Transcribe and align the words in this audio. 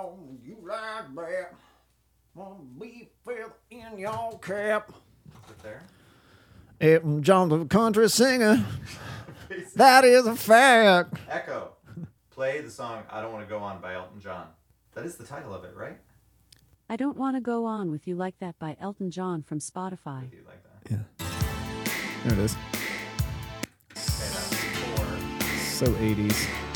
on, 0.00 0.38
you 0.44 0.56
like 0.62 1.14
that. 1.14 1.54
Wanna 2.34 2.60
be 2.78 3.08
feather 3.24 3.52
in 3.70 3.98
your 3.98 4.38
cap. 4.40 4.90
Is 4.90 5.50
it 5.50 5.62
there? 5.62 5.82
Elton 6.80 7.22
John, 7.22 7.48
the 7.48 7.64
country 7.66 8.08
singer. 8.08 8.64
That 9.76 10.04
is 10.04 10.26
a 10.26 10.36
fact. 10.36 11.14
Echo. 11.28 11.72
Play 12.30 12.60
the 12.60 12.70
song 12.70 13.02
"I 13.10 13.20
Don't 13.20 13.32
Want 13.32 13.46
to 13.46 13.50
Go 13.50 13.58
On" 13.58 13.80
by 13.80 13.94
Elton 13.94 14.20
John. 14.20 14.46
That 14.94 15.04
is 15.04 15.16
the 15.16 15.24
title 15.24 15.52
of 15.54 15.64
it, 15.64 15.74
right? 15.76 15.98
I 16.88 16.96
Don't 16.96 17.16
Want 17.16 17.36
to 17.36 17.40
Go 17.40 17.66
On 17.66 17.90
With 17.90 18.06
You 18.08 18.16
Like 18.16 18.38
That 18.38 18.58
by 18.58 18.76
Elton 18.80 19.10
John 19.10 19.42
from 19.42 19.58
Spotify. 19.58 20.30
Do 20.30 20.36
you 20.36 20.44
like 20.46 20.62
that? 20.62 20.90
Yeah. 20.90 21.26
There 22.24 22.32
it 22.32 22.38
is. 22.38 22.56
Okay, 23.90 23.96
that's 23.96 24.54
four. 24.54 25.06
So 25.58 25.86
80s. 25.94 26.69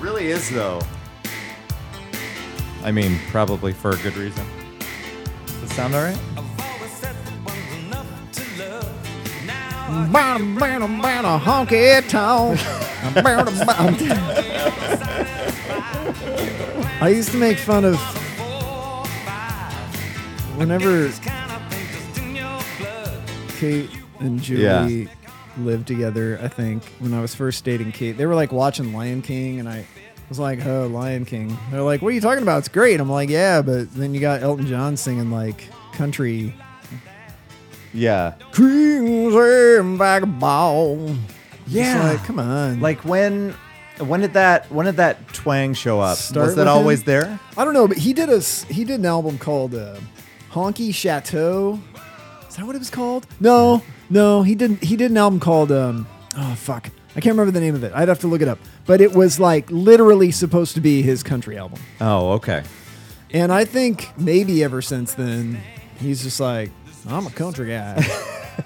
It 0.00 0.04
really 0.04 0.28
is, 0.28 0.48
though. 0.48 0.80
I 2.82 2.90
mean, 2.90 3.18
probably 3.28 3.74
for 3.74 3.90
a 3.90 3.96
good 3.98 4.16
reason. 4.16 4.46
Does 5.44 5.62
it 5.64 5.68
sound 5.74 5.94
all 5.94 6.00
right? 6.00 6.18
Honky 11.38 12.00
tonk. 12.08 12.58
Bam, 13.14 13.54
bam. 13.66 13.94
I 17.02 17.08
used 17.14 17.32
to 17.32 17.36
make 17.36 17.58
fun 17.58 17.84
of 17.84 17.96
whenever 20.56 21.10
Kate 23.58 23.90
and 24.20 24.40
Julie 24.40 25.02
Yeah. 25.02 25.19
Lived 25.58 25.86
together. 25.86 26.38
I 26.42 26.48
think 26.48 26.84
when 26.98 27.12
I 27.14 27.20
was 27.20 27.34
first 27.34 27.64
dating 27.64 27.92
Kate, 27.92 28.16
they 28.16 28.26
were 28.26 28.34
like 28.34 28.52
watching 28.52 28.92
Lion 28.94 29.22
King, 29.22 29.58
and 29.60 29.68
I 29.68 29.86
was 30.28 30.38
like, 30.38 30.64
"Oh, 30.64 30.86
Lion 30.86 31.24
King." 31.24 31.56
They're 31.70 31.82
like, 31.82 32.02
"What 32.02 32.08
are 32.08 32.12
you 32.12 32.20
talking 32.20 32.42
about? 32.42 32.58
It's 32.58 32.68
great." 32.68 33.00
I'm 33.00 33.10
like, 33.10 33.28
"Yeah," 33.28 33.62
but 33.62 33.92
then 33.94 34.14
you 34.14 34.20
got 34.20 34.42
Elton 34.42 34.66
John 34.66 34.96
singing 34.96 35.30
like 35.30 35.68
country 35.92 36.54
Yeah. 37.92 38.34
Crimson 38.52 39.98
vagabond. 39.98 41.18
Yeah. 41.66 42.10
Like, 42.10 42.24
come 42.24 42.38
on. 42.38 42.80
Like 42.80 43.04
when 43.04 43.54
when 43.98 44.20
did 44.20 44.32
that 44.34 44.70
when 44.72 44.86
did 44.86 44.96
that 44.96 45.28
twang 45.34 45.74
show 45.74 46.00
up? 46.00 46.16
Start 46.16 46.46
Was 46.46 46.56
that 46.56 46.66
always 46.68 47.00
him? 47.00 47.06
there? 47.06 47.40
I 47.56 47.64
don't 47.64 47.74
know, 47.74 47.88
but 47.88 47.98
he 47.98 48.12
did 48.12 48.28
a 48.30 48.40
he 48.40 48.84
did 48.84 49.00
an 49.00 49.06
album 49.06 49.38
called 49.38 49.74
uh, 49.74 49.96
Honky 50.52 50.94
Chateau. 50.94 51.80
Is 52.48 52.56
that 52.56 52.66
what 52.66 52.74
it 52.74 52.80
was 52.80 52.90
called? 52.90 53.26
No, 53.40 53.82
no, 54.10 54.42
he 54.42 54.54
didn't. 54.54 54.82
He 54.84 54.96
did 54.96 55.10
an 55.10 55.16
album 55.16 55.40
called 55.40 55.72
um, 55.72 56.06
oh 56.36 56.54
fuck, 56.56 56.88
I 57.16 57.20
can't 57.20 57.32
remember 57.36 57.50
the 57.52 57.60
name 57.60 57.74
of 57.74 57.84
it. 57.84 57.92
I'd 57.94 58.08
have 58.08 58.20
to 58.20 58.26
look 58.26 58.42
it 58.42 58.48
up. 58.48 58.58
But 58.86 59.00
it 59.00 59.12
was 59.14 59.38
like 59.40 59.70
literally 59.70 60.30
supposed 60.32 60.74
to 60.74 60.80
be 60.80 61.02
his 61.02 61.22
country 61.22 61.56
album. 61.56 61.80
Oh, 62.00 62.32
okay. 62.32 62.62
And 63.32 63.52
I 63.52 63.64
think 63.64 64.10
maybe 64.18 64.64
ever 64.64 64.82
since 64.82 65.14
then, 65.14 65.60
he's 66.00 66.22
just 66.22 66.40
like, 66.40 66.70
I'm 67.08 67.26
a 67.26 67.30
country 67.30 67.68
guy, 67.68 68.04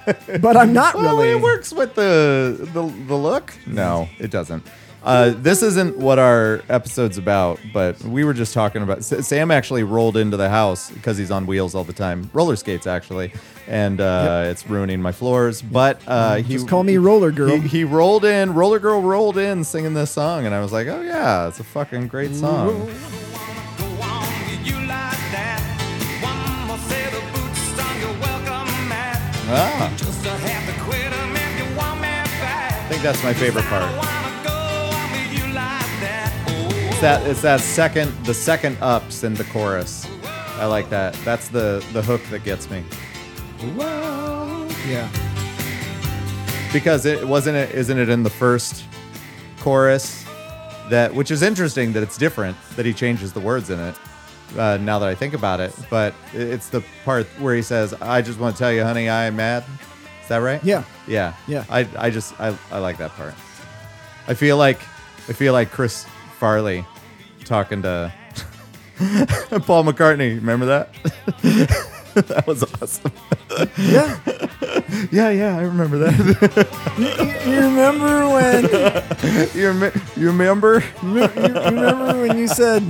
but 0.40 0.56
I'm 0.56 0.72
not 0.72 0.94
Well, 0.94 1.18
really. 1.18 1.32
it 1.32 1.40
works 1.42 1.72
with 1.72 1.94
the 1.94 2.56
the, 2.72 2.82
the 3.06 3.14
look. 3.14 3.52
No, 3.66 4.08
it 4.18 4.30
doesn't. 4.30 4.66
Uh, 5.04 5.34
this 5.36 5.62
isn't 5.62 5.98
what 5.98 6.18
our 6.18 6.62
episode's 6.70 7.18
about, 7.18 7.60
but 7.74 8.00
we 8.04 8.24
were 8.24 8.32
just 8.32 8.54
talking 8.54 8.82
about. 8.82 8.98
S- 8.98 9.26
Sam 9.26 9.50
actually 9.50 9.82
rolled 9.82 10.16
into 10.16 10.36
the 10.38 10.48
house 10.48 10.90
because 10.90 11.18
he's 11.18 11.30
on 11.30 11.46
wheels 11.46 11.74
all 11.74 11.84
the 11.84 11.92
time, 11.92 12.30
roller 12.32 12.56
skates 12.56 12.86
actually, 12.86 13.30
and 13.68 14.00
uh, 14.00 14.44
it's 14.46 14.66
ruining 14.66 15.02
my 15.02 15.12
floors. 15.12 15.60
But 15.60 16.00
uh, 16.06 16.36
he 16.36 16.54
Just 16.54 16.68
call 16.68 16.84
me 16.84 16.96
Roller 16.96 17.30
Girl. 17.32 17.60
He, 17.60 17.68
he 17.68 17.84
rolled 17.84 18.24
in, 18.24 18.54
roller 18.54 18.78
girl 18.78 19.02
rolled 19.02 19.36
in 19.36 19.62
singing 19.64 19.92
this 19.92 20.10
song, 20.10 20.46
and 20.46 20.54
I 20.54 20.60
was 20.60 20.72
like, 20.72 20.86
oh 20.86 21.02
yeah, 21.02 21.48
it's 21.48 21.60
a 21.60 21.64
fucking 21.64 22.08
great 22.08 22.34
song. 22.34 22.88
Ah, 29.46 29.92
I 32.84 32.88
think 32.88 33.02
that's 33.02 33.22
my 33.22 33.34
favorite 33.34 33.64
part. 33.66 34.13
It's 37.04 37.20
that 37.20 37.30
it's 37.30 37.42
that 37.42 37.60
second 37.60 38.10
the 38.24 38.32
second 38.32 38.78
ups 38.80 39.24
in 39.24 39.34
the 39.34 39.44
chorus. 39.44 40.08
I 40.56 40.64
like 40.64 40.88
that. 40.88 41.12
That's 41.22 41.48
the 41.48 41.84
the 41.92 42.00
hook 42.00 42.22
that 42.30 42.44
gets 42.44 42.70
me. 42.70 42.82
yeah. 44.88 45.10
Because 46.72 47.04
it 47.04 47.28
wasn't 47.28 47.58
it 47.58 47.74
isn't 47.74 47.98
it 47.98 48.08
in 48.08 48.22
the 48.22 48.30
first 48.30 48.86
chorus 49.60 50.24
that 50.88 51.14
which 51.14 51.30
is 51.30 51.42
interesting 51.42 51.92
that 51.92 52.02
it's 52.02 52.16
different 52.16 52.56
that 52.74 52.86
he 52.86 52.94
changes 52.94 53.34
the 53.34 53.40
words 53.40 53.68
in 53.68 53.78
it. 53.80 53.94
Uh, 54.56 54.78
now 54.78 54.98
that 54.98 55.10
I 55.10 55.14
think 55.14 55.34
about 55.34 55.60
it, 55.60 55.76
but 55.90 56.14
it's 56.32 56.70
the 56.70 56.82
part 57.04 57.26
where 57.38 57.54
he 57.54 57.60
says, 57.60 57.92
"I 58.00 58.22
just 58.22 58.38
want 58.40 58.56
to 58.56 58.58
tell 58.58 58.72
you, 58.72 58.82
honey, 58.82 59.10
I 59.10 59.26
am 59.26 59.36
mad." 59.36 59.62
Is 60.22 60.28
that 60.28 60.38
right? 60.38 60.64
Yeah. 60.64 60.84
Yeah. 61.06 61.34
Yeah. 61.46 61.66
I, 61.68 61.86
I 61.98 62.08
just 62.08 62.40
I, 62.40 62.56
I 62.70 62.78
like 62.78 62.96
that 62.96 63.10
part. 63.10 63.34
I 64.26 64.32
feel 64.32 64.56
like 64.56 64.80
I 65.28 65.34
feel 65.34 65.52
like 65.52 65.70
Chris 65.70 66.06
Farley 66.38 66.86
talking 67.44 67.82
to 67.82 68.12
Paul 69.66 69.84
McCartney. 69.84 70.36
Remember 70.36 70.66
that? 70.66 70.92
that 72.14 72.44
was 72.46 72.62
awesome. 72.80 73.12
Yeah. 73.78 74.18
Yeah, 75.10 75.30
yeah, 75.30 75.56
I 75.56 75.62
remember 75.62 75.98
that. 75.98 76.14
You 77.46 77.56
remember 77.56 78.28
when? 78.28 78.64
you, 79.54 79.70
rem- 79.70 80.02
you 80.16 80.26
remember? 80.28 80.84
You 81.02 81.26
remember 81.26 82.20
when 82.20 82.38
you 82.38 82.46
said 82.48 82.82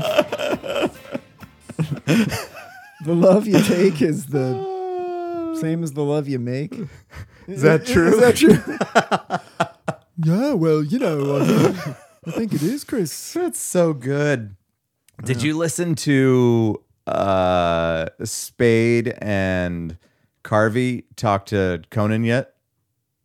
the 2.07 3.15
love 3.15 3.47
you 3.47 3.61
take 3.63 4.03
is 4.03 4.27
the 4.27 5.55
same 5.61 5.83
as 5.83 5.93
the 5.93 6.03
love 6.03 6.29
you 6.29 6.39
make? 6.39 6.75
Is 7.47 7.63
that 7.63 7.87
true? 7.87 8.09
Is 8.09 8.21
that 8.21 8.37
true? 8.37 8.59
yeah, 10.25 10.53
well, 10.55 10.83
you 10.83 10.99
know, 10.99 11.37
I, 11.39 11.95
I 12.27 12.31
think 12.31 12.53
it 12.53 12.63
is, 12.63 12.85
Chris. 12.85 13.33
That's 13.35 13.61
so 13.61 13.93
good. 13.93 14.57
Did 15.25 15.43
you 15.43 15.57
listen 15.57 15.95
to 15.97 16.83
uh 17.07 18.07
Spade 18.25 19.15
and 19.19 19.97
Carvey 20.43 21.05
talk 21.17 21.47
to 21.47 21.83
Conan 21.91 22.25
yet? 22.25 22.55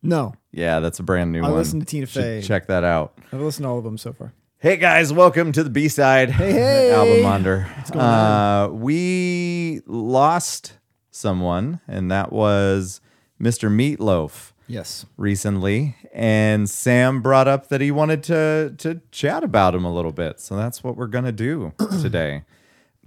No, 0.02 0.34
Yeah, 0.52 0.80
that's 0.80 0.98
a 0.98 1.02
brand 1.02 1.30
new 1.32 1.42
one. 1.42 1.50
I 1.50 1.52
one. 1.52 1.58
listened 1.58 1.82
to 1.82 1.86
Tina 1.86 2.06
Should 2.06 2.22
Fey. 2.22 2.42
Check 2.42 2.66
that 2.68 2.84
out. 2.84 3.18
I've 3.32 3.40
listened 3.40 3.64
to 3.64 3.68
all 3.68 3.78
of 3.78 3.84
them 3.84 3.98
so 3.98 4.12
far. 4.14 4.32
Hey 4.58 4.76
guys, 4.78 5.12
welcome 5.12 5.52
to 5.52 5.62
the 5.64 5.68
B 5.70 5.88
side 5.88 6.30
Hey, 6.30 6.52
hey. 6.52 6.92
album 6.94 7.26
under. 7.26 7.68
going 7.90 8.04
uh, 8.04 8.68
we 8.72 9.80
lost 9.86 10.74
someone, 11.10 11.80
and 11.88 12.10
that 12.10 12.32
was 12.32 13.00
Mr. 13.40 13.70
Meatloaf 13.70 14.52
Yes. 14.70 15.04
recently, 15.16 15.96
and 16.14 16.70
Sam 16.70 17.22
brought 17.22 17.48
up 17.48 17.68
that 17.68 17.80
he 17.80 17.90
wanted 17.90 18.22
to 18.24 18.74
to 18.78 19.00
chat 19.10 19.42
about 19.42 19.74
him 19.74 19.84
a 19.84 19.92
little 19.92 20.12
bit. 20.12 20.38
So 20.40 20.56
that's 20.56 20.84
what 20.84 20.96
we're 20.96 21.08
gonna 21.08 21.32
do 21.32 21.72
today. 22.00 22.44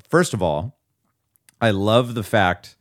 First 0.10 0.34
of 0.34 0.42
all, 0.44 0.76
I 1.62 1.72
love 1.72 2.16
the 2.16 2.24
fact 2.24 2.76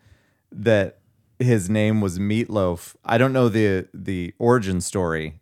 that 0.50 0.98
his 1.38 1.70
name 1.70 2.00
was 2.00 2.18
Meatloaf. 2.18 2.96
I 3.04 3.18
don't 3.18 3.32
know 3.32 3.48
the 3.48 3.88
the 3.94 4.34
origin 4.38 4.80
story 4.80 5.40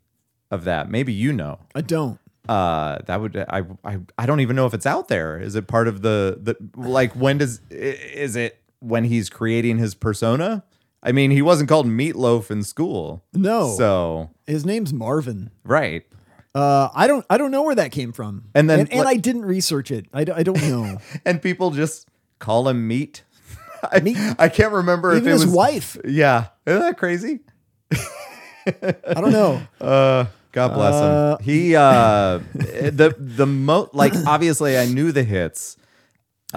of 0.51 0.65
that. 0.65 0.91
Maybe 0.91 1.13
you 1.13 1.33
know 1.33 1.61
I 1.75 1.81
don't. 1.81 2.19
uh 2.49 2.99
that 3.07 3.21
would 3.21 3.37
I, 3.37 3.63
I 3.85 3.99
i 4.19 4.27
don't 4.27 4.41
even 4.41 4.57
know 4.57 4.67
if 4.67 4.73
it's 4.75 4.87
out 4.87 5.09
there 5.09 5.39
is 5.39 5.55
it 5.55 5.67
part 5.67 5.87
of 5.89 6.01
the 6.03 6.39
the 6.43 6.57
like 6.75 7.13
when 7.15 7.39
does 7.39 7.61
is 7.71 8.35
it 8.35 8.59
when 8.81 9.05
he's 9.05 9.29
creating 9.29 9.77
his 9.79 9.95
persona 9.95 10.65
i 11.03 11.13
mean 11.13 11.31
he 11.31 11.43
wasn't 11.43 11.69
called 11.69 11.87
meatloaf 11.87 12.51
in 12.51 12.63
school 12.63 13.25
No. 13.33 13.75
so 13.77 14.31
His 14.47 14.65
name's 14.65 14.93
Marvin. 14.93 15.51
right 15.65 16.05
Uh, 16.55 16.89
I 16.93 17.07
don't. 17.07 17.25
I 17.31 17.39
don't 17.39 17.53
know 17.53 17.63
where 17.63 17.77
that 17.77 17.93
came 17.93 18.11
from. 18.13 18.47
And 18.57 18.69
then 18.69 18.81
and, 18.81 18.91
and 18.91 18.99
what- 18.99 19.07
I 19.07 19.15
didn't 19.19 19.45
research 19.47 19.93
it. 19.93 20.07
I, 20.13 20.25
d- 20.25 20.33
I 20.35 20.43
don't 20.43 20.61
know. 20.63 20.99
and 21.25 21.41
people 21.41 21.71
just 21.71 22.09
call 22.41 22.67
him 22.69 22.89
meat 22.89 23.23
i 23.93 24.01
Meat. 24.01 24.17
i 24.39 24.49
can't 24.49 24.73
remember 24.73 25.13
Even 25.15 25.23
if 25.23 25.29
it 25.29 25.33
his 25.33 25.47
was 25.47 25.55
wife. 25.55 25.97
yeah 26.05 26.47
isn't 26.67 26.81
that 26.81 26.99
crazy 26.99 27.39
I 28.67 29.15
don't 29.15 29.33
know. 29.33 29.63
Uh, 29.81 30.27
God 30.53 30.75
bless 30.75 30.95
Uh, 30.95 31.37
him. 31.39 31.45
He 31.45 31.77
uh, 31.77 32.41
the 32.53 33.15
the 33.19 33.47
mo 33.47 33.89
like 33.93 34.13
obviously 34.27 34.77
I 34.77 34.87
knew 34.87 35.13
the 35.13 35.23
hits. 35.25 35.77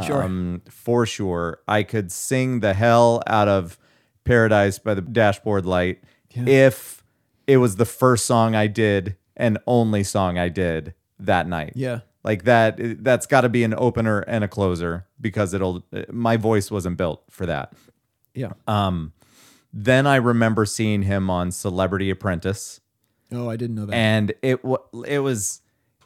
Sure. 0.05 0.23
Um, 0.23 0.61
for 0.69 1.05
sure, 1.05 1.59
I 1.67 1.83
could 1.83 2.11
sing 2.11 2.59
the 2.61 2.73
hell 2.73 3.21
out 3.27 3.47
of 3.47 3.77
"Paradise" 4.23 4.79
by 4.79 4.93
the 4.93 5.01
Dashboard 5.01 5.65
Light 5.65 6.03
if 6.35 7.03
it 7.45 7.57
was 7.57 7.75
the 7.75 7.85
first 7.85 8.25
song 8.25 8.55
I 8.55 8.67
did 8.67 9.15
and 9.37 9.57
only 9.67 10.03
song 10.03 10.37
I 10.37 10.49
did 10.49 10.93
that 11.19 11.47
night. 11.47 11.73
Yeah. 11.75 11.99
like 12.23 12.43
that. 12.45 13.03
That's 13.03 13.25
got 13.25 13.41
to 13.41 13.49
be 13.49 13.63
an 13.63 13.73
opener 13.77 14.21
and 14.21 14.43
a 14.43 14.47
closer 14.47 15.05
because 15.19 15.53
it'll. 15.53 15.85
My 16.09 16.37
voice 16.37 16.71
wasn't 16.71 16.97
built 16.97 17.23
for 17.29 17.45
that. 17.45 17.73
Yeah. 18.33 18.53
Um, 18.67 19.13
then 19.71 20.07
I 20.07 20.15
remember 20.17 20.65
seeing 20.65 21.03
him 21.03 21.29
on 21.29 21.51
Celebrity 21.51 22.09
Apprentice 22.09 22.79
oh, 23.33 23.49
I 23.49 23.55
didn't 23.55 23.75
know 23.75 23.85
that. 23.85 23.95
and 23.95 24.33
it 24.41 24.59
it 25.05 25.19
was 25.19 25.61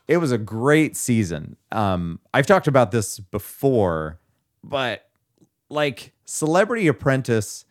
it 0.08 0.18
was 0.18 0.32
a 0.32 0.38
great 0.38 0.96
season. 0.96 1.58
Um, 1.72 2.20
I've 2.34 2.48
talked 2.48 2.68
about 2.68 2.92
this 2.92 3.20
before, 3.20 4.20
but 4.64 5.10
like 5.70 6.14
Celebrity 6.26 6.88
Apprentice, 6.88 7.66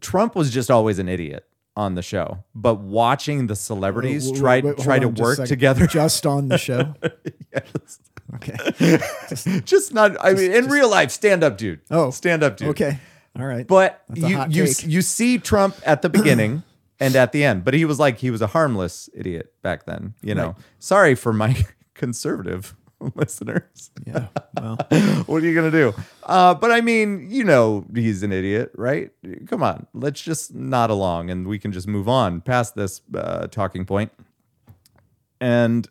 Trump 0.00 0.34
was 0.34 0.50
just 0.50 0.70
always 0.70 0.98
an 0.98 1.08
idiot 1.08 1.44
on 1.76 1.94
the 1.94 2.02
show. 2.02 2.44
But 2.54 2.76
watching 2.80 3.46
the 3.46 3.56
celebrities 3.56 4.30
Wait, 4.30 4.38
try 4.40 4.54
wait, 4.56 4.64
hold 4.64 4.78
try 4.78 4.98
to 4.98 5.10
just 5.10 5.38
work 5.38 5.48
together, 5.48 5.86
just 5.86 6.26
on 6.26 6.48
the 6.48 6.58
show. 6.58 6.94
Yes. 7.54 8.00
Okay. 8.34 8.98
just 9.64 9.94
not. 9.94 10.16
I 10.22 10.34
mean, 10.34 10.52
in 10.52 10.66
real 10.66 10.90
life, 10.90 11.10
stand 11.10 11.42
up, 11.44 11.56
dude. 11.56 11.80
Oh, 11.90 12.10
stand 12.10 12.42
up, 12.42 12.56
dude. 12.58 12.68
Okay. 12.68 12.98
All 13.38 13.46
right. 13.46 13.66
But 13.66 14.02
That's 14.08 14.20
you 14.20 14.44
you 14.48 14.66
take. 14.66 14.86
you 14.86 15.00
see 15.02 15.38
Trump 15.38 15.76
at 15.86 16.02
the 16.02 16.08
beginning 16.10 16.62
and 17.00 17.16
at 17.16 17.32
the 17.32 17.44
end, 17.44 17.64
but 17.64 17.72
he 17.72 17.84
was 17.86 17.98
like 17.98 18.18
he 18.18 18.30
was 18.30 18.42
a 18.42 18.48
harmless 18.48 19.08
idiot 19.14 19.54
back 19.62 19.86
then. 19.86 20.14
You 20.22 20.34
know, 20.34 20.46
Right. 20.48 20.56
sorry 20.80 21.14
for 21.14 21.32
my 21.32 21.64
conservative 21.94 22.74
listeners. 23.14 23.90
yeah. 24.06 24.28
Well, 24.54 24.76
what 25.26 25.42
are 25.42 25.46
you 25.46 25.54
gonna 25.54 25.70
do? 25.70 25.94
Uh, 26.22 26.54
but 26.54 26.70
I 26.70 26.80
mean, 26.80 27.26
you 27.30 27.44
know, 27.44 27.84
he's 27.94 28.22
an 28.22 28.32
idiot, 28.32 28.72
right? 28.74 29.10
Come 29.46 29.62
on, 29.62 29.86
let's 29.94 30.20
just 30.20 30.54
nod 30.54 30.90
along, 30.90 31.30
and 31.30 31.46
we 31.46 31.58
can 31.58 31.72
just 31.72 31.86
move 31.86 32.08
on 32.08 32.40
past 32.40 32.74
this 32.74 33.00
uh, 33.14 33.46
talking 33.48 33.84
point. 33.84 34.12
And 35.40 35.86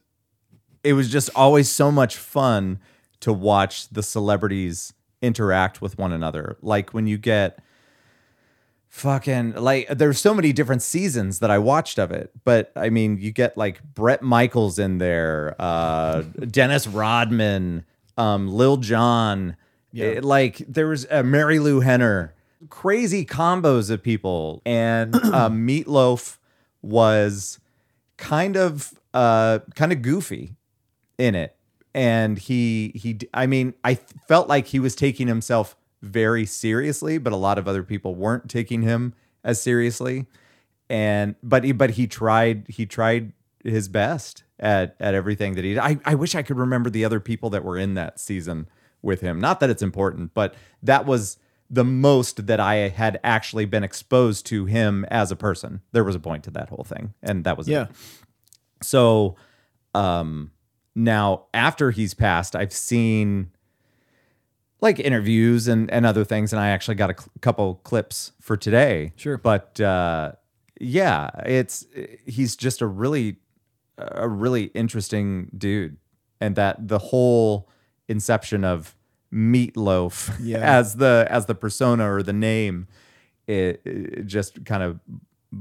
it 0.84 0.94
was 0.94 1.10
just 1.12 1.30
always 1.36 1.70
so 1.70 1.92
much 1.92 2.18
fun 2.18 2.80
to 3.22 3.34
watch 3.34 3.90
the 3.90 4.04
celebrities 4.04 4.94
interact 5.22 5.82
with 5.82 5.98
one 5.98 6.12
another. 6.12 6.58
Like 6.62 6.94
when 6.94 7.08
you 7.08 7.18
get 7.18 7.60
fucking 8.96 9.56
like 9.56 9.90
there's 9.90 10.20
so 10.20 10.34
many 10.34 10.54
different 10.54 10.82
seasons 10.82 11.40
that 11.40 11.52
I 11.52 11.58
watched 11.58 12.00
of 12.00 12.12
it. 12.12 12.32
But 12.46 12.72
I 12.78 12.90
mean, 12.90 13.18
you 13.18 13.32
get 13.32 13.58
like 13.58 13.84
Bret 13.94 14.22
Michaels 14.22 14.80
in 14.80 15.00
there, 15.00 15.54
uh 15.60 16.22
Dennis 16.50 16.88
Rodman, 16.88 17.84
um 18.18 18.48
Lil 18.48 18.78
Jon, 18.78 19.58
It- 19.94 20.24
like 20.24 20.58
there 20.68 20.88
was 20.88 21.06
uh, 21.12 21.24
Marilu 21.24 21.84
Henner, 21.84 22.34
crazy 22.70 23.26
combos 23.26 23.90
of 23.90 24.02
people. 24.02 24.62
And 24.66 25.14
uh, 25.24 25.50
Meatloaf 25.50 26.38
was 26.82 27.60
kind 28.18 28.56
of 28.56 28.94
uh 29.14 29.60
kind 29.76 29.92
of 29.92 30.02
goofy 30.02 30.56
in 31.18 31.36
it. 31.36 31.54
And 31.94 32.38
he 32.40 32.94
he 32.96 33.20
i 33.34 33.46
mean 33.46 33.74
i 33.84 33.96
felt 34.28 34.48
like 34.48 34.68
he 34.68 34.80
was 34.80 34.96
taking 34.96 35.28
himself 35.28 35.76
very 36.06 36.46
seriously 36.46 37.18
but 37.18 37.34
a 37.34 37.38
lot 37.38 37.58
of 37.58 37.68
other 37.68 37.84
people 37.84 38.16
weren't 38.16 38.50
taking 38.50 38.82
him 38.82 39.14
as 39.44 39.62
seriously 39.62 40.26
and 40.90 41.36
but 41.42 41.64
he 41.64 41.72
but 41.72 41.92
he 41.92 42.08
tried 42.08 42.66
he 42.68 42.86
tried 42.86 43.34
his 43.64 43.88
best 43.88 44.44
at 44.60 44.96
at 45.00 45.14
everything 45.14 45.56
that 45.56 45.64
he 45.64 45.72
did. 45.74 45.80
I, 45.80 45.98
I 46.06 46.16
wish 46.16 46.36
I 46.36 46.44
could 46.44 46.58
remember 46.58 46.90
the 46.90 47.06
other 47.06 47.20
people 47.20 47.50
that 47.52 47.64
were 47.64 47.78
in 47.78 47.96
that 47.96 48.20
season 48.20 48.70
with 49.02 49.22
him. 49.22 49.40
Not 49.40 49.60
that 49.60 49.70
it's 49.70 49.82
important, 49.82 50.34
but 50.34 50.56
that 50.84 51.06
was 51.06 51.38
the 51.70 51.84
most 51.84 52.46
that 52.46 52.60
I 52.60 52.76
had 52.90 53.20
actually 53.24 53.66
been 53.66 53.84
exposed 53.84 54.46
to 54.48 54.66
him 54.66 55.06
as 55.06 55.32
a 55.32 55.36
person. 55.36 55.82
There 55.92 56.04
was 56.04 56.16
a 56.16 56.20
point 56.20 56.44
to 56.44 56.52
that 56.52 56.70
whole 56.70 56.84
thing, 56.84 57.14
and 57.24 57.44
that 57.44 57.58
was 57.58 57.68
it. 57.68 57.72
yeah. 57.72 57.88
So, 58.84 59.36
um, 59.96 60.52
now 60.94 61.46
after 61.54 61.92
he's 61.92 62.14
passed, 62.14 62.56
I've 62.56 62.74
seen 62.74 63.52
like 64.82 65.00
interviews 65.00 65.68
and 65.68 65.90
and 65.92 66.06
other 66.06 66.24
things, 66.26 66.54
and 66.54 66.60
I 66.60 66.70
actually 66.70 66.96
got 66.96 67.10
a 67.10 67.16
cl- 67.18 67.30
couple 67.42 67.76
clips 67.84 68.32
for 68.42 68.58
today. 68.58 69.14
Sure. 69.16 69.38
but 69.38 69.80
uh, 69.82 70.34
yeah, 70.80 71.30
it's 71.46 71.86
he's 72.26 72.56
just 72.56 72.82
a 72.82 72.88
really 72.88 73.38
a 73.98 74.28
really 74.28 74.66
interesting 74.74 75.50
dude, 75.58 75.98
and 76.42 76.56
that 76.56 76.88
the 76.88 77.00
whole 77.00 77.70
inception 78.08 78.64
of 78.64 78.96
Meatloaf 79.34 80.36
Yeah. 80.42 80.58
as 80.78 80.96
the 80.96 81.26
as 81.30 81.46
the 81.46 81.56
persona 81.56 82.12
or 82.14 82.22
the 82.24 82.34
name, 82.34 82.88
it, 83.48 83.82
it 83.86 84.26
just 84.28 84.66
kind 84.66 84.84
of 84.84 85.00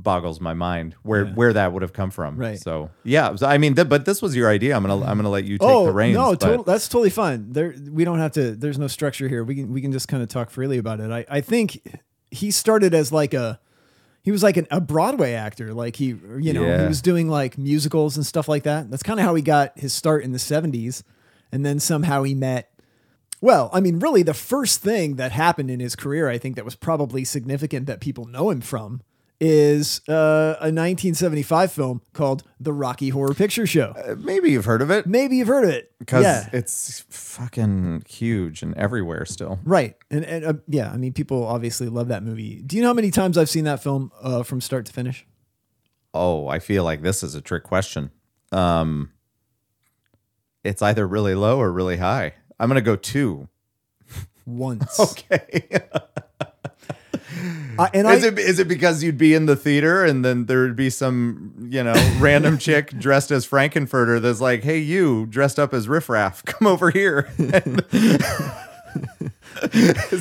boggles 0.02 0.41
my 0.41 0.55
mind 0.55 0.94
where 1.02 1.25
Yeah. 1.25 1.32
where 1.35 1.52
that 1.52 1.73
would 1.73 1.82
have 1.82 1.93
come 1.93 2.11
from. 2.11 2.37
Right. 2.37 2.58
So 2.58 2.91
yeah, 3.05 3.35
so, 3.37 3.46
I 3.46 3.58
mean, 3.58 3.75
th- 3.75 3.88
but 3.88 4.05
this 4.05 4.20
was 4.20 4.35
your 4.35 4.49
idea. 4.50 4.76
I'm 4.76 4.82
gonna 4.82 5.05
I'm 5.05 5.17
gonna 5.17 5.31
let 5.31 5.44
you 5.44 5.56
take 5.58 5.69
oh 5.69 5.87
the 5.87 5.93
reins. 5.93 6.14
no, 6.17 6.35
that's 6.62 6.88
totally 6.88 7.11
fine. 7.11 7.52
There, 7.52 7.75
we 7.91 8.05
don't 8.05 8.19
have 8.19 8.32
to. 8.32 8.56
There's 8.56 8.79
no 8.79 8.88
structure 8.88 9.29
here. 9.29 9.44
We 9.44 9.55
can 9.55 9.73
we 9.73 9.81
can 9.81 9.93
just 9.93 10.08
kind 10.08 10.23
of 10.23 10.29
talk 10.29 10.50
freely 10.50 10.79
about 10.79 11.00
it. 11.00 11.11
I 11.11 11.25
I 11.29 11.41
think 11.41 11.81
he 12.31 12.50
started 12.50 12.93
as 12.94 13.12
like 13.12 13.35
a 13.35 13.61
he 14.23 14.31
was 14.32 14.43
like 14.43 14.56
an, 14.56 14.67
a 14.70 14.81
Broadway 14.81 15.32
actor. 15.35 15.73
Like 15.75 15.97
he 15.97 16.06
you 16.40 16.52
know 16.52 16.64
he 16.81 16.87
was 16.88 17.00
doing 17.00 17.29
like 17.29 17.56
musicals 17.56 18.17
and 18.17 18.26
stuff 18.26 18.49
like 18.49 18.64
that. 18.64 18.90
That's 18.90 19.02
kind 19.02 19.20
of 19.20 19.25
how 19.26 19.35
he 19.35 19.43
got 19.43 19.79
his 19.79 19.93
start 19.93 20.25
in 20.25 20.32
the 20.32 20.38
'70s, 20.38 21.02
and 21.52 21.64
then 21.64 21.79
somehow 21.79 22.23
he 22.25 22.35
met. 22.35 22.70
Well, 23.40 23.69
I 23.75 23.81
mean, 23.81 23.99
really, 23.99 24.23
the 24.23 24.32
first 24.32 24.81
thing 24.81 25.17
that 25.17 25.31
happened 25.31 25.70
in 25.70 25.79
his 25.79 25.94
career, 25.94 26.31
I 26.31 26.38
think, 26.38 26.56
that 26.56 26.64
was 26.64 26.75
probably 26.76 27.25
significant 27.25 27.85
that 27.87 28.00
people 28.00 28.25
know 28.25 28.49
him 28.49 28.62
from, 28.62 29.02
is 29.41 30.01
uh, 30.09 30.57
a 30.61 30.71
1975 30.71 31.73
film 31.73 32.01
called 32.13 32.45
The 32.61 32.73
Rocky 32.73 33.09
Horror 33.11 33.35
Picture 33.35 33.67
Show. 33.67 33.95
Uh, 33.97 34.15
maybe 34.19 34.51
you've 34.51 34.65
heard 34.65 34.81
of 34.81 34.91
it 34.91 35.07
Maybe 35.07 35.37
you've 35.37 35.49
heard 35.49 35.65
of 35.65 35.71
it. 35.71 35.93
because 35.99 36.25
yeah. 36.25 36.49
it's 36.53 37.05
fucking 37.11 38.05
huge 38.09 38.63
and 38.63 38.77
everywhere 38.77 39.25
still. 39.27 39.59
Right. 39.65 39.97
And, 40.11 40.25
and 40.25 40.45
uh, 40.45 40.55
yeah, 40.69 40.91
I 40.91 40.97
mean, 40.97 41.13
people 41.13 41.45
obviously 41.47 41.89
love 41.89 42.09
that 42.09 42.23
movie. 42.23 42.63
Do 42.65 42.77
you 42.77 42.83
know 42.83 42.89
how 42.89 42.95
many 42.95 43.11
times 43.11 43.37
I've 43.37 43.51
seen 43.51 43.65
that 43.65 43.83
film 43.83 44.13
uh, 44.23 44.43
from 44.43 44.61
start 44.61 44.87
to 44.87 44.93
finish? 44.93 45.27
Oh, 46.13 46.47
I 46.47 46.61
feel 46.61 46.85
like 46.85 47.03
this 47.03 47.23
is 47.23 47.35
a 47.35 47.41
trick 47.41 47.65
question. 47.65 48.11
Um, 48.53 49.11
it's 50.63 50.81
either 50.81 51.07
really 51.07 51.35
low 51.35 51.59
or 51.59 51.73
really 51.73 51.97
high. 51.97 52.35
I'm 52.59 52.69
gonna 52.69 52.81
go 52.81 52.97
two. 52.97 53.49
Once. 54.47 54.99
Okay. 55.01 55.67
I, 57.79 57.91
and 57.95 58.07
I, 58.07 58.15
is 58.15 58.23
it 58.25 58.39
is 58.39 58.59
it 58.61 58.69
because 58.69 59.03
you'd 59.03 59.19
be 59.19 59.35
in 59.35 59.47
the 59.47 59.57
theater 59.57 60.05
and 60.05 60.25
then 60.25 60.47
there'd 60.47 60.77
be 60.77 60.91
some 60.91 61.69
you 61.71 61.83
know 61.83 61.95
random 62.21 62.59
chick 62.59 62.91
dressed 62.99 63.31
as 63.33 63.45
Frank-N-Furter 63.45 64.21
that's 64.21 64.41
like, 64.41 64.63
hey, 64.63 64.79
you 64.79 65.27
dressed 65.27 65.59
up 65.59 65.75
as 65.75 65.89
riffraff, 65.89 66.45
come 66.45 66.69
over 66.69 66.91
here. 66.91 67.29
is 67.39 67.51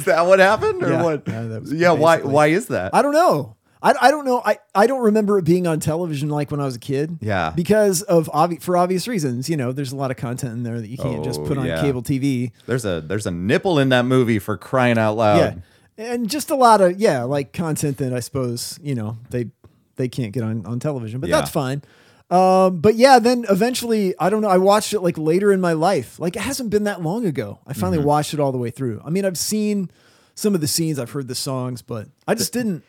that 0.06 0.24
what 0.25 0.39
happened 0.39 0.81
or 0.83 0.89
Yeah. 0.92 1.03
what? 1.03 1.24
Yeah, 1.27 1.60
yeah. 1.65 1.91
Why 1.91 2.20
why 2.22 2.48
is 2.48 2.67
that? 2.67 2.96
I 2.96 3.01
don't 3.01 3.13
know. 3.13 3.55
I, 3.82 3.93
I 4.01 4.12
don't 4.12 4.24
know. 4.24 4.41
I, 4.46 4.60
I 4.74 4.88
don't 4.88 5.01
remember 5.01 5.38
it 5.39 5.43
being 5.43 5.67
on 5.67 5.82
television 5.82 6.29
like 6.29 6.51
when 6.51 6.62
I 6.62 6.65
was 6.65 6.77
a 6.77 6.79
kid. 6.79 7.17
Yeah. 7.20 7.51
Because 7.53 8.01
of 8.03 8.27
obvi- 8.34 8.62
for 8.62 8.77
obvious 8.77 9.10
reasons. 9.10 9.50
You 9.50 9.58
know, 9.58 9.74
there's 9.74 9.91
a 9.91 9.98
lot 9.98 10.10
of 10.10 10.15
content 10.15 10.53
in 10.53 10.63
there 10.63 10.79
that 10.79 10.88
you 10.88 10.98
can't 10.98 11.22
just 11.22 11.41
Oh, 11.41 11.46
put 11.46 11.58
on 11.58 11.65
yeah. 11.65 11.82
cable 11.82 12.01
TV. 12.01 12.53
There's 12.65 12.86
a 12.86 13.01
there's 13.01 13.27
a 13.27 13.32
nipple 13.32 13.79
in 13.79 13.89
that 13.89 14.05
movie 14.05 14.39
for 14.39 14.55
crying 14.58 14.98
out 14.98 15.17
loud. 15.17 15.38
yeah. 15.38 15.55
And 15.97 16.29
just 16.29 16.50
a 16.50 16.55
lot 16.55 16.81
of 16.81 17.00
yeah, 17.00 17.23
like 17.23 17.53
content 17.53 17.97
that 17.97 18.13
I 18.13 18.19
suppose, 18.19 18.79
you 18.81 18.95
know, 18.95 19.17
they 19.29 19.47
they 19.95 20.07
can't 20.09 20.31
get 20.33 20.43
on, 20.43 20.65
on 20.65 20.79
television. 20.79 21.19
But 21.19 21.29
Yeah. 21.29 21.38
that's 21.39 21.51
fine. 21.51 21.83
Um, 22.31 22.79
but 22.79 22.95
yeah, 22.95 23.19
then 23.19 23.45
eventually, 23.50 24.15
I 24.17 24.29
don't 24.31 24.41
know. 24.41 24.47
I 24.50 24.57
watched 24.57 24.93
it 24.93 25.01
like 25.01 25.17
later 25.19 25.51
in 25.51 25.62
my 25.62 25.73
life. 25.73 26.19
Like 26.19 26.35
it 26.35 26.41
hasn't 26.41 26.71
been 26.71 26.85
that 26.85 27.01
long 27.03 27.25
ago. 27.27 27.59
I 27.67 27.73
finally 27.73 28.00
Mm-hmm. 28.00 28.07
watched 28.07 28.33
it 28.33 28.39
all 28.39 28.51
the 28.51 28.57
way 28.57 28.71
through. 28.71 29.01
I 29.05 29.12
mean, 29.12 29.23
I've 29.23 29.38
seen 29.38 29.91
some 30.33 30.55
of 30.55 30.62
the 30.62 30.67
scenes, 30.67 30.97
I've 30.97 31.12
heard 31.12 31.27
the 31.27 31.35
songs, 31.35 31.83
but 31.83 32.07
I 32.27 32.33
just 32.33 32.53
didn't. 32.53 32.83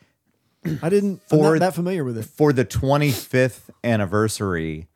I 0.83 0.89
didn't. 0.89 1.21
I'm 1.31 1.39
For- 1.41 1.53
not 1.53 1.61
that 1.61 1.75
familiar 1.75 2.05
with 2.05 2.17
it. 2.17 2.25
for 2.25 2.55
the 2.55 2.65
25th 2.65 3.69
anniversary, 3.83 4.87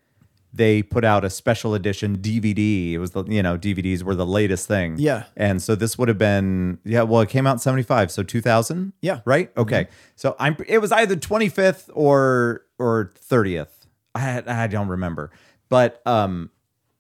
they 0.52 0.82
put 0.82 1.04
out 1.04 1.24
a 1.24 1.30
special 1.30 1.74
edition 1.74 2.18
DVD. 2.18 2.92
It 2.92 2.98
was 2.98 3.10
the 3.12 3.24
you 3.24 3.42
know 3.42 3.58
DVDs 3.58 4.02
were 4.02 4.14
the 4.14 4.26
latest 4.26 4.66
thing. 4.66 4.96
Yeah. 4.98 5.24
and 5.36 5.60
so 5.62 5.74
this 5.74 5.98
would 5.98 6.08
have 6.08 6.18
been 6.18 6.78
yeah. 6.84 7.02
Well, 7.02 7.20
it 7.20 7.28
came 7.28 7.46
out 7.46 7.52
in 7.52 7.58
75, 7.58 8.10
so 8.10 8.22
2000. 8.22 8.92
Yeah. 9.02 9.20
right. 9.24 9.50
Okay, 9.56 9.88
so 10.16 10.34
I'm 10.38 10.56
it 10.66 10.78
was 10.78 10.90
either 10.92 11.16
25th 11.16 11.90
or 11.92 12.62
or 12.78 13.12
30th. 13.30 13.68
I 14.14 14.42
I 14.46 14.66
don't 14.66 14.88
remember, 14.88 15.30
but 15.68 16.00
um. 16.06 16.50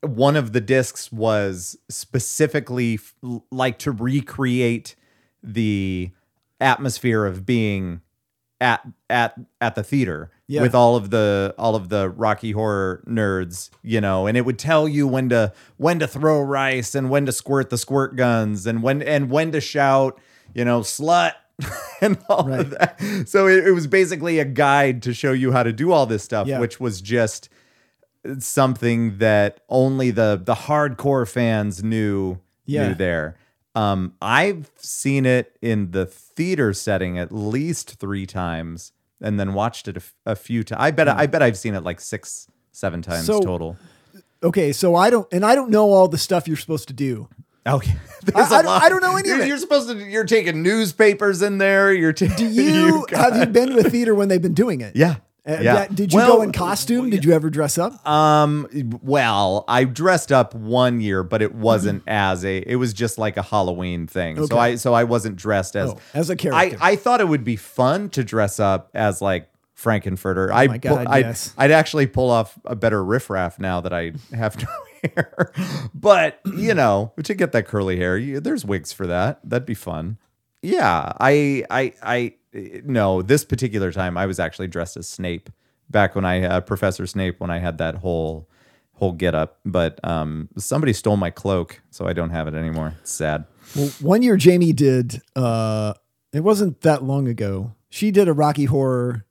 One 0.00 0.36
of 0.36 0.52
the 0.52 0.60
discs 0.60 1.10
was 1.10 1.76
specifically 1.88 2.94
f- 2.94 3.14
like 3.50 3.78
to 3.80 3.90
recreate 3.90 4.94
the 5.42 6.12
atmosphere 6.60 7.26
of 7.26 7.44
being 7.44 8.02
at 8.60 8.84
at 9.08 9.38
at 9.60 9.74
the 9.76 9.82
theater 9.84 10.30
Yeah. 10.48 10.62
with 10.62 10.74
all 10.74 10.96
of 10.96 11.10
the 11.10 11.54
all 11.58 11.76
of 11.76 11.88
the 11.90 12.08
Rocky 12.10 12.50
Horror 12.52 13.04
nerds, 13.06 13.70
you 13.82 14.00
know, 14.00 14.26
and 14.26 14.36
it 14.36 14.44
would 14.44 14.58
tell 14.58 14.88
you 14.88 15.06
when 15.06 15.28
to 15.28 15.52
when 15.76 15.98
to 16.00 16.06
throw 16.08 16.40
rice 16.40 16.94
and 16.94 17.08
when 17.10 17.24
to 17.26 17.32
squirt 17.32 17.70
the 17.70 17.78
squirt 17.78 18.16
guns 18.16 18.66
and 18.66 18.82
when 18.82 19.00
and 19.02 19.30
when 19.30 19.52
to 19.52 19.60
shout, 19.60 20.18
you 20.54 20.64
know, 20.64 20.80
slut 20.80 21.32
and 22.00 22.18
all 22.28 22.48
Right. 22.48 22.60
of 22.60 22.70
that. 22.70 23.24
So 23.28 23.46
it, 23.46 23.66
it 23.66 23.72
was 23.72 23.86
basically 23.86 24.38
a 24.40 24.44
guide 24.44 25.02
to 25.02 25.14
show 25.14 25.32
you 25.32 25.52
how 25.52 25.62
to 25.62 25.72
do 25.72 25.92
all 25.92 26.06
this 26.06 26.24
stuff, 26.24 26.46
Yeah. 26.48 26.58
which 26.58 26.80
was 26.80 27.00
just 27.00 27.48
something 28.38 29.18
that 29.18 29.60
only 29.68 30.10
the 30.10 30.40
the 30.42 30.54
hardcore 30.54 31.28
fans 31.28 31.82
knew 31.82 32.38
Yeah. 32.66 32.88
knew 32.88 32.94
there. 32.94 33.36
Um, 33.78 34.14
I've 34.20 34.70
seen 34.76 35.24
it 35.26 35.56
in 35.62 35.92
the 35.92 36.04
theater 36.06 36.72
setting 36.72 37.18
at 37.18 37.30
least 37.30 38.00
three 38.00 38.26
times, 38.26 38.92
and 39.20 39.38
then 39.38 39.54
watched 39.54 39.86
it 39.88 39.96
a, 39.96 40.00
f- 40.00 40.14
a 40.26 40.34
few 40.36 40.64
times. 40.64 40.80
I 40.82 40.90
bet 40.90 41.08
I 41.08 41.26
bet 41.26 41.42
I've 41.42 41.56
seen 41.58 41.74
it 41.74 41.84
like 41.84 42.00
six, 42.00 42.48
seven 42.72 43.02
times 43.02 43.26
So- 43.26 43.40
total. 43.40 43.76
okay, 44.42 44.72
so 44.72 44.96
I 44.96 45.10
don't, 45.10 45.28
and 45.32 45.44
I 45.44 45.54
don't 45.54 45.70
know 45.70 45.90
all 45.92 46.08
the 46.08 46.18
stuff 46.18 46.48
you're 46.48 46.56
supposed 46.56 46.88
to 46.88 46.94
do. 46.94 47.28
Okay. 47.66 47.94
I- 48.34 48.40
I 48.42 48.62
don't- 48.62 48.82
I 48.84 48.88
don't 48.88 49.00
know 49.02 49.16
any 49.16 49.28
of 49.30 49.36
you're, 49.36 49.44
it. 49.44 49.48
You're 49.48 49.58
supposed 49.58 49.88
to. 49.90 49.96
You're 49.96 50.24
taking 50.24 50.62
newspapers 50.62 51.40
in 51.42 51.58
there. 51.58 51.92
You're. 51.92 52.12
T- 52.12 52.28
Do 52.36 52.46
you, 52.50 53.06
have 53.12 53.36
you 53.36 53.46
been 53.46 53.70
to 53.70 53.78
a 53.78 53.84
theater 53.84 54.14
when 54.14 54.28
they've 54.28 54.42
been 54.42 54.54
doing 54.54 54.80
it? 54.80 54.96
Yeah. 54.96 55.16
Uh, 55.46 55.52
yeah. 55.62 55.74
that- 55.74 55.94
did 55.94 56.12
you 56.12 56.18
Well, 56.18 56.36
go 56.36 56.42
in 56.42 56.52
costume? 56.52 57.10
Did 57.10 57.24
you 57.24 57.32
ever 57.32 57.48
dress 57.50 57.78
up? 57.78 58.06
Um. 58.06 58.66
Well, 59.02 59.64
I 59.68 59.84
dressed 59.84 60.30
up 60.32 60.54
one 60.54 61.00
year, 61.00 61.22
but 61.22 61.40
it 61.42 61.54
wasn't 61.54 62.02
as 62.06 62.44
a. 62.44 62.58
It 62.58 62.76
was 62.76 62.92
just 62.92 63.18
like 63.18 63.36
a 63.36 63.42
Halloween 63.42 64.06
thing. 64.06 64.44
So 64.46 64.58
I. 64.58 64.74
So 64.74 64.92
I 64.94 65.04
wasn't 65.04 65.36
dressed 65.36 65.74
as 65.76 65.90
Oh, 65.90 65.98
as 66.14 66.28
a 66.28 66.34
I. 66.34 66.36
character. 66.36 66.78
I 66.80 66.90
I 66.92 66.96
thought 66.96 67.20
it 67.20 67.28
would 67.28 67.44
be 67.44 67.56
fun 67.56 68.10
to 68.10 68.24
dress 68.24 68.60
up 68.60 68.90
as 68.94 69.22
like 69.22 69.48
Frank-N-Furter. 69.74 70.50
I. 70.52 70.64
Oh 70.66 70.68
my 70.68 70.78
God, 70.78 71.06
I'd, 71.06 71.24
yes. 71.24 71.54
I'd 71.56 71.70
actually 71.70 72.06
pull 72.08 72.30
off 72.30 72.58
a 72.64 72.76
better 72.76 73.02
riffraff 73.02 73.58
now 73.58 73.80
that 73.80 73.92
I 73.94 74.12
have 74.34 74.60
no 74.60 74.68
hair. 75.14 75.52
But 75.94 76.40
you 76.44 76.74
know, 76.74 77.12
to 77.22 77.34
get 77.34 77.52
that 77.52 77.66
curly 77.66 77.96
hair, 77.96 78.18
you, 78.18 78.40
there's 78.40 78.64
wigs 78.66 78.92
for 78.92 79.06
that. 79.06 79.40
That'd 79.48 79.64
be 79.66 79.74
fun. 79.74 80.18
Yeah. 80.62 81.12
I. 81.20 81.64
I. 81.70 81.92
I. 82.02 82.34
No, 82.84 83.22
this 83.22 83.44
particular 83.44 83.92
time 83.92 84.16
I 84.16 84.26
was 84.26 84.38
actually 84.40 84.68
dressed 84.68 84.96
as 84.96 85.08
Snape 85.08 85.50
back 85.90 86.14
when 86.14 86.24
I 86.24 86.42
uh, 86.44 86.60
Professor 86.60 87.06
Snape 87.06 87.40
when 87.40 87.50
I 87.50 87.58
had 87.58 87.78
that 87.78 87.96
whole 87.96 88.48
whole 88.94 89.12
get 89.12 89.34
up. 89.34 89.58
But 89.64 89.98
um, 90.04 90.48
somebody 90.56 90.92
stole 90.92 91.16
my 91.16 91.30
cloak, 91.30 91.80
so 91.90 92.06
I 92.06 92.12
don't 92.12 92.30
have 92.30 92.48
it 92.48 92.54
anymore. 92.54 92.94
It's 93.00 93.12
sad. 93.12 93.44
Well, 93.76 93.88
one 94.00 94.22
year 94.22 94.36
Jamie 94.36 94.72
did. 94.72 95.22
Uh, 95.36 95.94
it 96.32 96.40
wasn't 96.40 96.80
that 96.82 97.02
long 97.02 97.28
ago. 97.28 97.74
She 97.90 98.10
did 98.10 98.28
a 98.28 98.32
Rocky 98.32 98.66
Horror 98.66 99.24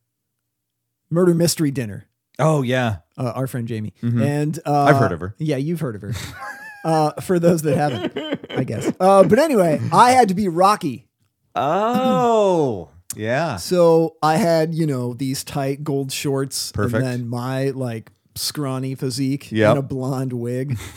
murder 1.10 1.34
mystery 1.34 1.72
dinner. 1.72 2.06
Oh 2.40 2.62
yeah, 2.62 2.98
Uh, 3.18 3.32
our 3.36 3.48
friend 3.48 3.68
Jamie, 3.68 3.94
and 4.02 4.60
uh, 4.66 4.84
I've 4.84 4.98
heard 4.98 5.12
of 5.12 5.20
her. 5.22 5.36
Yeah, 5.40 5.58
you've 5.58 5.80
heard 5.80 5.96
of 5.96 6.04
her. 6.04 6.14
uh, 6.86 7.12
for 7.22 7.40
those 7.40 7.64
that 7.64 7.76
haven't, 7.76 8.46
I 8.52 8.64
guess. 8.64 8.92
Uh, 9.00 9.24
but 9.24 9.40
anyway, 9.40 9.82
I 9.92 10.12
had 10.12 10.28
to 10.28 10.36
be 10.36 10.48
Rocky. 10.48 11.08
Oh 11.56 12.90
yeah. 13.16 13.56
So 13.58 14.16
I 14.22 14.38
had, 14.38 14.74
you 14.76 14.86
know, 14.86 15.14
these 15.14 15.44
tight 15.44 15.84
gold 15.84 16.12
shorts 16.12 16.72
Perfect. 16.72 17.04
and 17.04 17.06
then 17.06 17.28
my 17.28 17.70
like 17.70 18.12
scrawny 18.36 18.96
physique 18.96 19.52
Yep. 19.52 19.70
and 19.70 19.80
a 19.80 19.82
blonde 19.82 20.34
wig. 20.34 20.78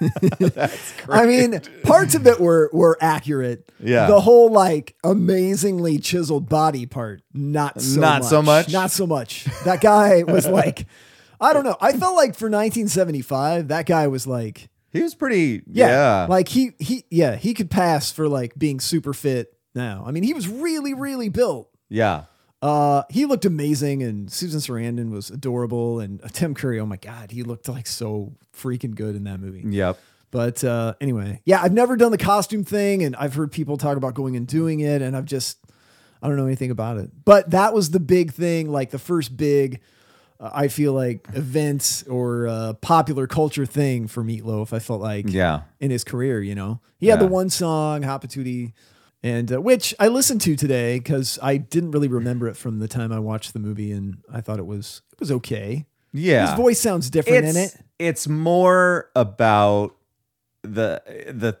I 1.08 1.26
mean, 1.26 1.60
parts 1.82 2.14
of 2.14 2.26
it 2.26 2.38
were 2.40 2.70
were 2.72 2.96
accurate. 3.00 3.70
Yeah. 3.80 4.06
The 4.06 4.20
whole 4.20 4.50
like 4.52 4.94
amazingly 5.02 5.98
chiseled 5.98 6.48
body 6.48 6.86
part, 6.86 7.22
not 7.34 7.80
so 7.80 8.00
Not 8.00 8.22
much. 8.22 8.28
so 8.30 8.42
much? 8.42 8.72
Not 8.72 8.90
so 8.90 9.06
much. 9.06 9.44
That 9.64 9.80
guy 9.80 10.22
was 10.22 10.46
like 10.60 10.86
I 11.40 11.52
don't 11.52 11.64
know. 11.64 11.76
I 11.80 11.92
felt 11.92 12.14
like 12.16 12.34
for 12.36 12.46
1975, 12.46 13.68
that 13.68 13.86
guy 13.86 14.06
was 14.08 14.26
like 14.26 14.68
He 14.92 15.02
was 15.02 15.14
pretty. 15.16 15.62
yeah, 15.66 15.88
Yeah. 15.88 16.26
like 16.28 16.48
he 16.48 16.72
he 16.78 17.04
yeah, 17.10 17.34
he 17.36 17.52
could 17.54 17.70
pass 17.70 18.12
for 18.12 18.28
like 18.28 18.56
being 18.56 18.78
super 18.80 19.12
fit 19.12 19.52
now. 19.78 20.04
I 20.06 20.10
mean, 20.10 20.22
he 20.24 20.34
was 20.34 20.46
really 20.48 20.92
really 20.92 21.30
built. 21.30 21.70
yeah. 21.88 22.24
Uh, 22.60 23.04
he 23.08 23.24
looked 23.24 23.44
amazing, 23.44 24.02
and 24.02 24.32
Susan 24.32 24.58
Sarandon 24.58 25.10
was 25.12 25.30
adorable, 25.30 26.00
and 26.00 26.20
Tim 26.32 26.54
Curry. 26.56 26.80
Oh 26.80 26.86
my 26.86 26.96
god, 26.96 27.30
he 27.30 27.44
looked 27.44 27.68
like 27.68 27.86
so 27.86 28.32
freaking 28.52 28.96
good 28.96 29.14
in 29.14 29.22
that 29.24 29.38
movie. 29.38 29.62
Yep. 29.64 29.96
But 30.32 30.64
uh, 30.64 30.94
anyway, 31.00 31.40
yeah, 31.44 31.62
I've 31.62 31.72
never 31.72 31.96
done 31.96 32.10
the 32.10 32.18
costume 32.18 32.64
thing, 32.64 33.04
and 33.04 33.14
I've 33.14 33.34
heard 33.34 33.52
people 33.52 33.76
talk 33.78 33.96
about 33.96 34.14
going 34.14 34.34
and 34.36 34.44
doing 34.44 34.80
it, 34.80 35.02
and 35.02 35.16
I've 35.16 35.24
just 35.24 35.58
I 36.20 36.26
don't 36.26 36.36
know 36.36 36.46
anything 36.46 36.72
about 36.72 36.96
it. 36.98 37.10
But 37.24 37.50
that 37.52 37.72
was 37.74 37.92
the 37.92 38.00
big 38.00 38.32
thing, 38.32 38.72
like 38.72 38.90
the 38.90 38.98
first 38.98 39.36
big. 39.36 39.80
Uh, 40.40 40.50
I 40.52 40.66
feel 40.66 40.92
like 40.94 41.28
events 41.34 42.02
or 42.08 42.48
uh, 42.48 42.72
popular 42.74 43.28
culture 43.28 43.66
thing 43.66 44.08
for 44.08 44.24
Meatloaf. 44.24 44.72
I 44.72 44.80
felt 44.80 45.00
like 45.00 45.26
Yeah. 45.28 45.60
in 45.78 45.92
his 45.92 46.02
career. 46.02 46.42
You 46.42 46.56
know, 46.56 46.80
he 46.98 47.06
had 47.06 47.20
the 47.20 47.28
one 47.28 47.50
song 47.50 48.02
"Hot 48.02 48.20
Patootie," 48.20 48.72
and 49.22 49.52
uh, 49.52 49.60
which 49.60 49.94
I 49.98 50.08
listened 50.08 50.40
to 50.42 50.56
today 50.56 50.98
because 50.98 51.38
I 51.42 51.56
didn't 51.56 51.90
really 51.90 52.08
remember 52.08 52.48
it 52.48 52.56
from 52.56 52.78
the 52.78 52.88
time 52.88 53.12
I 53.12 53.18
watched 53.18 53.52
the 53.52 53.58
movie, 53.58 53.92
and 53.92 54.18
I 54.32 54.40
thought 54.40 54.58
it 54.58 54.66
was 54.66 55.02
it 55.12 55.20
was 55.20 55.32
okay. 55.32 55.86
Yeah. 56.12 56.48
His 56.48 56.56
voice 56.56 56.80
sounds 56.80 57.10
different 57.10 57.46
it's, 57.46 57.56
in 57.56 57.64
it. 57.64 57.76
It's 57.98 58.28
more 58.28 59.10
about 59.14 59.96
the 60.62 61.02
the 61.28 61.58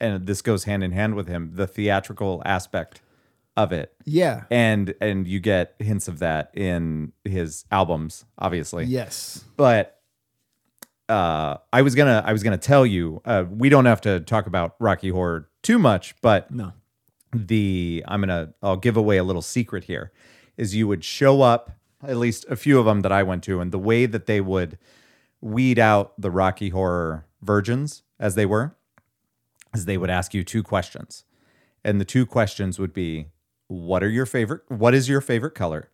and 0.00 0.26
this 0.26 0.42
goes 0.42 0.64
hand 0.64 0.82
in 0.82 0.92
hand 0.92 1.14
with 1.14 1.28
him, 1.28 1.52
the 1.54 1.66
theatrical 1.66 2.42
aspect 2.44 3.00
of 3.56 3.72
it. 3.72 3.94
Yeah. 4.04 4.44
And 4.50 4.94
and 5.00 5.26
you 5.26 5.40
get 5.40 5.74
hints 5.78 6.08
of 6.08 6.18
that 6.20 6.50
in 6.54 7.12
his 7.24 7.64
albums, 7.70 8.24
obviously. 8.38 8.84
Yes. 8.86 9.44
But 9.56 10.01
uh 11.12 11.58
I 11.72 11.82
was 11.82 11.94
gonna 11.94 12.22
I 12.24 12.32
was 12.32 12.42
gonna 12.42 12.56
tell 12.58 12.84
you, 12.86 13.20
uh 13.24 13.44
we 13.50 13.68
don't 13.68 13.84
have 13.86 14.00
to 14.02 14.20
talk 14.20 14.46
about 14.46 14.74
Rocky 14.80 15.10
Horror 15.10 15.48
too 15.62 15.78
much, 15.78 16.14
but 16.22 16.50
No. 16.50 16.72
the 17.34 18.04
I'm 18.08 18.20
gonna 18.20 18.54
I'll 18.62 18.76
give 18.76 18.96
away 18.96 19.16
a 19.18 19.24
little 19.24 19.42
secret 19.42 19.84
here 19.84 20.12
is 20.56 20.74
you 20.74 20.86
would 20.88 21.04
show 21.04 21.42
up 21.42 21.70
at 22.02 22.16
least 22.16 22.44
a 22.48 22.56
few 22.56 22.78
of 22.78 22.84
them 22.86 23.00
that 23.00 23.12
I 23.12 23.22
went 23.22 23.42
to 23.44 23.60
and 23.60 23.72
the 23.72 23.78
way 23.78 24.06
that 24.06 24.26
they 24.26 24.40
would 24.40 24.78
weed 25.40 25.78
out 25.78 26.12
the 26.20 26.30
Rocky 26.30 26.68
Horror 26.70 27.26
virgins 27.42 28.02
as 28.18 28.34
they 28.34 28.46
were 28.46 28.74
is 29.74 29.84
they 29.86 29.98
would 29.98 30.10
ask 30.10 30.34
you 30.34 30.44
two 30.44 30.62
questions 30.62 31.24
and 31.84 32.00
the 32.00 32.04
two 32.04 32.24
questions 32.26 32.78
would 32.78 32.92
be 32.92 33.28
what 33.68 34.02
are 34.02 34.08
your 34.10 34.26
favorite 34.26 34.62
what 34.68 34.94
is 34.94 35.08
your 35.08 35.20
favorite 35.20 35.54
color 35.54 35.90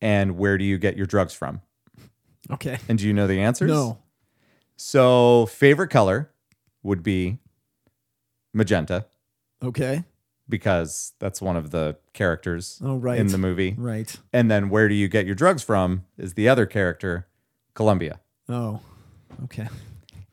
and 0.00 0.36
where 0.36 0.58
do 0.58 0.64
you 0.64 0.76
get 0.78 0.96
your 0.96 1.06
drugs 1.06 1.32
from 1.34 1.60
Okay. 2.50 2.78
and 2.88 2.98
do 2.98 3.06
you 3.06 3.12
know 3.14 3.26
the 3.26 3.40
answers 3.40 3.70
No. 3.70 3.98
So 4.76 5.46
favorite 5.46 5.88
color 5.88 6.30
would 6.82 7.02
be 7.02 7.38
magenta 8.52 9.06
Okay. 9.62 10.04
because 10.48 11.12
that's 11.18 11.40
one 11.42 11.56
of 11.56 11.70
the 11.70 11.96
characters 12.12 12.80
Oh, 12.84 12.96
right. 12.96 13.18
in 13.18 13.28
the 13.28 13.38
movie. 13.38 13.74
Right. 13.76 14.14
And 14.32 14.50
then 14.50 14.68
where 14.68 14.88
do 14.88 14.94
you 14.94 15.08
get 15.08 15.26
your 15.26 15.34
drugs 15.34 15.62
from 15.62 16.04
is 16.18 16.34
the 16.34 16.48
other 16.48 16.66
character, 16.66 17.26
Columbia. 17.74 18.20
Oh. 18.48 18.80
Okay. 19.44 19.68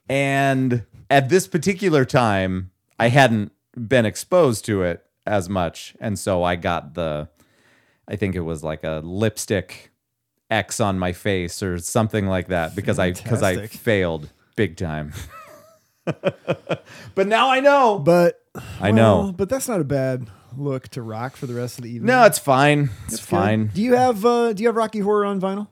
And 0.09 0.83
at 1.09 1.29
this 1.29 1.47
particular 1.47 2.05
time, 2.05 2.71
I 2.99 3.09
hadn't 3.09 3.51
been 3.75 4.05
exposed 4.05 4.65
to 4.65 4.83
it 4.83 5.05
as 5.25 5.49
much. 5.49 5.95
And 5.99 6.19
so 6.19 6.43
I 6.43 6.55
got 6.57 6.93
the, 6.93 7.29
I 8.07 8.15
think 8.17 8.35
it 8.35 8.41
was 8.41 8.63
like 8.63 8.83
a 8.83 9.01
lipstick 9.03 9.91
X 10.53 10.79
on 10.79 10.99
my 10.99 11.11
face 11.13 11.63
or 11.63 11.79
something 11.79 12.27
like 12.27 12.47
that 12.47 12.75
because 12.75 12.99
I, 12.99 13.11
because 13.13 13.41
I 13.43 13.67
failed 13.67 14.29
big 14.55 14.77
time. 14.77 15.13
but 16.05 17.27
now 17.27 17.49
I 17.49 17.59
know. 17.59 17.99
But 17.99 18.41
I 18.79 18.91
know. 18.91 19.33
but 19.35 19.49
that's 19.49 19.67
not 19.67 19.79
a 19.79 19.83
bad 19.85 20.27
look 20.57 20.87
to 20.89 21.01
rock 21.01 21.35
for 21.35 21.45
the 21.47 21.53
rest 21.53 21.77
of 21.79 21.83
the 21.83 21.89
evening. 21.89 22.07
No, 22.07 22.25
it's 22.25 22.39
fine. 22.39 22.89
It's 23.05 23.17
good. 23.17 23.25
fine. 23.25 23.67
Do 23.73 23.81
you 23.81 23.95
have 23.95 24.25
uh 24.25 24.53
do 24.53 24.61
you 24.63 24.67
have 24.69 24.75
Rocky 24.75 24.99
Horror 24.99 25.25
on 25.25 25.39
vinyl? 25.41 25.67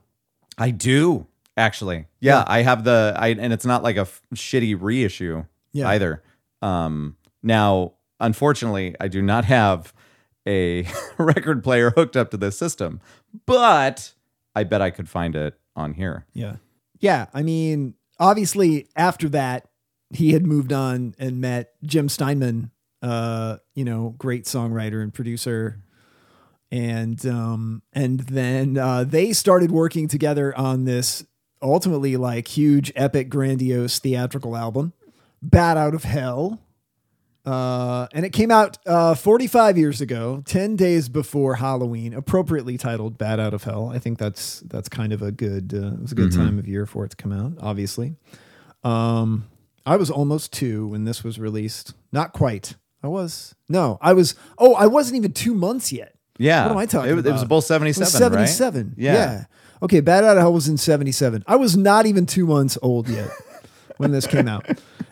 I 0.57 0.71
do 0.71 1.27
actually. 1.57 2.07
Yeah, 2.19 2.39
Yeah. 2.39 2.43
I 2.47 2.61
have 2.63 2.83
the 2.83 3.13
I 3.17 3.29
and 3.29 3.51
it's 3.53 3.65
not 3.65 3.83
like 3.83 3.97
a 3.97 4.01
f- 4.01 4.21
shitty 4.33 4.77
reissue 4.79 5.43
Yeah. 5.73 5.89
either. 5.89 6.23
Um 6.61 7.17
now 7.43 7.93
unfortunately, 8.19 8.95
I 9.00 9.07
do 9.09 9.21
not 9.21 9.45
have 9.45 9.93
a 10.47 10.88
record 11.17 11.63
player 11.63 11.91
hooked 11.91 12.15
up 12.17 12.31
to 12.31 12.38
this 12.38 12.57
system, 12.57 13.01
but 13.45 14.13
I 14.55 14.63
bet 14.63 14.81
I 14.81 14.89
could 14.89 15.10
find 15.10 15.36
it 15.36 15.60
on 15.75 15.93
here. 15.93 16.25
Yeah. 16.34 16.58
Yeah. 17.00 17.27
I 17.34 17.41
mean, 17.41 17.96
obviously, 18.20 18.88
after 18.96 19.29
that, 19.29 19.67
he 20.10 20.34
had 20.34 20.46
moved 20.46 20.74
on 20.74 21.15
and 21.17 21.39
met 21.39 21.74
Jim 21.84 22.10
Steinman, 22.10 22.72
uh, 23.01 23.58
you 23.74 23.86
know, 23.86 24.15
great 24.17 24.46
songwriter 24.46 25.01
and 25.01 25.13
producer. 25.13 25.81
And 26.74 27.25
um, 27.25 27.81
and 27.91 28.22
then 28.22 28.77
uh, 28.77 29.03
they 29.03 29.34
started 29.34 29.72
working 29.72 30.08
together 30.08 30.58
on 30.58 30.86
this 30.86 31.25
ultimately 31.62 32.17
like 32.17 32.48
huge, 32.48 32.91
epic, 32.96 33.29
grandiose 33.29 34.00
theatrical 34.00 34.55
album, 34.55 34.93
Bat 35.41 35.77
Out 35.77 35.96
of 35.96 36.03
Hell. 36.03 36.60
Uh, 37.45 38.07
and 38.13 38.24
it 38.25 38.31
came 38.33 38.51
out 38.51 38.77
uh, 38.86 39.15
45 39.15 39.77
years 39.77 40.00
ago, 40.00 40.43
10 40.45 40.75
days 40.75 41.10
before 41.10 41.55
Halloween, 41.55 42.13
appropriately 42.13 42.77
titled 42.77 43.17
"Bat 43.17 43.39
Out 43.39 43.53
of 43.55 43.63
Hell." 43.63 43.89
I 43.89 43.98
think 43.98 44.19
that's 44.19 44.60
that's 44.62 44.88
kind 44.89 45.12
of 45.12 45.21
a 45.24 45.31
good 45.31 45.74
uh, 45.74 45.93
it 45.95 46.01
was 46.01 46.12
a 46.12 46.15
good 46.15 46.31
time 46.31 46.60
of 46.60 46.67
year 46.67 46.86
for 46.86 47.03
it 47.05 47.10
to 47.10 47.15
come 47.15 47.31
out. 47.31 47.53
Obviously, 47.60 48.15
um, 48.83 49.48
I 49.86 49.95
was 49.95 50.12
almost 50.12 50.53
two 50.53 50.88
when 50.88 51.05
this 51.05 51.24
was 51.24 51.39
released. 51.39 51.93
Not 52.12 52.33
quite. 52.33 52.75
I 53.03 53.07
was 53.07 53.55
no, 53.67 53.98
I 54.01 54.13
was. 54.13 54.36
Oh, 54.60 54.75
I 54.75 54.86
wasn't 54.88 55.17
even 55.17 55.33
two 55.33 55.55
months 55.55 55.91
yet. 55.91 56.13
Yeah. 56.38 56.63
What 56.65 56.71
am 56.74 56.77
I 56.77 56.86
talking 56.86 57.12
it, 57.12 57.15
was- 57.15 57.25
about? 57.25 57.29
It 57.29 57.33
was 57.33 57.45
both 57.45 57.63
It 57.65 57.67
77, 57.67 58.01
was 58.05 58.12
77. 58.13 58.88
right? 58.89 58.95
Yeah. 58.98 59.45
Okay, 59.83 60.00
Bat 60.00 60.24
Out 60.25 60.38
of 60.38 60.41
Hell 60.41 60.53
was 60.53 60.67
in 60.67 60.77
77. 60.77 61.43
I 61.48 61.55
was 61.55 61.75
not 61.75 62.05
even 62.05 62.27
two 62.27 62.45
months 62.45 62.77
old 62.83 63.10
yet 63.10 63.31
when 63.98 64.12
this 64.12 64.27
came 64.27 64.48
out. 64.48 64.67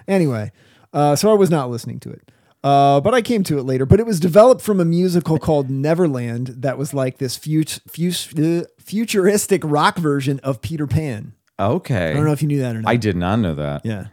Anyway, 0.07 0.51
uh, 0.93 1.15
so 1.15 1.31
I 1.31 1.35
was 1.35 1.49
not 1.49 1.69
listening 1.69 1.99
to 2.01 2.09
it. 2.11 2.31
Uh, 2.63 2.99
but 2.99 3.13
I 3.13 3.21
came 3.21 3.43
to 3.45 3.57
it 3.57 3.63
later. 3.63 3.85
But 3.85 3.99
it 4.01 4.05
was 4.05 4.19
developed 4.19 4.61
from 4.61 4.79
a 4.81 4.85
musical 4.85 5.39
called 5.39 5.69
Neverland 5.69 6.47
that 6.57 6.77
was 6.77 6.93
like 6.93 7.17
this 7.17 7.37
fut- 7.37 7.79
fut- 7.87 8.37
uh, 8.37 8.63
futuristic 8.79 9.61
rock 9.63 9.97
version 9.97 10.39
of 10.43 10.61
Peter 10.61 10.85
Pan. 10.85 11.33
Okay. 11.57 12.11
I 12.11 12.13
don't 12.13 12.25
know 12.25 12.33
if 12.33 12.41
you 12.41 12.47
knew 12.49 12.59
that 12.59 12.75
or 12.75 12.81
not. 12.81 12.89
I 12.91 12.97
did 12.97 13.15
not 13.15 13.37
know 13.39 13.55
that. 13.55 13.85
Yeah. 13.85 14.07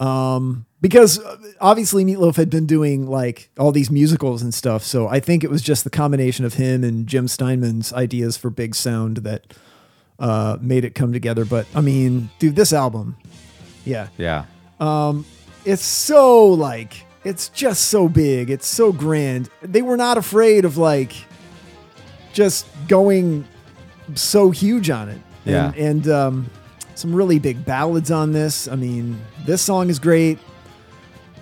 Um, 0.00 0.66
because 0.80 1.18
uh, 1.18 1.36
obviously 1.60 2.04
Meatloaf 2.04 2.36
had 2.36 2.48
been 2.50 2.66
doing 2.66 3.06
like 3.06 3.50
all 3.58 3.70
these 3.70 3.90
musicals 3.90 4.40
and 4.42 4.54
stuff. 4.54 4.82
So 4.82 5.06
I 5.08 5.20
think 5.20 5.44
it 5.44 5.50
was 5.50 5.62
just 5.62 5.84
the 5.84 5.90
combination 5.90 6.44
of 6.44 6.54
him 6.54 6.82
and 6.82 7.06
Jim 7.06 7.28
Steinman's 7.28 7.92
ideas 7.92 8.36
for 8.36 8.50
big 8.50 8.74
sound 8.74 9.18
that 9.18 9.52
uh, 10.18 10.56
made 10.60 10.84
it 10.84 10.94
come 10.94 11.12
together. 11.12 11.44
But 11.44 11.66
I 11.74 11.82
mean, 11.82 12.30
dude, 12.38 12.56
this 12.56 12.72
album, 12.72 13.16
yeah, 13.84 14.08
Yeah. 14.16 14.46
It's 15.64 15.84
so 15.84 16.48
like, 16.48 17.04
it's 17.24 17.48
just 17.50 17.88
so 17.88 18.08
big. 18.08 18.50
It's 18.50 18.66
so 18.66 18.92
grand. 18.92 19.48
They 19.62 19.82
were 19.82 19.96
not 19.96 20.16
afraid 20.18 20.64
of 20.64 20.76
like 20.78 21.12
just 22.32 22.66
going 22.88 23.46
so 24.14 24.50
huge 24.50 24.90
on 24.90 25.08
it. 25.08 25.20
And, 25.44 25.52
Yeah. 25.54 25.72
and 25.76 26.08
um, 26.08 26.50
some 26.94 27.14
really 27.14 27.38
big 27.38 27.64
ballads 27.64 28.10
on 28.10 28.32
this. 28.32 28.68
I 28.68 28.76
mean, 28.76 29.20
this 29.46 29.62
song 29.62 29.88
is 29.90 29.98
great. 29.98 30.38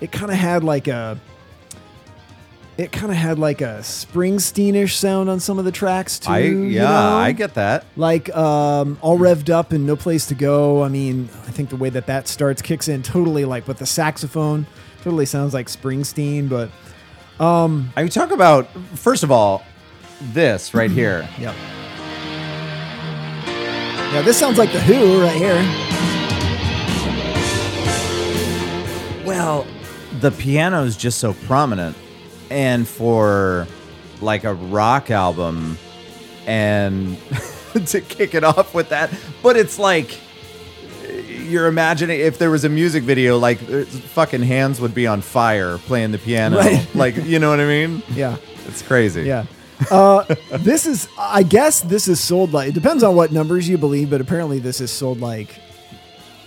It 0.01 0.13
kind 0.13 0.31
of 0.31 0.37
had 0.39 0.63
like 0.65 0.89
a. 0.89 1.19
It 2.79 2.93
kind 2.93 3.11
of 3.11 3.19
had 3.19 3.41
like 3.41 3.61
a 3.61 3.81
Springsteen-ish 3.81 4.95
sound 4.97 5.29
on 5.29 5.41
some 5.41 5.59
of 5.59 5.65
the 5.65 5.73
tracks 5.73 6.21
too. 6.21 6.31
I 6.31 6.39
you 6.39 6.63
yeah, 6.63 6.85
know? 6.85 7.17
I 7.17 7.33
get 7.33 7.55
that. 7.55 7.85
like 7.97 8.35
um, 8.37 8.97
all 9.01 9.19
revved 9.19 9.51
up 9.51 9.73
and 9.73 9.85
no 9.85 9.97
place 9.97 10.27
to 10.27 10.37
go. 10.37 10.85
I 10.85 10.89
mean, 10.89 11.29
I 11.49 11.51
think 11.51 11.71
the 11.71 11.77
way 11.77 11.91
that 11.91 12.07
that 12.07 12.29
starts 12.29 12.63
kicks 12.63 12.87
in 12.87 13.03
totally 13.03 13.45
like 13.45 13.67
with 13.67 13.79
the 13.79 13.87
saxophone. 13.87 14.65
Totally 15.03 15.27
sounds 15.27 15.55
like 15.55 15.67
Springsteen, 15.67 16.49
but 16.49 16.71
I 17.41 17.67
mean, 17.97 18.09
talk 18.11 18.31
about 18.31 18.69
first 18.95 19.25
of 19.25 19.33
all, 19.33 19.65
this 20.33 20.73
right 20.73 20.91
here. 20.91 21.29
yeah. 21.37 21.55
Yeah, 24.13 24.23
this 24.23 24.39
sounds 24.39 24.57
like 24.57 24.73
the 24.73 24.81
Who 24.81 25.21
right 25.21 25.37
here. 25.37 25.57
Well, 29.27 29.67
the 30.21 30.31
piano 30.31 30.85
is 30.85 30.97
just 30.97 31.19
so 31.19 31.35
prominent, 31.35 31.97
and 32.51 32.87
for 32.87 33.67
like 34.21 34.45
a 34.45 34.55
rock 34.55 35.11
album, 35.11 35.79
and 36.47 37.17
to 37.87 38.01
kick 38.01 38.35
it 38.35 38.45
off 38.45 38.75
with 38.75 38.89
that, 38.91 39.11
but 39.43 39.57
it's 39.57 39.79
like 39.79 40.19
you're 41.29 41.67
imagining 41.67 42.21
if 42.21 42.39
there 42.39 42.51
was 42.51 42.65
a 42.65 42.69
music 42.69 43.03
video, 43.05 43.39
like 43.39 43.63
uh, 43.71 43.85
fucking 43.85 44.43
hands 44.43 44.81
would 44.81 44.95
be 44.95 45.07
on 45.07 45.21
fire 45.21 45.79
playing 45.79 46.13
the 46.13 46.19
piano, 46.19 46.59
Right. 46.59 46.87
like 46.95 47.17
you 47.17 47.39
know 47.39 47.51
what 47.51 47.61
I 47.61 47.67
mean? 47.67 48.03
Yeah. 48.11 48.37
It's 48.67 48.83
crazy. 48.83 49.23
Yeah. 49.23 49.47
Uh, 49.91 50.25
this 50.59 50.87
is, 50.87 51.09
I 51.17 51.43
guess, 51.45 51.81
this 51.83 52.09
is 52.09 52.21
sold 52.21 52.53
like. 52.53 52.69
It 52.71 52.75
depends 52.75 53.03
on 53.03 53.15
what 53.15 53.33
numbers 53.33 53.69
you 53.69 53.79
believe, 53.79 54.11
but 54.11 54.21
apparently 54.21 54.59
this 54.59 54.81
is 54.81 54.91
sold 54.91 55.21
like 55.21 55.59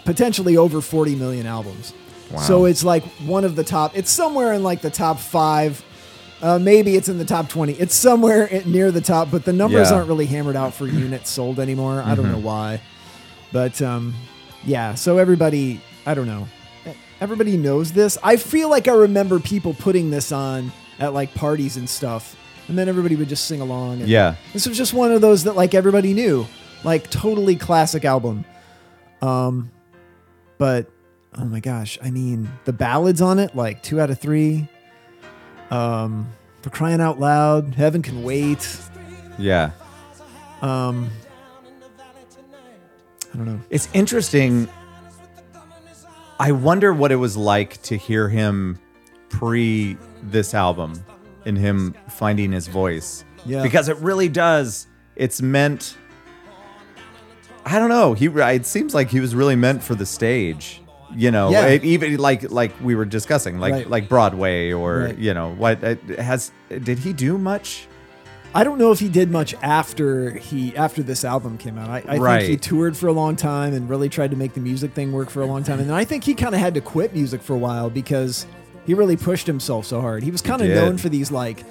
potentially 0.05 0.57
over 0.57 0.81
40 0.81 1.15
million 1.15 1.45
albums. 1.47 1.93
Wow. 2.31 2.39
So 2.41 2.65
it's 2.65 2.83
like 2.83 3.03
one 3.25 3.43
of 3.43 3.55
the 3.55 3.63
top. 3.63 3.97
It's 3.97 4.11
somewhere 4.11 4.53
in 4.53 4.63
like 4.63 4.81
the 4.81 4.89
top 4.89 5.17
five. 5.19 5.83
Uh, 6.41 6.57
maybe 6.57 6.95
it's 6.95 7.07
in 7.07 7.17
the 7.19 7.25
top 7.25 7.49
20. 7.49 7.73
It's 7.73 7.93
somewhere 7.93 8.49
near 8.65 8.91
the 8.91 9.01
top, 9.01 9.29
but 9.29 9.45
the 9.45 9.53
numbers 9.53 9.79
Yeah. 9.79 9.83
Mm-hmm. 9.85 9.93
aren't 9.95 10.07
really 10.09 10.25
hammered 10.25 10.55
out 10.55 10.73
for 10.73 10.87
units 10.87 11.29
sold 11.29 11.59
anymore. 11.59 12.01
I 12.03 12.15
don't 12.15 12.31
know 12.31 12.39
why. 12.39 12.81
But 13.51 13.79
um, 13.81 14.15
yeah, 14.63 14.95
so 14.95 15.17
everybody, 15.19 15.81
I 16.05 16.13
don't 16.15 16.25
know. 16.27 16.47
Everybody 17.19 17.57
knows 17.57 17.91
this. 17.91 18.17
I 18.23 18.37
feel 18.37 18.69
like 18.69 18.87
I 18.87 18.93
remember 18.93 19.39
people 19.39 19.75
putting 19.75 20.09
this 20.09 20.31
on 20.31 20.71
at 20.99 21.13
like 21.13 21.33
parties 21.35 21.77
and 21.77 21.87
stuff, 21.87 22.35
and 22.67 22.75
then 22.77 22.89
everybody 22.89 23.15
would 23.15 23.29
just 23.29 23.45
sing 23.45 23.61
along. 23.61 23.99
And 24.01 24.09
Yeah. 24.09 24.35
this 24.53 24.65
was 24.67 24.75
just 24.75 24.93
one 24.95 25.11
of 25.11 25.21
those 25.21 25.43
that 25.43 25.55
like 25.55 25.75
everybody 25.75 26.15
knew, 26.15 26.47
like 26.83 27.07
totally 27.11 27.55
classic 27.55 28.03
album. 28.05 28.45
Um, 29.21 29.69
but 30.57 30.87
oh 31.37 31.45
my 31.45 31.59
gosh, 31.59 31.99
I 32.01 32.09
mean 32.09 32.49
the 32.65 32.73
ballads 32.73 33.21
on 33.21 33.37
it, 33.37 33.55
like 33.55 33.83
two 33.83 34.01
out 34.01 34.09
of 34.09 34.19
three. 34.19 34.67
Um, 35.71 36.31
for 36.61 36.69
crying 36.69 37.01
out 37.01 37.19
loud, 37.19 37.73
heaven 37.75 38.01
can 38.01 38.23
wait. 38.23 38.77
Yeah. 39.39 39.71
Um, 40.61 41.09
I 43.33 43.37
don't 43.37 43.45
know. 43.45 43.61
It's 43.69 43.87
interesting. 43.93 44.67
I 46.39 46.51
wonder 46.51 46.93
what 46.93 47.11
it 47.11 47.15
was 47.15 47.37
like 47.37 47.81
to 47.83 47.95
hear 47.97 48.27
him 48.29 48.77
pre 49.29 49.97
this 50.23 50.53
album 50.53 51.03
and 51.45 51.57
him 51.57 51.95
finding 52.09 52.51
his 52.51 52.67
voice. 52.67 53.23
Yeah. 53.45 53.63
Because 53.63 53.89
it 53.89 53.97
really 53.97 54.29
does. 54.29 54.87
It's 55.15 55.41
meant. 55.41 55.97
I 57.65 57.79
don't 57.79 57.89
know. 57.89 58.13
He. 58.13 58.27
It 58.27 58.65
seems 58.65 58.93
like 58.93 59.09
he 59.09 59.19
was 59.19 59.33
really 59.33 59.55
meant 59.55 59.81
for 59.81 59.95
the 59.95 60.05
stage. 60.05 60.80
You 61.15 61.31
know, 61.31 61.49
Yeah. 61.51 61.65
it- 61.67 61.83
even 61.83 62.17
like 62.17 62.51
like 62.51 62.71
we 62.81 62.95
were 62.95 63.05
discussing, 63.05 63.59
like 63.59 63.73
Right. 63.73 63.89
like 63.89 64.07
Broadway 64.09 64.71
or 64.71 64.99
Right. 65.05 65.17
you 65.17 65.33
know 65.33 65.53
what 65.57 65.83
uh, 65.83 65.95
has. 66.19 66.51
Did 66.69 66.99
he 66.99 67.13
do 67.13 67.37
much? 67.37 67.87
I 68.53 68.65
don't 68.65 68.77
know 68.77 68.91
if 68.91 68.99
he 68.99 69.07
did 69.07 69.31
much 69.31 69.55
after 69.61 70.31
he 70.31 70.75
after 70.75 71.01
this 71.01 71.23
album 71.23 71.57
came 71.57 71.77
out. 71.77 71.89
I, 71.89 72.03
I 72.07 72.17
Right. 72.17 72.39
think 72.41 72.49
he 72.51 72.57
toured 72.57 72.97
for 72.97 73.07
a 73.07 73.13
long 73.13 73.35
time 73.37 73.73
and 73.73 73.89
really 73.89 74.09
tried 74.09 74.31
to 74.31 74.37
make 74.37 74.53
the 74.53 74.59
music 74.59 74.93
thing 74.93 75.11
work 75.13 75.29
for 75.29 75.41
a 75.41 75.45
long 75.45 75.63
time. 75.63 75.79
And 75.79 75.89
then 75.89 75.95
I 75.95 76.03
think 76.03 76.23
he 76.25 76.33
kind 76.33 76.53
of 76.53 76.59
had 76.59 76.73
to 76.73 76.81
quit 76.81 77.13
music 77.13 77.41
for 77.41 77.53
a 77.53 77.57
while 77.59 77.89
because 77.89 78.45
he 78.85 78.93
really 78.93 79.15
pushed 79.15 79.47
himself 79.47 79.85
so 79.85 80.01
hard. 80.01 80.23
He 80.23 80.31
was 80.31 80.41
kind 80.41 80.61
of 80.61 80.67
known 80.69 80.97
for 80.97 81.07
these 81.07 81.31
like 81.31 81.63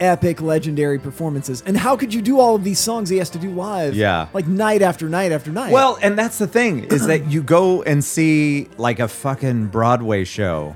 epic, 0.00 0.40
legendary 0.40 0.98
performances. 0.98 1.62
And 1.64 1.76
how 1.76 1.96
could 1.96 2.12
you 2.12 2.22
do 2.22 2.40
all 2.40 2.54
of 2.54 2.64
these 2.64 2.78
songs 2.78 3.08
he 3.08 3.18
has 3.18 3.30
to 3.30 3.38
do 3.38 3.50
live? 3.50 3.94
Yeah. 3.94 4.28
like 4.32 4.46
night 4.46 4.82
after 4.82 5.08
night 5.08 5.32
after 5.32 5.50
night. 5.50 5.72
Well, 5.72 5.98
and 6.02 6.18
that's 6.18 6.38
the 6.38 6.46
thing 6.46 6.84
is 6.84 7.06
that 7.06 7.30
you 7.30 7.42
go 7.42 7.82
and 7.82 8.02
see 8.04 8.68
like 8.78 8.98
a 9.00 9.08
fucking 9.08 9.66
Broadway 9.68 10.24
show, 10.24 10.74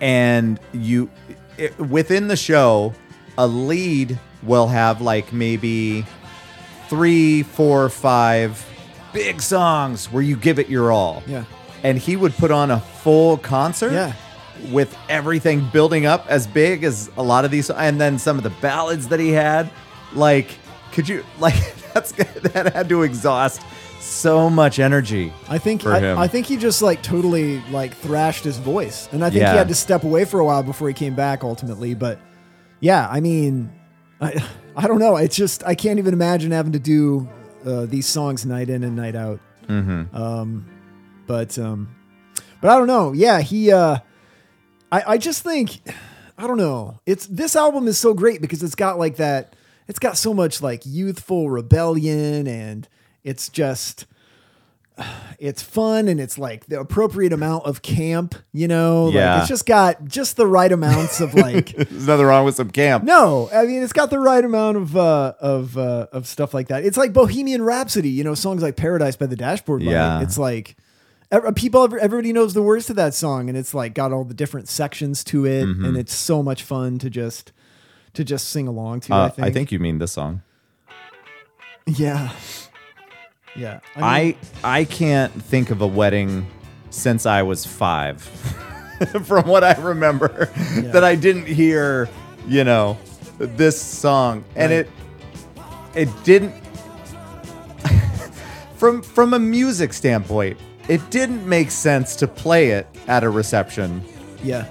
and 0.00 0.60
you 0.72 1.10
it, 1.56 1.78
within 1.78 2.28
the 2.28 2.36
show, 2.36 2.94
a 3.36 3.46
lead 3.46 4.18
will 4.42 4.68
have 4.68 5.00
like 5.00 5.32
maybe 5.32 6.04
three, 6.88 7.42
four, 7.42 7.88
five 7.88 8.64
big 9.12 9.40
songs 9.42 10.06
where 10.12 10.22
you 10.22 10.36
give 10.36 10.58
it 10.58 10.68
your 10.68 10.92
all. 10.92 11.22
Yeah. 11.26 11.44
and 11.82 11.96
he 11.98 12.16
would 12.16 12.34
put 12.34 12.50
on 12.50 12.70
a 12.70 12.80
full 12.80 13.38
concert. 13.38 13.92
Yeah. 13.92 14.12
With 14.70 14.96
everything 15.08 15.68
building 15.72 16.06
up 16.06 16.26
as 16.28 16.46
big 16.46 16.84
as 16.84 17.10
a 17.16 17.22
lot 17.22 17.44
of 17.44 17.50
these, 17.50 17.70
and 17.70 18.00
then 18.00 18.18
some 18.18 18.36
of 18.36 18.42
the 18.42 18.50
ballads 18.60 19.08
that 19.08 19.20
he 19.20 19.30
had, 19.30 19.70
like, 20.14 20.48
could 20.92 21.08
you 21.08 21.24
like 21.38 21.54
that's 21.94 22.12
that 22.12 22.72
had 22.74 22.88
to 22.88 23.02
exhaust 23.02 23.62
so 24.00 24.48
much 24.48 24.78
energy. 24.78 25.32
I 25.48 25.58
think 25.58 25.84
I. 25.86 26.22
I 26.22 26.28
think 26.28 26.46
he 26.46 26.56
just 26.56 26.82
like 26.82 27.02
totally 27.02 27.60
like 27.70 27.94
thrashed 27.94 28.44
his 28.44 28.58
voice, 28.58 29.08
and 29.12 29.24
I 29.24 29.30
think 29.30 29.42
Yeah. 29.42 29.52
he 29.52 29.58
had 29.58 29.68
to 29.68 29.74
step 29.74 30.04
away 30.04 30.24
for 30.24 30.40
a 30.40 30.44
while 30.44 30.62
before 30.62 30.88
he 30.88 30.94
came 30.94 31.14
back 31.14 31.44
ultimately. 31.44 31.94
But 31.94 32.18
yeah, 32.80 33.08
I 33.10 33.20
mean, 33.20 33.72
I 34.20 34.42
I 34.76 34.86
don't 34.86 34.98
know. 34.98 35.16
It's 35.16 35.36
just 35.36 35.64
I 35.66 35.74
can't 35.74 35.98
even 35.98 36.14
imagine 36.14 36.52
having 36.52 36.72
to 36.72 36.78
do 36.78 37.28
uh, 37.66 37.86
these 37.86 38.06
songs 38.06 38.46
night 38.46 38.70
in 38.70 38.84
and 38.84 38.94
night 38.96 39.16
out. 39.16 39.40
Mm-hmm. 39.66 40.16
Um, 40.16 40.66
but 41.26 41.58
um, 41.58 41.94
but 42.60 42.70
I 42.70 42.78
don't 42.78 42.86
know. 42.86 43.12
Yeah, 43.12 43.40
he. 43.40 43.72
Uh, 43.72 43.98
I 44.92 45.02
I 45.14 45.18
just 45.18 45.42
think 45.42 45.80
I 46.36 46.46
don't 46.46 46.58
know. 46.58 46.98
It's 47.06 47.26
this 47.26 47.56
album 47.56 47.88
is 47.88 47.98
so 47.98 48.14
great 48.14 48.40
because 48.40 48.62
it's 48.62 48.74
got 48.74 48.98
like 48.98 49.16
that. 49.16 49.54
It's 49.88 49.98
got 49.98 50.16
so 50.16 50.34
much 50.34 50.62
like 50.62 50.82
youthful 50.84 51.50
rebellion, 51.50 52.46
and 52.46 52.88
it's 53.24 53.48
just 53.48 54.06
it's 55.38 55.62
fun 55.62 56.08
and 56.08 56.18
it's 56.18 56.36
like 56.38 56.66
the 56.66 56.80
appropriate 56.80 57.32
amount 57.32 57.64
of 57.66 57.82
camp. 57.82 58.34
You 58.52 58.66
know, 58.68 59.04
like 59.06 59.14
Yeah. 59.14 59.38
it's 59.40 59.48
just 59.48 59.64
got 59.64 60.04
just 60.06 60.36
the 60.36 60.46
right 60.46 60.70
amounts 60.72 61.20
of 61.20 61.34
like. 61.34 61.68
There's 61.76 62.06
nothing 62.06 62.26
wrong 62.26 62.44
with 62.44 62.56
some 62.56 62.70
camp. 62.70 63.04
No, 63.04 63.48
I 63.54 63.64
mean 63.66 63.82
it's 63.82 63.92
got 63.92 64.10
the 64.10 64.18
right 64.18 64.44
amount 64.44 64.76
of 64.76 64.96
uh, 64.96 65.34
of 65.40 65.78
uh, 65.78 66.08
of 66.12 66.26
stuff 66.26 66.52
like 66.52 66.68
that. 66.68 66.84
It's 66.84 66.96
like 66.96 67.12
Bohemian 67.12 67.62
Rhapsody, 67.62 68.10
you 68.10 68.24
know, 68.24 68.34
songs 68.34 68.62
like 68.62 68.76
Paradise 68.76 69.16
by 69.16 69.26
the 69.26 69.36
Dashboard 69.36 69.82
Light. 69.82 69.92
Yeah. 69.92 70.20
It's 70.22 70.36
like 70.38 70.76
people, 71.54 71.84
everybody 72.00 72.32
knows 72.32 72.54
the 72.54 72.62
words 72.62 72.86
to 72.86 72.94
that 72.94 73.14
song, 73.14 73.48
and 73.48 73.56
it's 73.58 73.74
like 73.74 73.94
got 73.94 74.12
all 74.12 74.24
the 74.24 74.34
different 74.34 74.68
sections 74.68 75.22
to 75.24 75.44
it, 75.46 75.64
Mm-hmm. 75.66 75.84
and 75.84 75.96
it's 75.96 76.14
so 76.14 76.42
much 76.42 76.62
fun 76.62 76.98
to 77.00 77.10
just 77.10 77.52
to 78.14 78.24
just 78.24 78.48
sing 78.48 78.66
along 78.66 79.00
to. 79.00 79.14
Uh, 79.14 79.26
I 79.26 79.28
think. 79.28 79.46
I 79.46 79.50
think 79.50 79.72
you 79.72 79.78
mean 79.78 79.98
this 79.98 80.12
song. 80.12 80.42
Yeah. 81.86 82.32
Yeah. 83.56 83.80
mean, 83.96 84.04
I 84.04 84.36
I 84.62 84.84
can't 84.84 85.32
think 85.32 85.70
of 85.70 85.80
a 85.80 85.86
wedding 85.86 86.46
since 86.90 87.24
I 87.26 87.42
was 87.42 87.64
five, 87.64 88.20
from 89.24 89.48
what 89.48 89.64
I 89.64 89.72
remember, 89.80 90.46
that 90.92 91.02
I 91.02 91.14
didn't 91.14 91.46
hear, 91.46 92.08
you 92.46 92.62
know, 92.64 92.98
this 93.38 93.80
song, 93.80 94.44
and 94.54 94.70
Right. 94.70 94.86
it 95.94 96.08
it 96.08 96.24
didn't. 96.24 96.54
from 98.76 99.02
from 99.02 99.32
a 99.34 99.38
music 99.38 99.92
standpoint, 99.92 100.58
it 100.88 101.10
didn't 101.10 101.46
make 101.48 101.70
sense 101.70 102.16
to 102.16 102.26
play 102.26 102.70
it 102.70 102.86
at 103.06 103.24
a 103.24 103.30
reception. 103.30 104.02
yeah. 104.42 104.66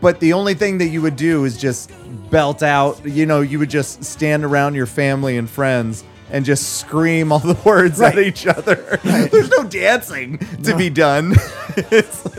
But 0.00 0.20
the 0.20 0.32
only 0.32 0.54
thing 0.54 0.78
that 0.78 0.88
you 0.88 1.02
would 1.02 1.16
do 1.16 1.44
is 1.44 1.58
just 1.58 1.90
belt 2.30 2.62
out, 2.62 3.04
you 3.04 3.26
know, 3.26 3.40
you 3.40 3.58
would 3.58 3.70
just 3.70 4.04
stand 4.04 4.44
around 4.44 4.76
your 4.76 4.86
family 4.86 5.36
and 5.36 5.50
friends 5.50 6.04
and 6.30 6.44
just 6.44 6.78
scream 6.78 7.32
all 7.32 7.40
the 7.40 7.54
words 7.64 7.98
Right. 7.98 8.16
at 8.16 8.22
each 8.24 8.46
other. 8.46 9.00
There's 9.02 9.50
no 9.50 9.64
dancing 9.64 10.38
to 10.62 10.76
be 10.76 10.88
done. 10.88 11.32
it's, 11.76 12.24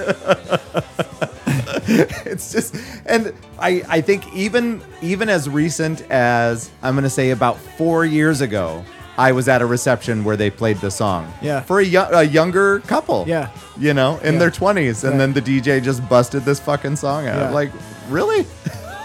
it's 2.26 2.52
just 2.52 2.76
and 3.06 3.34
I 3.60 3.84
I 3.90 4.02
think 4.02 4.32
even 4.34 4.82
even 5.02 5.30
as 5.30 5.50
recent 5.50 6.02
as 6.10 6.70
I'm 6.82 6.94
going 6.94 7.04
to 7.04 7.10
say 7.10 7.32
about 7.32 7.58
4 7.58 8.06
years 8.06 8.42
ago 8.42 8.84
I 9.20 9.32
was 9.34 9.48
at 9.50 9.62
a 9.62 9.66
reception 9.66 10.24
where 10.24 10.38
they 10.38 10.50
played 10.50 10.78
the 10.78 10.90
song. 10.90 11.32
Yeah. 11.42 11.60
For 11.62 11.80
a, 11.80 11.84
yo- 11.86 12.10
a 12.12 12.24
younger 12.24 12.80
couple. 12.82 13.26
Yeah. 13.28 13.50
You 13.78 13.94
know, 13.94 14.18
in 14.24 14.34
Yeah. 14.34 14.40
their 14.40 14.52
20s 14.52 15.04
and 15.04 15.12
Right. 15.14 15.18
then 15.20 15.34
the 15.34 15.42
DJ 15.42 15.82
just 15.84 16.08
busted 16.08 16.46
this 16.46 16.60
fucking 16.60 16.96
song 16.96 17.28
out. 17.28 17.36
Yeah. 17.38 17.50
Like, 17.50 17.72
really? 18.10 18.44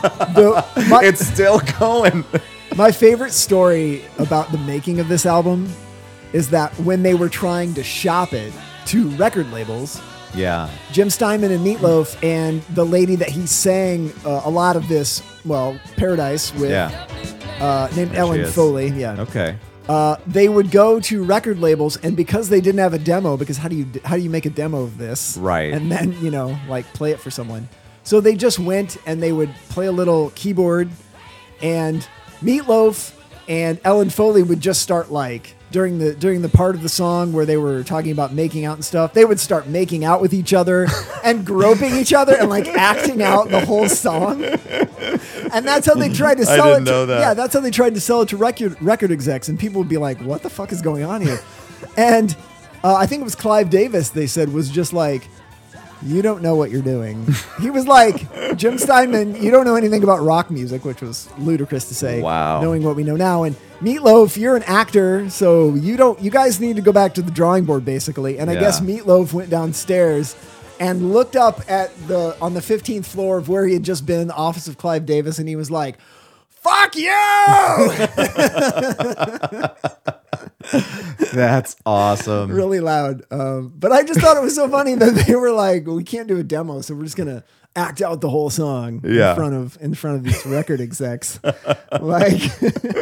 The- 0.03 0.65
my, 0.89 1.01
it's 1.09 1.27
still 1.27 1.61
going. 1.81 2.25
my 2.77 2.93
favorite 2.93 3.33
story 3.33 4.05
about 4.19 4.53
the 4.53 4.59
making 4.59 5.01
of 5.01 5.09
this 5.09 5.27
album 5.27 5.69
is 6.33 6.51
that 6.51 6.73
when 6.81 7.03
they 7.03 7.15
were 7.15 7.29
trying 7.29 7.75
to 7.75 7.83
shop 7.83 8.33
it 8.33 8.53
to 8.87 9.09
record 9.17 9.51
labels, 9.53 10.01
yeah. 10.35 10.69
Jim 10.93 11.11
Steinman 11.11 11.53
and 11.53 11.65
Meatloaf 11.67 12.17
and 12.23 12.61
the 12.75 12.85
lady 12.85 13.17
that 13.17 13.29
he 13.31 13.47
sang 13.47 14.13
uh, 14.27 14.43
a 14.45 14.51
lot 14.51 14.75
of 14.77 14.89
this, 14.89 15.23
well, 15.45 15.79
Paradise 15.97 16.53
with, 16.55 16.71
Yeah. 16.71 16.91
uh, 17.61 17.89
named 17.97 18.15
Ellen. 18.15 18.45
Foley. 18.47 18.89
Yeah. 18.89 19.21
Okay. 19.21 19.57
Uh, 19.89 20.17
they 20.27 20.49
would 20.49 20.71
go 20.71 20.99
to 20.99 21.23
record 21.23 21.59
labels, 21.59 21.97
and 21.99 22.17
because 22.17 22.49
they 22.49 22.61
didn't 22.61 22.81
have 22.81 22.95
a 22.95 22.99
demo, 22.99 23.37
because 23.37 23.59
how 23.59 23.69
do 23.69 23.77
you 23.77 23.87
how 24.05 24.17
do 24.17 24.23
you 24.23 24.31
make 24.31 24.47
a 24.47 24.51
demo 24.51 24.83
of 24.83 24.97
this? 24.97 25.37
Right. 25.37 25.73
And 25.73 25.93
then 25.93 26.17
you 26.23 26.31
know, 26.31 26.59
like 26.69 26.87
play 26.95 27.11
it 27.11 27.21
for 27.21 27.31
someone. 27.31 27.69
So 28.03 28.21
they 28.21 28.35
just 28.35 28.59
went 28.59 28.97
and 29.07 29.23
they 29.23 29.33
would 29.33 29.55
play 29.69 29.87
a 29.87 29.93
little 29.93 30.31
keyboard, 30.35 30.91
and 31.61 32.07
Meatloaf 32.43 33.15
and 33.47 33.79
Ellen 33.85 34.11
Foley 34.11 34.43
would 34.43 34.61
just 34.61 34.83
start 34.83 35.13
like 35.13 35.55
during 35.75 35.99
the 35.99 36.15
during 36.15 36.41
the 36.41 36.49
part 36.49 36.77
of 36.77 36.83
the 36.83 36.89
song 36.89 37.33
where 37.33 37.45
they 37.45 37.57
were 37.57 37.83
talking 37.83 38.13
about 38.13 38.33
making 38.33 38.65
out 38.65 38.77
and 38.77 38.85
stuff. 38.85 39.13
They 39.13 39.25
would 39.25 39.41
start 39.41 39.67
making 39.67 40.05
out 40.05 40.21
with 40.21 40.33
each 40.33 40.55
other 40.55 40.87
and 41.25 41.45
groping 41.45 41.97
each 41.97 42.13
other 42.13 42.37
and 42.37 42.49
like 42.49 42.69
acting 42.69 43.21
out 43.21 43.49
the 43.49 43.67
whole 43.67 43.89
song. 43.89 44.45
And 44.45 45.67
that's 45.67 45.85
how 45.85 45.95
they 45.95 46.13
tried 46.13 46.37
to 46.37 46.47
sell 46.47 46.75
it. 46.75 46.85
To, 46.85 47.07
that. 47.07 47.21
Yeah, 47.21 47.35
that's 47.35 47.55
how 47.55 47.59
they 47.59 47.73
tried 47.73 47.95
to 47.95 48.01
sell 48.01 48.23
it 48.23 48.29
to 48.29 48.37
record 48.37 48.81
record 48.81 49.11
execs, 49.11 49.49
and 49.49 49.59
people 49.59 49.81
would 49.81 49.89
be 49.89 49.99
like, 49.99 50.21
"What 50.21 50.43
the 50.43 50.51
fuck 50.51 50.71
is 50.71 50.81
going 50.81 51.03
on 51.03 51.21
here?" 51.21 51.41
and 51.97 52.37
uh, 52.85 52.95
I 52.95 53.07
think 53.07 53.23
it 53.23 53.25
was 53.25 53.35
Clive 53.35 53.69
Davis. 53.69 54.11
They 54.11 54.29
said 54.29 54.53
was 54.53 54.71
just 54.71 54.93
like, 54.93 55.29
"You 56.05 56.23
don't 56.23 56.43
know 56.43 56.55
what 56.55 56.71
you're 56.71 56.83
doing." 56.83 57.27
he 57.61 57.71
was 57.71 57.87
like, 57.87 58.57
"Jim 58.57 58.79
Steinman, 58.79 59.43
you 59.43 59.51
don't 59.51 59.65
know 59.65 59.77
anything 59.77 60.03
about 60.03 60.23
rock 60.23 60.51
music," 60.51 60.85
which 60.85 61.01
was 61.01 61.29
ludicrous 61.39 61.89
to 61.89 61.95
say. 61.95 62.21
Wow. 62.21 62.61
knowing 62.61 62.83
what 62.83 62.97
we 62.97 63.05
know 63.05 63.17
now, 63.17 63.43
and 63.43 63.57
Meatloaf, 63.81 64.37
you're 64.37 64.57
an 64.57 64.63
actor, 64.65 65.29
so 65.31 65.75
you 65.75 65.97
don't. 65.97 66.21
You 66.21 66.31
guys 66.31 66.61
need 66.61 66.77
to 66.77 66.83
go 66.83 66.93
back 66.93 67.15
to 67.15 67.23
the 67.23 67.31
drawing 67.31 67.65
board, 67.65 67.85
basically. 67.85 68.39
And 68.39 68.51
I 68.51 68.55
guess 68.55 68.81
Meatloaf 68.81 69.33
went 69.33 69.51
downstairs. 69.51 70.37
And 70.81 71.13
looked 71.13 71.37
up 71.37 71.61
at 71.71 71.97
the 72.09 72.37
on 72.41 72.55
the 72.55 72.61
15th 72.61 73.07
floor 73.07 73.39
of 73.39 73.49
where 73.49 73.65
he 73.65 73.75
had 73.75 73.85
just 73.85 74.07
been 74.07 74.21
in 74.21 74.27
the 74.27 74.35
office 74.35 74.67
of 74.67 74.77
Clive 74.77 75.07
Davis, 75.07 75.39
and 75.39 75.49
he 75.49 75.55
was 75.55 75.71
like, 75.71 75.99
"Fuck 76.65 76.97
you!" 76.97 77.15
That's 81.35 81.77
awesome. 81.85 82.51
really 82.51 82.81
loud. 82.81 83.23
Um, 83.31 83.73
but 83.77 83.93
I 83.93 84.03
just 84.03 84.21
thought 84.21 84.37
it 84.37 84.43
was 84.43 84.55
so 84.55 84.69
funny 84.69 84.95
that 84.95 85.25
they 85.27 85.35
were 85.37 85.53
like, 85.53 85.87
"We 85.87 86.03
can't 86.05 86.27
do 86.29 86.39
a 86.39 86.43
demo, 86.43 86.81
so 86.81 86.95
we're 86.95 87.05
just 87.05 87.17
gonna 87.17 87.45
act 87.77 88.01
out 88.01 88.21
the 88.21 88.31
whole 88.31 88.51
song 88.51 89.01
Yeah. 89.05 89.31
in 89.31 89.37
front 89.37 89.55
of 89.55 89.79
in 89.81 89.95
front 89.95 90.17
of 90.19 90.25
these 90.25 90.45
record 90.47 90.81
execs." 90.81 91.39
like, 92.01 92.41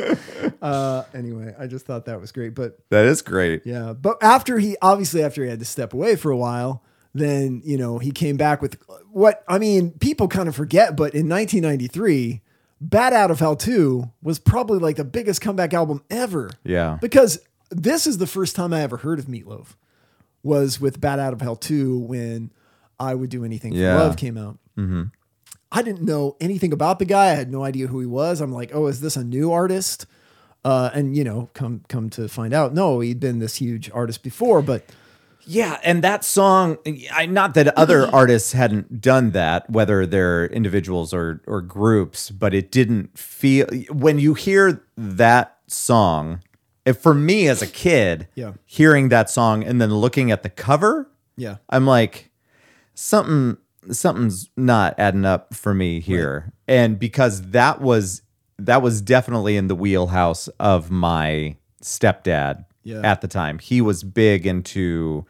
uh, 0.62 1.04
anyway, 1.14 1.54
I 1.58 1.66
just 1.66 1.86
thought 1.86 2.06
that 2.06 2.20
was 2.20 2.32
great. 2.32 2.54
But 2.54 2.78
That 2.90 3.04
is 3.06 3.22
great. 3.22 3.62
yeah, 3.64 3.92
but 3.92 4.16
after 4.22 4.58
he 4.58 4.76
obviously 4.82 5.22
after 5.22 5.44
he 5.44 5.50
had 5.50 5.60
to 5.60 5.64
step 5.66 5.92
away 5.94 6.16
for 6.16 6.30
a 6.30 6.36
while, 6.36 6.82
then 7.14 7.62
you 7.64 7.76
know 7.78 7.98
he 7.98 8.10
came 8.10 8.36
back 8.36 8.60
with 8.62 8.76
what 9.10 9.44
I 9.46 9.58
mean. 9.58 9.92
People 9.92 10.26
kind 10.28 10.48
of 10.48 10.56
forget, 10.56 10.96
but 10.96 11.14
in 11.14 11.28
1993, 11.28 12.40
"Bat 12.82 13.12
Out 13.12 13.30
of 13.30 13.38
Hell 13.38 13.56
2" 13.56 14.10
was 14.22 14.38
probably 14.38 14.78
like 14.80 14.96
the 14.96 15.04
biggest 15.04 15.40
comeback 15.40 15.72
album 15.72 16.02
ever. 16.10 16.50
Yeah. 16.64 16.98
because 17.00 17.38
this 17.70 18.06
is 18.06 18.18
the 18.18 18.26
first 18.26 18.54
time 18.56 18.72
I 18.74 18.82
ever 18.82 18.98
heard 18.98 19.18
of 19.18 19.26
Meatloaf. 19.26 19.76
Was 20.42 20.80
with 20.80 21.00
"Bat 21.00 21.18
Out 21.20 21.32
of 21.32 21.40
Hell 21.40 21.56
2" 21.56 21.98
when 22.00 22.50
"I 22.98 23.14
Would 23.14 23.30
Do 23.30 23.44
Anything 23.44 23.72
for 23.72 23.78
Yeah. 23.78 23.96
Love" 24.00 24.16
came 24.16 24.36
out. 24.36 24.58
I 25.74 25.80
didn't 25.82 26.02
know 26.02 26.36
anything 26.40 26.72
about 26.72 26.98
the 26.98 27.04
guy. 27.06 27.26
I 27.30 27.34
had 27.34 27.50
no 27.50 27.62
idea 27.64 27.86
who 27.86 28.00
he 28.00 28.06
was. 28.06 28.40
I'm 28.42 28.52
like, 28.52 28.74
oh, 28.74 28.88
is 28.88 29.00
this 29.00 29.16
a 29.16 29.24
new 29.24 29.50
artist? 29.52 30.04
Uh, 30.64 30.90
and 30.92 31.16
you 31.16 31.24
know, 31.24 31.48
come 31.54 31.82
come 31.88 32.10
to 32.10 32.28
find 32.28 32.52
out, 32.52 32.74
no, 32.74 33.00
he'd 33.00 33.20
been 33.20 33.38
this 33.38 33.56
huge 33.56 33.90
artist 33.92 34.22
before. 34.22 34.60
But 34.62 34.84
Yeah, 35.44 35.78
and 35.82 36.02
that 36.04 36.24
song, 36.24 36.78
I, 37.12 37.26
not 37.26 37.54
that 37.54 37.76
other 37.76 38.06
artists 38.14 38.52
hadn't 38.52 39.00
done 39.00 39.32
that, 39.32 39.68
whether 39.68 40.06
they're 40.06 40.46
individuals 40.46 41.12
or 41.12 41.42
or 41.46 41.60
groups, 41.60 42.30
but 42.30 42.54
it 42.54 42.70
didn't 42.70 43.18
feel 43.18 43.66
when 43.90 44.18
you 44.18 44.34
hear 44.34 44.84
that 44.96 45.58
song. 45.66 46.40
If 46.84 46.98
for 46.98 47.14
me 47.14 47.46
as 47.48 47.62
a 47.62 47.66
kid, 47.68 48.26
Yeah. 48.34 48.52
hearing 48.66 49.08
that 49.10 49.30
song 49.30 49.62
and 49.62 49.80
then 49.80 49.94
looking 49.94 50.30
at 50.32 50.42
the 50.42 50.48
cover, 50.50 51.08
yeah, 51.36 51.56
I'm 51.70 51.86
like, 51.86 52.30
something 52.94 53.56
something's 53.90 54.48
not 54.56 54.94
adding 54.98 55.24
up 55.24 55.54
for 55.54 55.74
me 55.74 56.00
here. 56.00 56.52
And 56.68 56.98
because 56.98 57.50
that 57.50 57.80
was 57.80 58.22
that 58.58 58.80
was 58.82 59.00
definitely 59.00 59.56
in 59.56 59.66
the 59.66 59.74
wheelhouse 59.74 60.46
of 60.60 60.90
my 60.90 61.56
stepdad 61.82 62.64
Yeah. 62.84 63.00
at 63.04 63.20
the 63.20 63.28
time. 63.28 63.58
He 63.58 63.80
was 63.80 64.02
big 64.02 64.46
into 64.46 65.24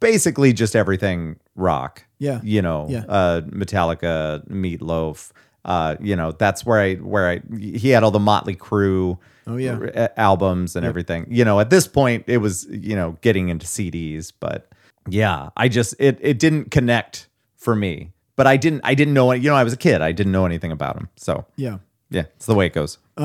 basically 0.00 0.52
just 0.52 0.76
everything 0.76 1.36
rock. 1.54 2.04
Yeah. 2.18 2.40
You 2.42 2.62
know, 2.62 2.86
Yeah. 2.88 3.04
uh 3.08 3.40
Metallica, 3.42 4.46
Meatloaf, 4.48 5.32
uh, 5.64 5.96
you 6.00 6.14
know, 6.16 6.32
that's 6.32 6.64
where 6.64 6.80
I 6.80 6.94
where 6.96 7.28
I 7.28 7.40
he 7.58 7.90
had 7.90 8.02
all 8.02 8.10
the 8.10 8.18
Motley 8.20 8.54
Crue 8.56 9.18
Oh, 9.48 9.56
yeah. 9.56 9.72
r- 9.74 9.92
uh, 9.94 10.08
albums 10.16 10.74
and 10.76 10.84
everything. 10.84 11.26
You 11.30 11.44
know, 11.44 11.60
at 11.60 11.70
this 11.70 11.86
point 11.86 12.24
it 12.26 12.38
was, 12.38 12.66
you 12.70 12.96
know, 12.96 13.16
getting 13.20 13.48
into 13.48 13.66
CDs, 13.66 14.32
but 14.38 14.68
yeah, 15.08 15.50
I 15.56 15.68
just 15.68 15.94
it 15.98 16.18
it 16.20 16.38
didn't 16.38 16.70
connect 16.70 17.28
for 17.56 17.74
me. 17.76 18.12
But 18.36 18.46
I 18.46 18.56
didn't 18.56 18.80
I 18.84 18.94
didn't 18.94 19.14
know 19.14 19.32
you 19.32 19.48
know, 19.50 19.56
I 19.56 19.64
was 19.64 19.72
a 19.72 19.76
kid. 19.78 20.02
I 20.02 20.12
didn't 20.12 20.32
know 20.32 20.46
anything 20.46 20.72
about 20.72 20.96
him. 20.96 21.08
So, 21.16 21.46
yeah. 21.56 21.78
yeah, 22.10 22.24
it's 22.36 22.46
the 22.46 22.54
way 22.54 22.66
it 22.66 22.72
goes. 22.74 22.98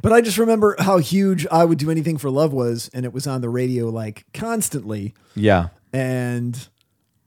But 0.00 0.12
I 0.12 0.20
just 0.20 0.38
remember 0.38 0.76
how 0.78 0.98
huge 0.98 1.46
"I 1.50 1.64
Would 1.64 1.78
Do 1.78 1.90
Anything 1.90 2.18
for 2.18 2.30
Love" 2.30 2.52
was, 2.52 2.90
and 2.94 3.04
it 3.04 3.12
was 3.12 3.26
on 3.26 3.40
the 3.40 3.48
radio 3.48 3.88
like 3.88 4.24
constantly. 4.32 5.14
Yeah. 5.34 5.68
And 5.92 6.68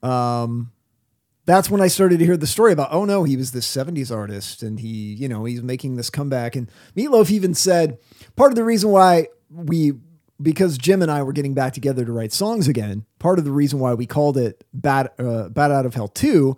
um, 0.02 0.72
that's 1.44 1.68
when 1.68 1.80
I 1.80 1.88
started 1.88 2.18
to 2.20 2.24
hear 2.24 2.36
the 2.36 2.46
story 2.46 2.72
about, 2.72 2.92
oh 2.92 3.04
no, 3.04 3.24
he 3.24 3.36
was 3.36 3.52
this 3.52 3.66
70s 3.66 4.14
artist 4.14 4.62
and 4.62 4.78
he, 4.78 5.14
you 5.14 5.28
know, 5.28 5.44
he's 5.44 5.62
making 5.62 5.96
this 5.96 6.10
comeback. 6.10 6.54
And 6.54 6.70
Meatloaf 6.96 7.30
even 7.30 7.54
said 7.54 7.98
part 8.36 8.52
of 8.52 8.56
the 8.56 8.64
reason 8.64 8.90
why 8.90 9.28
we, 9.50 9.92
because 10.42 10.76
Jim 10.78 11.02
and 11.02 11.10
I 11.10 11.22
were 11.22 11.32
getting 11.32 11.54
back 11.54 11.72
together 11.72 12.04
to 12.04 12.12
write 12.12 12.32
songs 12.32 12.66
again, 12.68 13.04
part 13.18 13.38
of 13.38 13.44
the 13.44 13.52
reason 13.52 13.78
why 13.78 13.94
we 13.94 14.06
called 14.06 14.36
it 14.36 14.64
Bad, 14.74 15.10
uh, 15.18 15.48
Bat 15.48 15.70
Out 15.70 15.86
of 15.86 15.94
Hell 15.94 16.08
2 16.08 16.56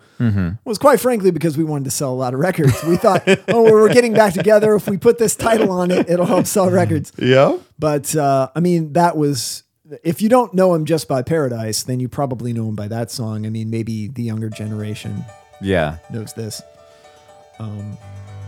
was 0.64 0.79
quite 0.79 1.01
frankly 1.01 1.31
because 1.31 1.57
we 1.59 1.64
wanted 1.64 1.85
to 1.85 1.90
sell 1.90 2.12
a 2.12 2.14
lot 2.14 2.33
of 2.35 2.40
records. 2.40 2.83
We 2.85 2.97
thought, 2.97 3.23
oh, 3.49 3.62
we're 3.64 3.92
getting 3.92 4.14
back 4.14 4.33
together. 4.35 4.75
If 4.75 4.88
we 4.88 4.97
put 4.97 5.18
this 5.18 5.37
title 5.37 5.70
on 5.70 5.90
it, 5.90 6.09
it'll 6.09 6.27
help 6.27 6.47
sell 6.47 6.70
records. 6.70 7.12
Yeah. 7.18 7.59
But 7.79 8.14
uh, 8.16 8.49
I 8.55 8.61
mean, 8.61 8.92
that 8.94 9.16
was 9.16 9.62
if 10.03 10.23
you 10.23 10.29
don't 10.31 10.55
know 10.55 10.75
him 10.75 10.87
just 10.87 11.09
by 11.09 11.23
Paradise, 11.23 11.83
then 11.83 12.01
you 12.01 12.09
probably 12.09 12.53
know 12.55 12.68
him 12.68 12.75
by 12.75 12.88
that 12.88 13.11
song. 13.11 13.44
I 13.44 13.51
mean, 13.51 13.68
maybe 13.70 14.09
the 14.09 14.23
younger 14.23 14.49
generation 14.49 15.25
Yeah. 15.61 15.99
knows 16.11 16.33
this. 16.33 16.62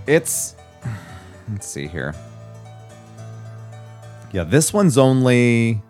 It's 0.07 0.55
let's 1.51 1.67
see 1.67 1.87
here. 1.89 2.15
Yeah, 4.33 4.45
this 4.45 4.73
one's 4.73 4.99
only 4.99 5.81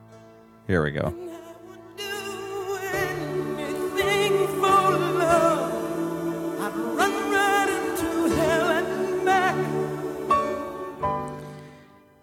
here 0.66 0.82
we 0.82 0.90
go. 0.90 1.14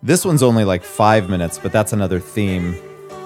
This 0.02 0.26
one's 0.26 0.44
only 0.44 0.66
like 0.66 0.84
five 0.84 1.30
minutes, 1.30 1.58
but 1.58 1.72
that's 1.72 1.94
another 1.94 2.20
theme 2.20 2.76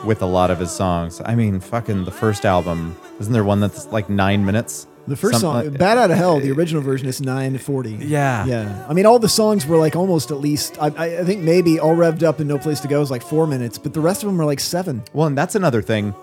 with 0.05 0.21
a 0.21 0.27
lot 0.27 0.51
of 0.51 0.59
his 0.59 0.71
songs. 0.71 1.19
I 1.25 1.33
mean, 1.33 1.59
fucking 1.59 2.05
the 2.05 2.11
first 2.11 2.45
album, 2.45 2.95
isn't 3.19 3.33
there 3.33 3.43
one 3.43 3.59
that's 3.59 3.87
like 3.87 4.09
nine 4.09 4.45
minutes? 4.45 4.85
The 5.07 5.15
first 5.15 5.39
Something 5.39 5.61
song, 5.63 5.71
like- 5.71 5.79
"Bat 5.79 5.97
Out 5.97 6.11
of 6.11 6.17
Hell," 6.17 6.39
the 6.39 6.51
original 6.51 6.81
version 6.81 7.07
is 7.07 7.21
nine 7.21 7.57
forty. 7.57 7.91
Yeah. 8.01 8.45
yeah. 8.45 8.85
I 8.89 8.93
mean, 8.93 9.05
all 9.05 9.19
the 9.19 9.29
songs 9.29 9.65
were 9.65 9.77
like 9.77 9.95
almost 9.95 10.31
at 10.31 10.39
least. 10.39 10.77
I, 10.81 10.87
I 10.87 11.05
I 11.19 11.23
think 11.23 11.41
maybe 11.43 11.79
"All 11.79 11.95
Revved 11.95 12.23
Up" 12.23 12.39
and 12.39 12.47
"No 12.49 12.57
Place 12.57 12.79
to 12.81 12.87
Go" 12.87 13.01
is 13.01 13.09
like 13.09 13.21
four 13.23 13.47
minutes, 13.47 13.77
but 13.77 13.93
the 13.93 14.01
rest 14.01 14.23
of 14.23 14.27
them 14.27 14.39
are 14.41 14.45
like 14.45 14.59
seven. 14.59 15.03
Well, 15.13 15.27
and 15.27 15.37
that's 15.37 15.55
another 15.55 15.81
thing. 15.81 16.13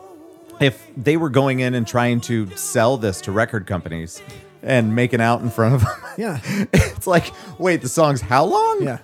If 0.61 0.87
they 0.97 1.16
were 1.16 1.31
going 1.31 1.61
in 1.61 1.75
and 1.75 1.87
trying 1.87 2.20
to 2.23 2.49
sell 2.57 2.97
this 2.97 3.20
to 3.23 3.33
record 3.33 3.66
companies 3.66 4.23
and 4.62 4.94
making 4.94 5.20
out 5.20 5.40
in 5.40 5.51
front 5.51 5.75
of 5.75 5.81
them, 5.83 5.90
Yeah, 6.16 6.38
it's 6.73 7.07
like, 7.07 7.33
wait, 7.59 7.81
the 7.83 7.88
song's 7.88 8.20
how 8.20 8.44
long? 8.44 8.83
yeah. 8.83 8.99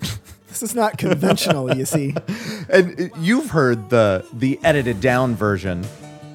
This 0.48 0.62
is 0.62 0.74
not 0.74 0.98
conventional, 0.98 1.76
you 1.76 1.84
see. 1.84 2.14
And 2.68 3.00
uh, 3.00 3.16
you've 3.18 3.50
heard 3.50 3.90
the 3.90 4.24
the 4.32 4.60
edited 4.62 5.00
down 5.00 5.34
version, 5.34 5.84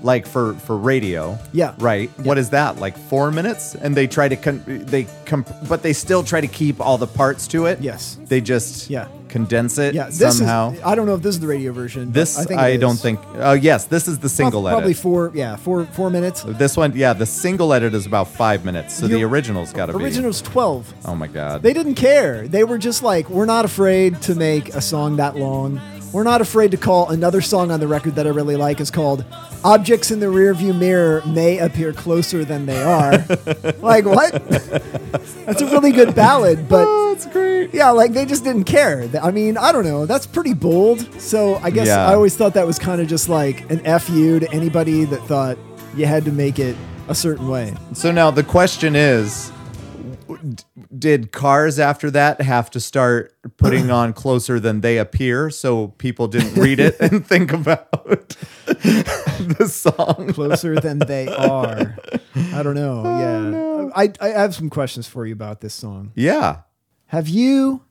like 0.04 0.28
for 0.28 0.54
for 0.56 0.78
radio. 0.78 1.38
Yeah. 1.54 1.74
Right. 1.80 2.10
What 2.20 2.38
is 2.38 2.50
that? 2.52 2.78
Like 2.78 2.98
four 2.98 3.32
minutes? 3.32 3.76
And 3.76 3.96
they 3.96 4.08
try 4.08 4.28
to 4.28 4.36
con- 4.36 4.64
they 4.68 5.08
com- 5.26 5.46
but 5.68 5.82
they 5.84 5.94
still 5.94 6.24
try 6.24 6.42
to 6.42 6.48
keep 6.48 6.80
all 6.80 6.98
the 6.98 7.08
parts 7.08 7.48
to 7.50 7.66
it. 7.66 7.82
Yes. 7.82 8.18
They 8.26 8.42
just 8.42 8.90
Yeah. 8.90 9.08
condense 9.30 9.78
it 9.80 9.94
Yeah, 9.96 10.06
this 10.06 10.38
somehow. 10.38 10.72
is. 10.74 10.80
I 10.86 10.96
don't 10.96 11.08
know 11.08 11.16
if 11.16 11.22
this 11.22 11.36
is 11.36 11.42
the 11.42 11.48
radio 11.48 11.74
version. 11.74 12.12
this 12.14 12.38
I, 12.38 12.42
I, 12.42 12.46
think 12.46 12.62
it 12.62 12.78
don't 12.78 12.96
think. 13.00 13.20
Oh 13.38 13.54
yes, 13.54 13.86
this 13.86 14.08
is 14.08 14.20
the 14.20 14.30
single 14.30 14.62
Prob- 14.62 14.74
Probably 14.74 14.92
edit. 14.92 15.02
four. 15.02 15.32
Yeah, 15.34 15.56
four 15.58 15.86
four 15.88 16.10
minutes. 16.10 16.44
This 16.48 16.78
one, 16.78 16.94
yeah, 16.96 17.14
the 17.14 17.26
single 17.26 17.74
edit 17.74 17.94
is 17.94 18.06
about 18.06 18.28
five 18.28 18.64
minutes. 18.64 18.94
So 18.96 19.08
the 19.08 19.20
You- 19.20 19.28
original's 19.28 19.74
got 19.74 19.88
to 19.88 19.98
be. 19.98 20.04
Original's 20.04 20.42
twelve. 20.42 20.94
Oh 21.06 21.16
my 21.16 21.28
god. 21.28 21.64
They 21.64 21.74
didn't 21.74 21.96
care. 21.96 22.48
They 22.48 22.64
were 22.64 22.78
just 22.78 23.02
like, 23.04 23.30
we're 23.30 23.46
not 23.46 23.66
afraid 23.66 24.22
to 24.24 24.36
make 24.36 24.70
a 24.76 24.82
song 24.82 25.18
that 25.18 25.36
long. 25.36 25.82
We're 26.16 26.24
not 26.24 26.40
afraid 26.40 26.72
to 26.72 26.78
call 26.78 27.10
another 27.10 27.42
song 27.42 27.72
on 27.72 27.82
the 27.82 27.90
record 27.90 28.16
that 28.16 28.26
I 28.26 28.30
really 28.30 28.56
like 28.56 28.80
is 28.80 28.90
called 28.90 29.26
Objects 29.66 30.12
in 30.12 30.22
the 30.22 30.28
Rearview 30.28 30.74
Mirror 30.74 31.24
May 31.26 31.58
Appear 31.58 31.92
Closer 31.92 32.46
Than 32.46 32.66
They 32.66 32.82
Are. 32.82 33.12
like, 33.80 34.06
what? 34.06 34.32
That's 34.50 35.62
a 35.62 35.66
really 35.66 35.92
good 35.92 36.16
ballad, 36.16 36.70
but 36.70 36.86
oh, 36.88 37.14
that's 37.14 37.26
great. 37.26 37.74
yeah, 37.74 37.90
like 37.90 38.14
they 38.14 38.24
just 38.24 38.46
didn't 38.46 38.64
care. 38.64 39.10
I 39.22 39.32
mean, 39.32 39.58
I 39.58 39.74
don't 39.74 39.84
know. 39.84 40.06
That's 40.06 40.26
pretty 40.26 40.54
bold. 40.54 41.02
So 41.22 41.56
I 41.56 41.70
guess 41.70 41.88
Yeah. 41.88 42.08
I 42.08 42.14
always 42.14 42.38
thought 42.38 42.54
that 42.54 42.66
was 42.66 42.80
kind 42.80 43.02
of 43.02 43.10
just 43.10 43.28
like 43.28 43.70
an 43.70 43.80
FU 44.00 44.40
to 44.40 44.50
anybody 44.54 45.04
that 45.04 45.22
thought 45.24 45.58
you 45.98 46.06
had 46.06 46.24
to 46.24 46.32
make 46.32 46.60
it 46.60 46.78
a 47.10 47.14
certain 47.14 47.50
way. 47.50 47.76
So 47.92 48.14
now 48.14 48.32
the 48.32 48.44
question 48.44 48.96
is 48.96 49.52
did 50.98 51.32
cars 51.32 51.80
after 51.80 52.12
that 52.12 52.42
have 52.42 52.70
to 52.72 52.80
start 52.80 53.34
putting 53.58 53.92
on 53.92 54.14
closer 54.14 54.60
than 54.60 54.82
they 54.82 54.98
appear 54.98 55.50
so 55.50 55.90
people 55.90 56.28
didn't 56.28 56.56
read 56.56 56.80
it 56.80 57.00
and 57.00 57.26
think 57.28 57.52
about 57.54 57.90
the 58.66 59.68
song? 59.70 60.34
closer 60.34 60.76
than 60.80 61.00
they 61.00 61.28
are. 61.28 61.98
I 62.54 62.64
don't 62.64 62.76
know. 62.76 63.04
Oh, 63.06 63.20
yeah. 63.20 63.90
I, 63.96 64.12
I 64.20 64.30
have 64.30 64.56
some 64.56 64.70
questions 64.70 65.08
for 65.08 65.26
you 65.26 65.34
about 65.34 65.62
this 65.62 65.74
song. 65.74 66.12
Yeah. 66.16 66.62
Have 67.08 67.28
you 67.28 67.84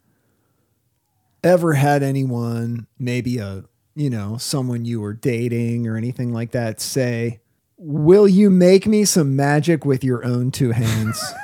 ever 1.43 1.75
had 1.75 2.03
anyone, 2.03 2.87
maybe 2.99 3.39
a, 3.39 3.65
you 3.95 4.11
know, 4.11 4.37
someone 4.39 4.85
you 4.85 5.01
were 5.01 5.15
dating 5.15 5.87
or 5.87 5.97
anything 5.97 6.33
like 6.33 6.51
that, 6.53 6.81
say, 6.81 7.41
Will 7.77 8.29
you 8.29 8.51
make 8.51 8.87
me 8.87 9.05
some 9.05 9.35
magic 9.35 9.85
with 9.85 10.05
your 10.05 10.25
own 10.25 10.51
two 10.51 10.71
hands? 10.71 11.23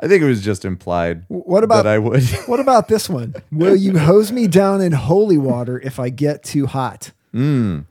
I 0.00 0.08
think 0.08 0.22
it 0.22 0.26
was 0.26 0.42
just 0.42 0.64
implied 0.64 1.24
what 1.28 1.64
about 1.64 1.84
that 1.84 1.86
I 1.86 1.98
would. 1.98 2.22
what 2.46 2.60
about 2.60 2.88
this 2.88 3.08
one? 3.08 3.34
Will 3.52 3.76
you 3.76 3.98
hose 3.98 4.32
me 4.32 4.46
down 4.46 4.80
in 4.80 4.92
holy 4.92 5.38
water 5.38 5.80
if 5.80 5.98
I 5.98 6.10
get 6.10 6.42
too 6.42 6.66
hot? 6.66 7.12
Mm. 7.32 7.86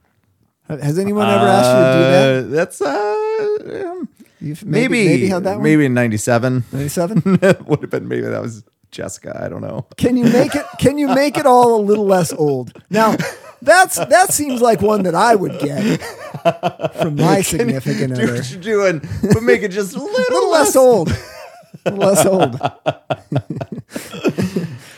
Has 0.70 0.98
anyone 0.98 1.28
ever 1.28 1.46
asked 1.46 1.70
you 1.70 1.84
to 1.84 1.94
do 1.94 2.12
that? 2.12 2.46
Uh, 2.46 2.56
That's 2.56 2.82
uh 2.82 3.90
um, 3.92 4.10
You've 4.40 4.66
maybe 4.66 5.06
maybe 5.06 5.28
had 5.28 5.44
that 5.46 5.56
one. 5.56 5.64
maybe 5.64 5.86
in 5.86 5.94
97 5.94 6.66
97. 6.72 7.22
would 7.68 7.82
have 7.82 7.90
been 7.90 8.08
maybe 8.08 8.22
that 8.22 8.42
was 8.42 8.64
Jessica, 8.92 9.42
I 9.44 9.50
don't 9.50 9.62
know. 9.62 9.88
Can 9.98 10.16
you 10.18 10.26
make 10.26 10.54
it? 10.54 10.66
Can 10.78 10.98
you 10.98 11.08
make 11.08 11.38
it 11.38 11.46
all 11.46 11.80
a 11.80 11.82
little 11.82 12.06
less 12.06 12.32
old? 12.32 12.80
Now, 12.92 13.16
that's 13.62 13.96
that 13.96 14.32
seems 14.32 14.62
like 14.62 14.82
one 14.82 15.04
that 15.04 15.16
I 15.16 15.34
would 15.36 15.60
get 15.60 16.00
from 17.02 17.16
my 17.16 17.42
significant 17.42 18.14
other. 18.14 18.28
Do 18.28 18.34
what 18.34 18.52
you're 18.52 18.62
doing, 18.62 19.02
but 19.34 19.42
make 19.42 19.64
it 19.64 19.70
just 19.70 19.96
a 19.96 20.00
little, 20.00 20.36
little 20.36 20.52
less 20.52 20.76
old. 20.76 21.10
Less 21.86 22.26
old. 22.26 22.60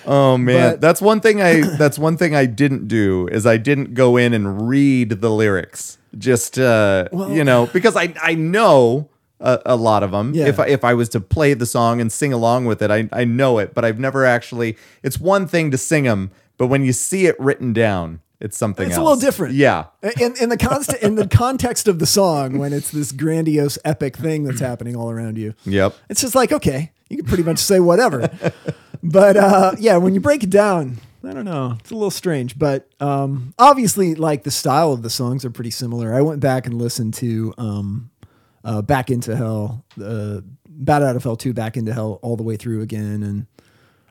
Oh 0.08 0.38
man, 0.38 0.74
But- 0.74 0.82
that's 0.82 1.02
one 1.02 1.20
thing 1.20 1.42
I 1.42 1.62
that's 1.78 1.98
one 1.98 2.16
thing 2.16 2.36
I 2.36 2.46
didn't 2.46 2.88
do 2.88 3.28
is 3.32 3.48
I 3.48 3.58
didn't 3.58 3.96
go 3.96 4.18
in 4.18 4.34
and 4.36 4.68
read 4.70 5.10
the 5.10 5.30
lyrics. 5.32 5.98
Just 6.18 6.60
uh, 6.60 7.08
Well- 7.12 7.32
you 7.32 7.44
know, 7.44 7.66
because 7.74 7.96
I 7.96 8.14
I 8.22 8.36
know 8.36 9.10
a, 9.40 9.60
a 9.66 9.76
lot 9.76 10.04
of 10.04 10.12
them. 10.12 10.34
Yeah. 10.36 10.46
If 10.46 10.60
I, 10.60 10.68
if 10.68 10.84
I 10.84 10.94
was 10.94 11.10
to 11.10 11.20
play 11.20 11.56
the 11.56 11.66
song 11.66 12.00
and 12.00 12.12
sing 12.12 12.32
along 12.34 12.66
with 12.66 12.84
it, 12.84 12.92
I 12.92 13.10
I 13.12 13.26
know 13.26 13.58
it, 13.58 13.74
but 13.74 13.84
I've 13.84 13.98
never 14.00 14.26
actually. 14.26 14.78
It's 15.02 15.20
one 15.20 15.48
thing 15.48 15.72
to 15.72 15.78
sing 15.78 16.04
them, 16.04 16.30
but 16.58 16.68
when 16.68 16.84
you 16.86 16.94
see 16.94 17.26
it 17.26 17.36
written 17.40 17.74
down, 17.74 18.22
it's 18.46 18.58
something 18.58 18.88
It's 18.88 18.96
a 18.98 19.02
little 19.02 19.20
different. 19.20 19.56
Yeah. 19.56 19.86
In, 20.22 20.36
in 20.40 20.50
the 20.50 20.58
const- 20.58 20.94
in 21.02 21.16
the 21.16 21.28
context 21.28 21.88
of 21.90 22.00
the 22.00 22.06
song, 22.06 22.58
when 22.58 22.72
it's 22.72 22.92
this 22.92 23.12
grandiose, 23.12 23.78
epic 23.84 24.16
thing 24.16 24.44
that's 24.46 24.60
happening 24.70 24.96
all 24.96 25.12
around 25.12 25.38
you, 25.38 25.54
Yep. 25.66 25.96
it's 26.10 26.22
just 26.22 26.36
like 26.36 26.52
okay, 26.54 26.92
you 27.10 27.18
can 27.18 27.26
pretty 27.26 27.44
much 27.44 27.58
say 27.60 27.80
whatever. 27.80 28.30
but 29.04 29.36
uh, 29.36 29.74
yeah, 29.80 29.98
when 29.98 30.14
you 30.14 30.22
break 30.22 30.44
it 30.44 30.50
down, 30.50 30.98
I 31.24 31.34
don't 31.34 31.46
know, 31.46 31.76
it's 31.80 31.92
a 31.92 31.96
little 31.96 32.12
strange. 32.12 32.58
But 32.58 32.88
um, 33.00 33.54
obviously, 33.58 34.16
like 34.16 34.44
the 34.44 34.52
style 34.52 34.94
of 34.94 35.02
the 35.02 35.10
songs 35.10 35.44
are 35.44 35.50
pretty 35.52 35.72
similar. 35.72 36.14
I 36.14 36.22
went 36.22 36.40
back 36.40 36.66
and 36.68 36.76
listened 36.78 37.16
to 37.16 37.54
um, 37.58 38.12
uh, 38.64 38.82
"Back 38.84 39.10
into 39.10 39.36
Hell," 39.36 39.84
uh, 40.02 40.42
"Bat 40.70 41.04
Out 41.04 41.16
of 41.16 41.24
Hell" 41.24 41.36
two, 41.36 41.54
"Back 41.54 41.78
into 41.78 41.94
Hell" 41.94 42.20
all 42.22 42.36
the 42.38 42.44
way 42.44 42.58
through 42.58 42.82
again, 42.82 43.24
and 43.24 43.48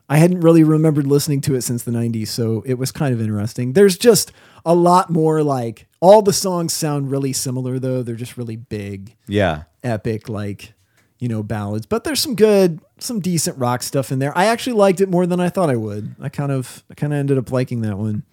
I 0.07 0.17
hadn't 0.17 0.41
really 0.41 0.63
remembered 0.63 1.07
listening 1.07 1.41
to 1.41 1.55
it 1.55 1.61
since 1.61 1.83
the 1.83 1.91
90s, 1.91 2.27
so 2.27 2.61
it 2.65 2.75
was 2.75 2.91
kind 2.91 3.13
of 3.13 3.19
interesting. 3.21 3.73
There's 3.73 3.97
just 3.97 4.31
a 4.65 4.75
lot 4.75 5.09
more 5.09 5.41
like 5.43 5.87
all 5.99 6.21
the 6.21 6.33
songs 6.33 6.73
sound 6.73 7.09
really 7.09 7.33
similar 7.33 7.79
though. 7.79 8.03
They're 8.03 8.15
just 8.15 8.37
really 8.37 8.55
big, 8.55 9.15
Yeah. 9.27 9.63
epic 9.83 10.29
like, 10.29 10.73
you 11.19 11.27
know, 11.27 11.41
ballads, 11.41 11.85
but 11.87 12.03
there's 12.03 12.19
some 12.19 12.35
good, 12.35 12.79
some 12.99 13.19
decent 13.19 13.57
rock 13.57 13.81
stuff 13.81 14.11
in 14.11 14.19
there. 14.19 14.37
I 14.37 14.45
actually 14.45 14.73
liked 14.73 15.01
it 15.01 15.09
more 15.09 15.25
than 15.25 15.39
I 15.39 15.49
thought 15.49 15.69
I 15.71 15.75
would. 15.75 16.15
I 16.19 16.29
kind 16.29 16.51
of 16.51 16.83
I 16.91 16.93
kind 16.93 17.11
of 17.13 17.17
ended 17.17 17.37
up 17.39 17.51
liking 17.51 17.81
that 17.81 17.97
one. 17.97 18.23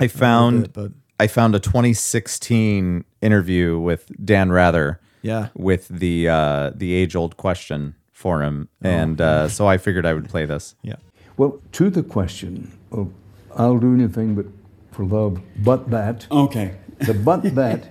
I 0.00 0.08
found 0.08 0.62
bit, 0.62 0.72
but- 0.72 0.92
I 1.20 1.28
found 1.28 1.54
a 1.54 1.60
2016 1.60 3.04
interview 3.20 3.78
with 3.78 4.10
Dan 4.24 4.50
Rather. 4.50 5.00
Yeah. 5.22 5.48
With 5.54 5.86
the 5.88 6.28
uh, 6.28 6.70
the 6.74 6.92
age 6.94 7.14
old 7.14 7.36
question 7.36 7.94
for 8.12 8.42
him, 8.42 8.68
Oh, 8.84 8.88
and 8.88 9.20
uh, 9.20 9.48
so 9.48 9.68
I 9.68 9.78
figured 9.78 10.04
I 10.04 10.14
would 10.14 10.28
play 10.28 10.46
this. 10.46 10.74
Yeah. 10.82 10.96
Well, 11.36 11.60
to 11.72 11.90
the 11.90 12.02
question 12.02 12.72
of 12.90 13.12
I'll 13.56 13.78
do 13.78 13.94
anything 13.94 14.34
but 14.34 14.46
for 14.92 15.04
love, 15.04 15.40
but 15.58 15.90
that. 15.90 16.26
Okay. 16.30 16.76
The 17.00 17.14
but 17.14 17.42
that. 17.54 17.88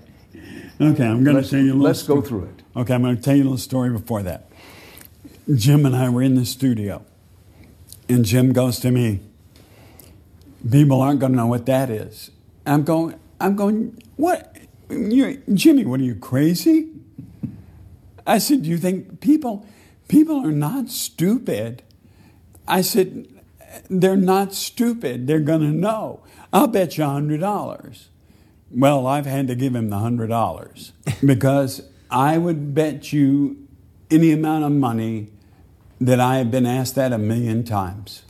Okay, 0.80 1.06
I'm 1.06 1.24
going 1.24 1.42
to 1.42 1.48
tell 1.48 1.60
you 1.60 1.74
a 1.74 1.74
little 1.74 1.82
let's 1.82 2.04
go 2.04 2.22
through 2.22 2.46
it. 2.46 2.64
Okay, 2.76 2.94
I'm 2.94 3.04
going 3.04 3.16
to 3.16 3.22
tell 3.22 3.36
you 3.36 3.44
a 3.44 3.46
little 3.46 3.58
story 3.58 3.92
before 3.92 4.24
that. 4.24 4.50
Jim 5.54 5.86
and 5.86 5.96
I 5.96 6.10
were 6.10 6.24
in 6.24 6.36
the 6.36 6.46
studio, 6.46 7.06
and 8.10 8.26
Jim 8.26 8.54
goes 8.54 8.80
to 8.80 8.92
me, 8.92 9.20
People 10.70 11.02
aren't 11.02 11.20
going 11.20 11.32
to 11.32 11.38
know 11.38 11.48
what 11.48 11.66
that 11.66 11.90
is. 11.90 12.30
I'm 12.66 12.84
going, 12.84 13.20
I'm 13.40 13.56
going, 13.56 14.02
what? 14.16 14.56
you 14.90 15.42
Jimmy, 15.54 15.86
what 15.86 16.00
are 16.00 16.04
you, 16.04 16.16
crazy? 16.16 16.90
I 18.28 18.38
said, 18.38 18.64
Do 18.64 18.70
you 18.70 18.78
think 18.78 19.22
people, 19.22 19.66
people 20.08 20.38
are 20.46 20.52
not 20.52 20.90
stupid? 20.90 21.84
I 22.68 22.82
said, 22.82 23.28
They're 23.90 24.16
not 24.16 24.54
stupid. 24.54 25.28
They're 25.28 25.40
going 25.40 25.62
to 25.62 25.68
know. 25.68 26.22
I'll 26.54 26.68
bet 26.68 26.98
you 26.98 27.04
a 27.04 27.08
$100. 27.08 28.08
Well, 28.72 29.06
I've 29.06 29.26
had 29.26 29.48
to 29.48 29.56
give 29.56 29.76
him 29.76 29.90
the 29.90 29.98
hundred 29.98 30.28
dollars 30.28 30.94
because 31.26 31.82
I 32.10 32.38
would 32.38 32.74
bet 32.74 33.12
you 33.12 33.68
any 34.10 34.32
amount 34.32 34.64
of 34.64 34.72
money 34.72 35.30
that 36.00 36.20
I 36.20 36.38
have 36.38 36.52
been 36.52 36.66
asked 36.66 36.96
that 36.96 37.14
a 37.14 37.18
million 37.18 37.64
times. 37.64 38.24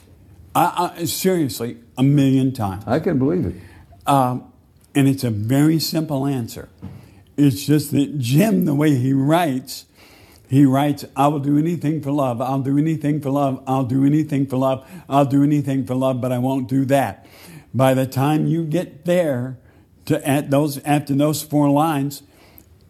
I, 0.53 0.93
I, 0.97 1.05
seriously, 1.05 1.77
a 1.97 2.03
million 2.03 2.53
times. 2.53 2.83
I 2.85 2.99
can 2.99 3.17
believe 3.17 3.45
it. 3.45 3.55
Um, 4.07 4.51
and 4.93 5.07
it's 5.07 5.23
a 5.23 5.29
very 5.29 5.79
simple 5.79 6.27
answer. 6.27 6.69
It's 7.37 7.65
just 7.65 7.91
that 7.91 8.19
Jim, 8.19 8.65
the 8.65 8.75
way 8.75 8.95
he 8.95 9.13
writes, 9.13 9.85
he 10.51 10.65
writes, 10.65 11.05
I 11.15 11.29
will 11.29 11.39
do 11.39 11.57
anything 11.57 12.01
for 12.01 12.11
love. 12.11 12.41
I'll 12.41 12.59
do 12.59 12.77
anything 12.77 13.21
for 13.21 13.29
love. 13.29 13.63
I'll 13.65 13.85
do 13.85 14.05
anything 14.05 14.45
for 14.45 14.57
love. 14.57 14.85
I'll 15.07 15.23
do 15.23 15.43
anything 15.43 15.85
for 15.85 15.95
love, 15.95 16.19
but 16.19 16.33
I 16.33 16.39
won't 16.39 16.67
do 16.67 16.83
that. 16.87 17.25
By 17.73 17.93
the 17.93 18.05
time 18.05 18.47
you 18.47 18.65
get 18.65 19.05
there 19.05 19.57
to 20.07 20.27
at 20.27 20.51
those 20.51 20.79
after 20.79 21.13
those 21.13 21.41
four 21.41 21.69
lines, 21.69 22.23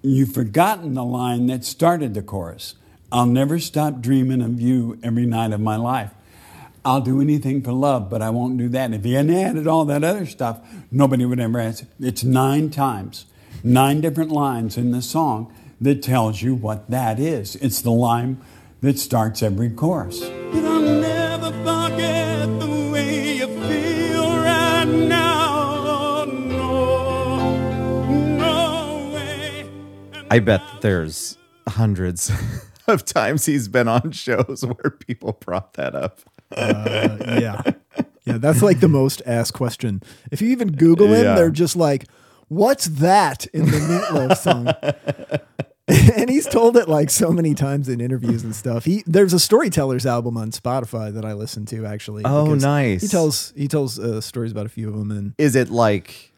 you've 0.02 0.34
forgotten 0.34 0.96
the 0.96 1.04
line 1.04 1.46
that 1.48 1.64
started 1.64 2.16
the 2.16 2.24
chorus. 2.24 2.74
I'll 3.12 3.28
never 3.28 3.60
stop 3.60 4.02
dreaming 4.02 4.42
of 4.42 4.60
you 4.60 4.98
every 5.04 5.28
night 5.28 5.52
of 5.54 5.62
my 5.62 5.76
life. 5.76 6.16
I'll 6.84 7.02
do 7.02 7.22
anything 7.22 7.62
for 7.62 7.74
love, 7.74 8.10
but 8.10 8.24
I 8.24 8.32
won't 8.32 8.58
do 8.58 8.70
that. 8.70 8.86
And 8.86 8.96
If 8.96 9.04
he 9.04 9.14
hadn't 9.14 9.36
added 9.36 9.68
all 9.68 9.86
that 9.86 10.04
other 10.04 10.26
stuff, 10.26 10.62
nobody 10.90 11.26
would 11.26 11.40
ever 11.40 11.60
ask. 11.60 11.84
It's 12.00 12.24
nine 12.24 12.72
times, 12.72 13.28
nine 13.64 14.02
different 14.02 14.32
lines 14.32 14.78
in 14.78 14.90
the 14.90 15.04
song 15.04 15.54
that 15.82 16.02
tells 16.04 16.42
you 16.42 16.54
what 16.56 16.90
that 16.90 17.20
is. 17.20 17.56
It's 17.58 17.82
the 17.82 17.92
line 17.92 18.40
that 18.82 18.98
starts 19.00 19.42
every 19.44 19.70
chorus. 19.70 20.22
And 20.22 20.68
I'll 20.68 20.82
never 20.82 21.52
forget 21.64 22.60
the 22.60 22.90
way 22.92 23.38
you 23.38 23.48
feel 23.48 24.36
right 24.38 24.86
now. 24.86 26.26
No, 26.26 27.86
no 28.38 29.12
way. 29.14 29.70
I 30.30 30.40
bet 30.40 30.62
there's 30.82 31.38
hundreds 31.68 32.32
of 32.88 33.04
times 33.06 33.46
he's 33.46 33.68
been 33.68 33.88
on 33.88 34.12
shows 34.12 34.64
where 34.66 34.92
people 34.92 35.34
brought 35.40 35.74
that 35.74 35.96
up. 35.96 36.20
Uh, 36.56 37.18
yeah, 37.40 37.62
yeah. 38.26 38.38
That's 38.38 38.62
like 38.62 38.82
the 38.82 38.90
most 38.90 39.22
asked 39.26 39.54
question. 39.54 40.02
If 40.32 40.42
you 40.42 40.50
even 40.50 40.74
Google 40.74 41.08
him, 41.08 41.24
Yeah. 41.24 41.36
they're 41.36 41.50
just 41.50 41.76
like, 41.78 42.08
"What's 42.50 42.86
that?" 42.88 43.46
in 43.48 43.66
the 43.66 43.78
Meatloaf 43.78 44.38
song. 44.38 44.68
and 46.16 46.30
he's 46.30 46.48
told 46.48 46.78
it 46.78 46.88
like 46.88 47.10
so 47.10 47.32
many 47.32 47.54
times 47.54 47.90
in 47.90 48.00
interviews 48.00 48.44
and 48.44 48.56
stuff. 48.56 48.86
He 48.86 49.04
there's 49.06 49.34
a 49.34 49.40
storytellers 49.40 50.06
album 50.06 50.38
on 50.38 50.52
Spotify 50.52 51.14
that 51.14 51.26
I 51.26 51.34
listen 51.34 51.66
to 51.68 51.86
actually. 51.86 52.24
Oh, 52.26 52.54
nice. 52.54 53.02
He 53.02 53.08
tells 53.08 53.54
he 53.56 53.68
tells 53.68 54.00
uh, 54.00 54.22
stories 54.22 54.52
about 54.52 54.66
a 54.66 54.70
few 54.70 54.88
of 54.88 54.98
them, 54.98 55.12
and 55.12 55.34
Is 55.38 55.56
it 55.56 55.70
like 55.70 56.32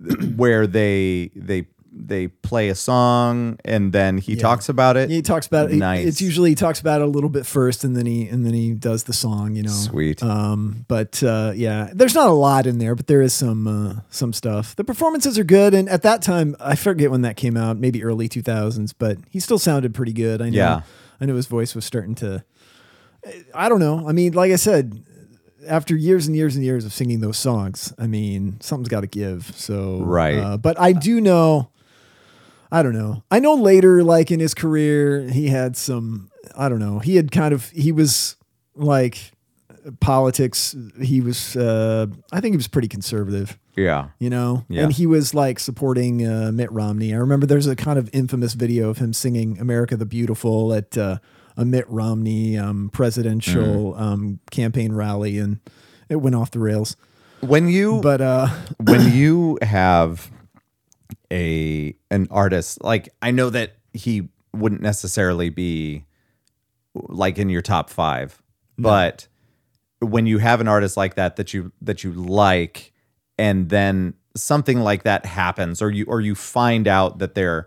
where 0.36 0.66
they 0.66 1.30
they 1.36 1.66
they 2.06 2.28
play 2.28 2.68
a 2.68 2.74
song 2.74 3.58
and 3.64 3.92
then 3.92 4.18
he 4.18 4.34
Yeah. 4.34 4.40
talks 4.42 4.68
about 4.68 4.96
it? 4.96 5.10
he 5.10 5.22
talks 5.22 5.46
about 5.46 5.70
it. 5.70 5.76
Nice. 5.76 6.06
It's 6.06 6.20
usually 6.20 6.50
he 6.50 6.54
talks 6.54 6.80
about 6.80 7.00
it 7.00 7.04
a 7.04 7.10
little 7.10 7.28
bit 7.30 7.44
first, 7.46 7.84
and 7.84 7.96
then 7.96 8.06
he 8.06 8.28
and 8.28 8.44
then 8.46 8.54
he 8.54 8.72
does 8.74 9.04
the 9.04 9.12
song. 9.12 9.54
You 9.56 9.64
know, 9.64 9.70
Sweet. 9.70 10.22
Um, 10.22 10.84
but 10.88 11.22
uh, 11.22 11.52
yeah, 11.54 11.90
there's 11.94 12.14
not 12.14 12.28
a 12.28 12.32
lot 12.32 12.66
in 12.66 12.78
there, 12.78 12.94
but 12.94 13.06
there 13.06 13.22
is 13.22 13.32
some 13.34 13.66
uh, 13.66 14.00
some 14.10 14.32
stuff. 14.32 14.76
The 14.76 14.84
performances 14.84 15.38
are 15.38 15.44
good, 15.44 15.74
and 15.74 15.88
at 15.88 16.02
that 16.02 16.22
time, 16.22 16.56
I 16.60 16.74
forget 16.76 17.10
when 17.10 17.22
that 17.22 17.36
came 17.36 17.56
out, 17.56 17.78
maybe 17.78 18.02
early 18.04 18.28
2000s, 18.28 18.92
but 18.98 19.18
he 19.30 19.40
still 19.40 19.58
sounded 19.58 19.94
pretty 19.94 20.12
good. 20.12 20.40
I 20.40 20.50
know. 20.50 20.56
Yeah. 20.56 20.80
I 21.20 21.26
know 21.26 21.34
his 21.34 21.46
voice 21.46 21.74
was 21.74 21.84
starting 21.84 22.14
to. 22.16 22.44
I 23.54 23.68
don't 23.68 23.80
know. 23.80 24.08
I 24.08 24.12
mean, 24.12 24.32
like 24.32 24.52
I 24.52 24.56
said, 24.56 25.02
after 25.66 25.96
years 25.96 26.26
and 26.28 26.36
years 26.36 26.54
and 26.54 26.64
years 26.64 26.84
of 26.84 26.92
singing 26.92 27.20
those 27.20 27.36
songs, 27.36 27.92
I 27.98 28.06
mean, 28.06 28.58
something's 28.60 28.88
got 28.88 29.00
to 29.00 29.06
give. 29.08 29.52
So 29.56 30.00
Right. 30.02 30.38
Uh, 30.38 30.56
but 30.56 30.78
I 30.80 30.92
do 30.92 31.20
know. 31.20 31.70
I 32.70 32.82
don't 32.82 32.92
know. 32.92 33.22
I 33.30 33.38
know 33.40 33.54
later, 33.54 34.02
like 34.04 34.30
in 34.30 34.40
his 34.40 34.54
career, 34.54 35.22
he 35.28 35.48
had 35.48 35.76
some. 35.76 36.30
I 36.56 36.68
don't 36.68 36.78
know. 36.80 36.98
He 36.98 37.16
had 37.16 37.30
kind 37.32 37.54
of. 37.54 37.70
He 37.70 37.92
was 37.92 38.36
like 38.74 39.32
politics. 40.00 40.74
He 41.00 41.20
was. 41.20 41.56
Uh, 41.56 42.06
I 42.32 42.40
think 42.40 42.52
he 42.52 42.56
was 42.56 42.68
pretty 42.68 42.88
conservative. 42.88 43.58
yeah. 43.76 44.08
You 44.18 44.30
know, 44.30 44.64
Yeah. 44.68 44.82
and 44.84 44.92
he 44.92 45.06
was 45.06 45.34
like 45.34 45.58
supporting 45.58 46.26
uh, 46.26 46.50
Mitt 46.52 46.70
Romney. 46.72 47.14
I 47.14 47.18
remember 47.18 47.46
there's 47.46 47.66
a 47.66 47.76
kind 47.76 47.98
of 47.98 48.10
infamous 48.12 48.54
video 48.54 48.90
of 48.90 48.98
him 48.98 49.12
singing 49.12 49.58
"America 49.58 49.96
the 49.96 50.06
Beautiful" 50.06 50.74
at 50.74 50.96
uh, 50.98 51.18
a 51.56 51.64
Mitt 51.64 51.88
Romney 51.88 52.58
um, 52.58 52.90
presidential 52.92 53.94
Mm. 53.94 54.00
um, 54.00 54.40
campaign 54.50 54.92
rally, 54.92 55.38
and 55.38 55.58
it 56.08 56.16
went 56.16 56.34
off 56.36 56.50
the 56.50 56.58
rails. 56.60 56.96
When 57.40 57.68
you 57.68 58.00
But 58.02 58.20
uh, 58.20 58.48
when 58.80 59.12
you 59.16 59.58
have 59.62 60.30
a 61.32 61.94
an 62.10 62.26
artist 62.30 62.82
like 62.82 63.08
I 63.22 63.30
know 63.30 63.50
that 63.50 63.72
he 63.92 64.28
wouldn't 64.52 64.82
necessarily 64.82 65.50
be 65.50 66.04
like 66.94 67.38
in 67.38 67.48
your 67.48 67.62
top 67.62 67.90
5 67.90 68.42
but 68.78 69.26
when 70.00 70.26
you 70.26 70.38
have 70.38 70.60
an 70.60 70.68
artist 70.68 70.96
like 70.96 71.14
that 71.16 71.36
that 71.36 71.52
you 71.54 71.72
that 71.82 72.04
you 72.04 72.12
like 72.12 72.92
and 73.38 73.68
then 73.68 74.14
something 74.36 74.80
like 74.80 75.02
that 75.02 75.26
happens 75.26 75.82
or 75.82 75.90
you 75.90 76.04
or 76.08 76.20
you 76.20 76.34
find 76.34 76.86
out 76.88 77.18
that 77.18 77.34
they're 77.34 77.66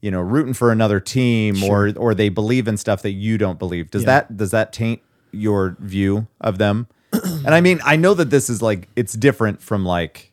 you 0.00 0.10
know 0.10 0.20
rooting 0.20 0.54
for 0.54 0.70
another 0.72 1.00
team 1.00 1.62
or 1.64 1.92
or 1.96 2.14
they 2.14 2.28
believe 2.28 2.68
in 2.68 2.76
stuff 2.76 3.02
that 3.02 3.12
you 3.12 3.38
don't 3.38 3.58
believe 3.58 3.90
does 3.90 4.02
Yeah. 4.02 4.06
that 4.06 4.36
does 4.36 4.50
that 4.50 4.72
taint 4.72 5.00
your 5.32 5.76
view 5.80 6.26
of 6.40 6.58
them? 6.58 6.86
And 7.12 7.54
i 7.54 7.60
mean 7.60 7.80
i 7.84 7.96
know 7.96 8.14
that 8.14 8.30
this 8.30 8.48
is 8.50 8.60
like 8.62 8.88
it's 8.96 9.12
different 9.14 9.62
from 9.62 9.84
like 9.84 10.32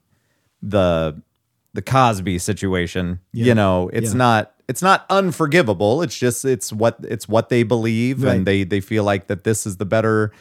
the 0.61 1.21
the 1.77 1.81
Cosby 1.83 2.39
situation. 2.39 3.19
Yeah. 3.33 3.45
You 3.45 3.53
know, 3.55 3.89
it's 3.93 4.11
Yeah. 4.13 4.17
not 4.17 4.51
it's 4.67 4.81
not 4.81 5.05
unforgivable. 5.09 6.01
It's 6.01 6.17
just 6.17 6.43
it's 6.43 6.73
what 6.73 6.97
it's 7.03 7.29
what 7.29 7.49
they 7.49 7.61
believe 7.63 8.23
Right. 8.23 8.35
and 8.35 8.47
they 8.47 8.63
they 8.65 8.81
feel 8.81 9.03
like 9.03 9.27
that 9.27 9.43
this 9.43 9.67
is 9.67 9.77
the 9.77 9.85
better 9.85 10.31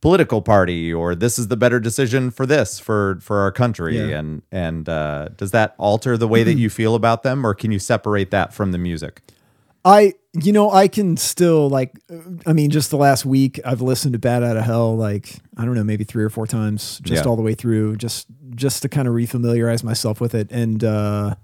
political 0.00 0.40
party 0.40 0.92
or 0.92 1.14
this 1.14 1.38
is 1.38 1.48
the 1.48 1.56
better 1.56 1.78
decision 1.78 2.30
for 2.30 2.46
this 2.46 2.78
for 2.80 3.18
for 3.20 3.38
our 3.40 3.52
country 3.52 3.98
Yeah. 3.98 4.18
and 4.18 4.42
and 4.50 4.88
uh 4.88 5.28
does 5.36 5.50
that 5.50 5.74
alter 5.76 6.16
the 6.16 6.26
way 6.28 6.42
that 6.44 6.54
you 6.54 6.70
feel 6.70 6.94
about 6.94 7.22
them 7.22 7.44
or 7.46 7.52
can 7.54 7.70
you 7.70 7.78
separate 7.78 8.30
that 8.30 8.54
from 8.54 8.72
the 8.72 8.78
music? 8.78 9.20
I, 9.84 10.14
you 10.44 10.52
know, 10.52 10.70
I 10.70 10.88
can 10.88 11.16
still 11.16 11.68
like, 11.68 11.92
I 12.46 12.52
mean, 12.52 12.70
just 12.70 12.90
the 12.90 12.96
last 12.96 13.24
week, 13.26 13.60
I've 13.64 13.80
listened 13.80 14.12
to 14.14 14.18
Bat 14.18 14.42
Out 14.42 14.56
of 14.56 14.64
Hell, 14.64 14.96
like, 14.96 15.36
I 15.56 15.64
don't 15.64 15.74
know, 15.74 15.84
maybe 15.84 16.04
three 16.04 16.24
or 16.24 16.30
four 16.30 16.46
times, 16.46 17.00
just 17.02 17.24
Yeah. 17.24 17.28
all 17.30 17.36
the 17.36 17.42
way 17.42 17.54
through, 17.54 17.96
just, 17.96 18.26
just 18.54 18.82
to 18.82 18.88
kind 18.88 19.08
of 19.08 19.14
refamiliarize 19.14 19.82
myself 19.84 20.20
with 20.20 20.34
it. 20.34 20.48
And, 20.50 20.82
uh, 20.84 21.34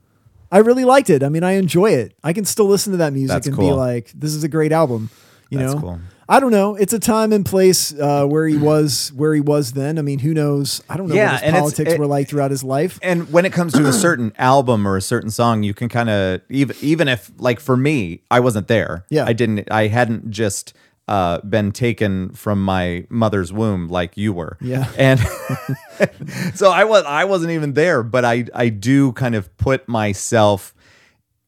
I 0.53 0.59
really 0.59 0.85
liked 0.85 1.11
it. 1.11 1.23
I 1.23 1.29
mean, 1.29 1.43
I 1.43 1.53
enjoy 1.53 1.91
it. 1.93 2.15
I 2.23 2.33
can 2.33 2.45
still 2.45 2.67
listen 2.67 2.93
to 2.93 2.99
that 2.99 3.13
music 3.13 3.35
That's 3.35 3.47
and 3.49 3.57
be 3.57 3.73
like, 3.73 4.13
this 4.15 4.35
is 4.35 4.45
a 4.45 4.49
great 4.49 4.71
album. 4.73 5.11
You 5.51 5.59
That's 5.59 5.75
know, 5.75 5.81
cool. 5.81 6.01
I 6.29 6.41
don't 6.41 6.51
know. 6.51 6.75
It's 6.75 6.93
a 6.93 6.99
time 6.99 7.33
and 7.33 7.45
place 7.45 7.93
uh, 7.99 8.27
where 8.27 8.47
he 8.47 8.57
was, 8.57 9.13
where 9.15 9.35
he 9.35 9.41
was 9.41 9.73
then. 9.73 9.99
I 9.99 10.03
mean, 10.03 10.19
who 10.21 10.33
knows? 10.35 10.83
I 10.89 10.97
don't 10.97 11.09
know 11.09 11.15
Yeah, 11.15 11.33
what 11.35 11.43
his 11.43 11.53
politics 11.53 11.93
it- 11.93 11.99
were 11.99 12.07
like 12.07 12.29
throughout 12.29 12.51
his 12.51 12.65
life. 12.65 12.99
And 13.03 13.31
when 13.33 13.45
it 13.45 13.53
comes 13.53 13.73
to 13.75 13.87
a 13.87 13.93
certain 14.07 14.33
album 14.39 14.87
or 14.89 14.97
a 14.97 15.03
certain 15.03 15.31
song, 15.31 15.63
you 15.63 15.75
can 15.75 15.89
kind 15.89 16.09
of 16.11 16.41
even 16.49 16.77
even 16.81 17.09
if 17.09 17.31
like 17.39 17.61
for 17.61 17.77
me, 17.77 18.23
I 18.31 18.41
wasn't 18.41 18.69
there. 18.69 19.05
Yeah. 19.11 19.25
I 19.27 19.33
didn't. 19.35 19.71
I 19.71 19.89
hadn't 19.89 20.31
just 20.31 20.73
uh, 21.07 21.39
been 21.43 21.71
taken 21.71 22.31
from 22.31 22.65
my 22.65 23.07
mother's 23.11 23.53
womb 23.53 23.89
like 23.89 24.17
you 24.17 24.33
were. 24.33 24.57
Yeah. 24.63 24.91
And 24.99 25.21
so 26.55 26.71
I 26.71 26.85
was 26.85 27.05
I 27.05 27.25
wasn't 27.25 27.53
even 27.53 27.75
there, 27.75 28.03
but 28.03 28.25
I 28.25 28.47
I 28.55 28.69
do 28.71 29.13
kind 29.13 29.35
of 29.35 29.55
put 29.57 29.87
myself 29.89 30.74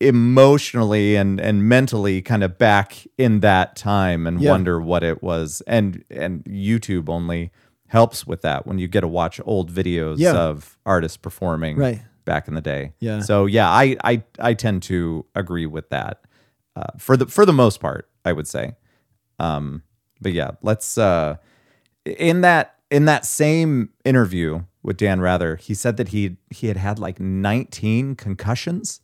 emotionally 0.01 1.17
and 1.17 1.41
and 1.41 1.69
mentally 1.69 2.21
kind 2.21 2.43
of 2.45 2.59
back 2.59 3.07
in 3.17 3.41
that 3.41 3.77
time 3.77 4.27
and 4.27 4.41
Yeah. 4.41 4.51
wonder 4.51 4.81
what 4.81 5.03
it 5.03 5.23
was 5.23 5.63
and 5.67 6.05
and 6.11 6.45
YouTube 6.45 7.09
only 7.09 7.51
helps 7.89 8.27
with 8.27 8.43
that 8.43 8.67
when 8.67 8.79
you 8.79 8.89
get 8.89 9.01
to 9.03 9.09
watch 9.09 9.41
old 9.45 9.73
videos 9.73 10.17
Yeah. 10.19 10.35
of 10.35 10.77
artists 10.85 11.17
performing 11.17 11.77
Right. 11.79 12.03
back 12.25 12.47
in 12.49 12.55
the 12.55 12.61
day. 12.61 12.93
Yeah. 13.01 13.21
So 13.21 13.47
yeah, 13.47 13.69
I 13.71 13.97
I 14.05 14.23
I 14.39 14.55
tend 14.55 14.83
to 14.85 15.25
agree 15.35 15.67
with 15.67 15.89
that 15.91 16.21
uh, 16.75 16.85
for 16.99 17.17
the 17.17 17.27
for 17.27 17.47
the 17.47 17.53
most 17.55 17.81
part. 17.81 18.09
I 18.25 18.33
would 18.33 18.49
say. 18.49 18.75
Um, 19.39 19.83
but 20.21 20.33
yeah, 20.33 20.51
let's 20.63 20.99
uh, 20.99 21.37
in 22.05 22.41
that 22.43 22.75
in 22.91 23.05
that 23.07 23.25
same 23.25 23.91
interview 24.05 24.65
with 24.83 24.97
Dan 24.97 25.21
Rather, 25.21 25.57
he 25.57 25.75
said 25.75 25.97
that 25.97 26.09
he 26.09 26.37
he 26.51 26.67
had 26.67 26.77
had 26.77 26.99
like 26.99 27.19
19 27.21 28.15
concussions 28.17 29.01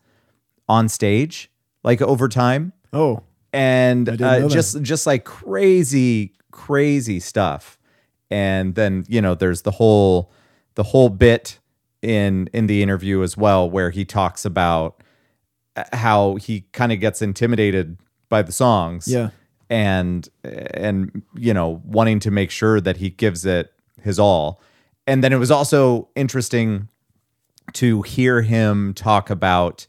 on 0.68 0.88
stage, 0.88 1.51
like 1.83 2.01
over 2.03 2.29
time. 2.29 2.72
Oh, 2.92 3.22
and 3.53 4.20
uh, 4.22 4.48
just 4.48 4.81
just 4.83 5.07
like 5.07 5.25
crazy 5.25 6.33
crazy 6.51 7.20
stuff. 7.20 7.79
And 8.31 8.75
then 8.75 9.05
you 9.09 9.20
know 9.20 9.35
there's 9.35 9.62
the 9.62 9.72
whole 9.72 10.33
the 10.75 10.83
whole 10.83 11.09
bit 11.09 11.59
in 12.01 12.48
in 12.53 12.66
the 12.66 12.83
interview 12.83 13.22
as 13.22 13.37
well 13.37 13.68
where 13.68 13.90
he 13.90 14.05
talks 14.05 14.44
about 14.44 15.03
uh, 15.77 15.85
how 15.92 16.37
he 16.37 16.62
kind 16.72 16.92
of 16.92 17.01
gets 17.01 17.22
intimidated 17.22 17.98
by 18.29 18.42
the 18.42 18.53
songs. 18.53 19.09
Yeah. 19.09 19.31
and 19.68 20.29
and 20.44 21.22
you 21.35 21.53
know 21.55 21.81
wanting 21.85 22.20
to 22.20 22.31
make 22.31 22.51
sure 22.51 22.81
that 22.81 22.98
he 22.98 23.11
gives 23.11 23.44
it 23.44 23.72
his 24.01 24.18
all. 24.18 24.61
And 25.07 25.22
then 25.25 25.33
it 25.33 25.38
was 25.38 25.51
also 25.51 26.09
interesting 26.14 26.88
to 27.75 28.03
hear 28.03 28.42
him 28.42 28.94
talk 28.94 29.31
about 29.31 29.87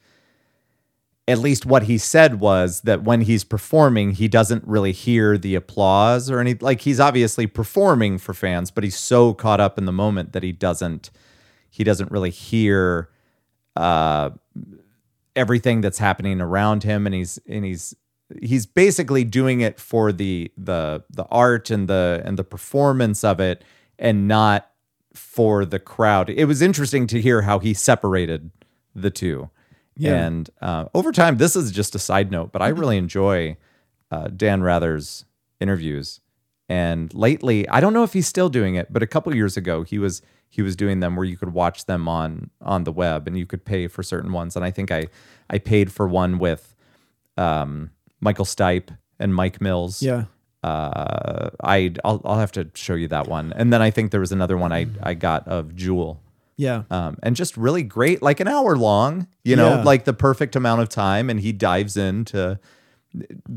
at 1.27 1.39
least 1.39 1.65
what 1.65 1.83
he 1.83 1.97
said 1.97 2.39
was 2.39 2.81
that 2.81 3.03
when 3.03 3.21
he's 3.21 3.43
performing, 3.43 4.11
he 4.11 4.27
doesn't 4.27 4.65
really 4.67 4.91
hear 4.91 5.37
the 5.37 5.55
applause 5.55 6.29
or 6.29 6.39
any 6.39 6.55
like 6.55 6.81
he's 6.81 6.99
obviously 6.99 7.47
performing 7.47 8.17
for 8.17 8.33
fans, 8.33 8.71
but 8.71 8.83
he's 8.83 8.97
so 8.97 9.33
caught 9.33 9.61
up 9.61 9.77
in 9.77 9.85
the 9.85 9.91
moment 9.91 10.33
that 10.33 10.43
he 10.43 10.51
doesn't 10.51 11.11
he 11.69 11.83
doesn't 11.83 12.11
really 12.11 12.29
hear 12.29 13.09
uh 13.75 14.29
everything 15.35 15.81
that's 15.81 15.97
happening 15.97 16.41
around 16.41 16.83
him 16.83 17.05
and 17.05 17.15
he's 17.15 17.39
and 17.47 17.65
he's 17.65 17.95
he's 18.41 18.65
basically 18.65 19.23
doing 19.23 19.61
it 19.61 19.79
for 19.79 20.11
the 20.11 20.51
the 20.57 21.03
the 21.09 21.25
art 21.25 21.69
and 21.69 21.87
the 21.87 22.21
and 22.25 22.37
the 22.37 22.43
performance 22.43 23.23
of 23.23 23.39
it 23.39 23.63
and 23.97 24.27
not 24.27 24.69
for 25.13 25.63
the 25.63 25.79
crowd. 25.79 26.29
It 26.29 26.45
was 26.45 26.61
interesting 26.61 27.07
to 27.07 27.21
hear 27.21 27.43
how 27.43 27.59
he 27.59 27.73
separated 27.73 28.51
the 28.93 29.11
two. 29.11 29.49
Yeah. 29.95 30.25
And 30.25 30.49
uh, 30.61 30.85
over 30.93 31.11
time, 31.11 31.37
this 31.37 31.55
is 31.55 31.71
just 31.71 31.95
a 31.95 31.99
side 31.99 32.31
note, 32.31 32.51
but 32.51 32.61
I 32.61 32.69
really 32.69 32.97
enjoy 32.97 33.57
uh, 34.11 34.27
Dan 34.27 34.61
Rather's 34.63 35.25
interviews. 35.59 36.19
And 36.69 37.13
lately, 37.13 37.67
I 37.69 37.79
don't 37.81 37.93
know 37.93 38.03
if 38.03 38.13
he's 38.13 38.27
still 38.27 38.49
doing 38.49 38.75
it, 38.75 38.91
but 38.91 39.03
a 39.03 39.07
couple 39.07 39.35
years 39.35 39.57
ago, 39.57 39.83
he 39.83 39.99
was 39.99 40.21
he 40.49 40.61
was 40.61 40.75
doing 40.75 40.99
them 40.99 41.15
where 41.15 41.25
you 41.25 41.35
could 41.35 41.53
watch 41.53 41.85
them 41.85 42.07
on 42.07 42.49
on 42.61 42.83
the 42.83 42.91
web 42.91 43.27
and 43.27 43.37
you 43.37 43.45
could 43.45 43.65
pay 43.65 43.87
for 43.87 44.01
certain 44.01 44.31
ones. 44.31 44.55
And 44.55 44.63
I 44.63 44.71
think 44.71 44.91
I 44.91 45.07
I 45.49 45.57
paid 45.57 45.91
for 45.91 46.07
one 46.07 46.39
with 46.39 46.75
um, 47.37 47.91
Michael 48.21 48.45
Stipe 48.45 48.95
and 49.19 49.35
Mike 49.35 49.61
Mills 49.61 50.01
yeah. 50.01 50.25
uh, 50.63 51.49
I 51.63 51.93
I'll, 52.05 52.21
I'll 52.23 52.39
have 52.39 52.51
to 52.53 52.69
show 52.75 52.95
you 52.95 53.07
that 53.09 53.27
one. 53.27 53.51
And 53.55 53.73
then 53.73 53.81
I 53.81 53.91
think 53.91 54.11
there 54.11 54.19
was 54.21 54.31
another 54.31 54.57
one 54.57 54.71
I 54.71 54.87
I 55.01 55.13
got 55.15 55.47
of 55.47 55.75
Jewel. 55.75 56.21
Yeah. 56.55 56.83
Um, 56.91 57.17
and 57.23 57.35
just 57.35 57.57
really 57.57 57.83
great, 57.83 58.21
like 58.21 58.39
an 58.39 58.47
hour 58.47 58.75
long, 58.77 59.27
you 59.43 59.55
know, 59.55 59.69
Yeah. 59.77 59.83
like 59.83 60.05
the 60.05 60.13
perfect 60.13 60.55
amount 60.55 60.81
of 60.81 60.89
time, 60.89 61.29
and 61.29 61.39
he 61.39 61.51
dives 61.51 61.97
into 61.97 62.59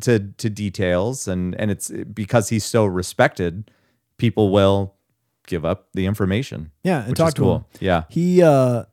to 0.00 0.18
to 0.18 0.50
details, 0.50 1.28
and 1.28 1.54
and 1.60 1.70
it's 1.70 1.90
because 2.12 2.48
he's 2.50 2.64
so 2.64 2.84
respected 2.84 3.70
people 4.18 4.50
will 4.50 4.94
give 5.46 5.64
up 5.64 5.88
the 5.94 6.06
information. 6.06 6.70
Yeah, 6.82 7.04
and 7.04 7.14
talk 7.16 7.34
to 7.34 7.40
cool. 7.42 7.56
him. 7.56 7.64
Yeah. 7.80 8.02
He 8.08 8.42
uh 8.42 8.84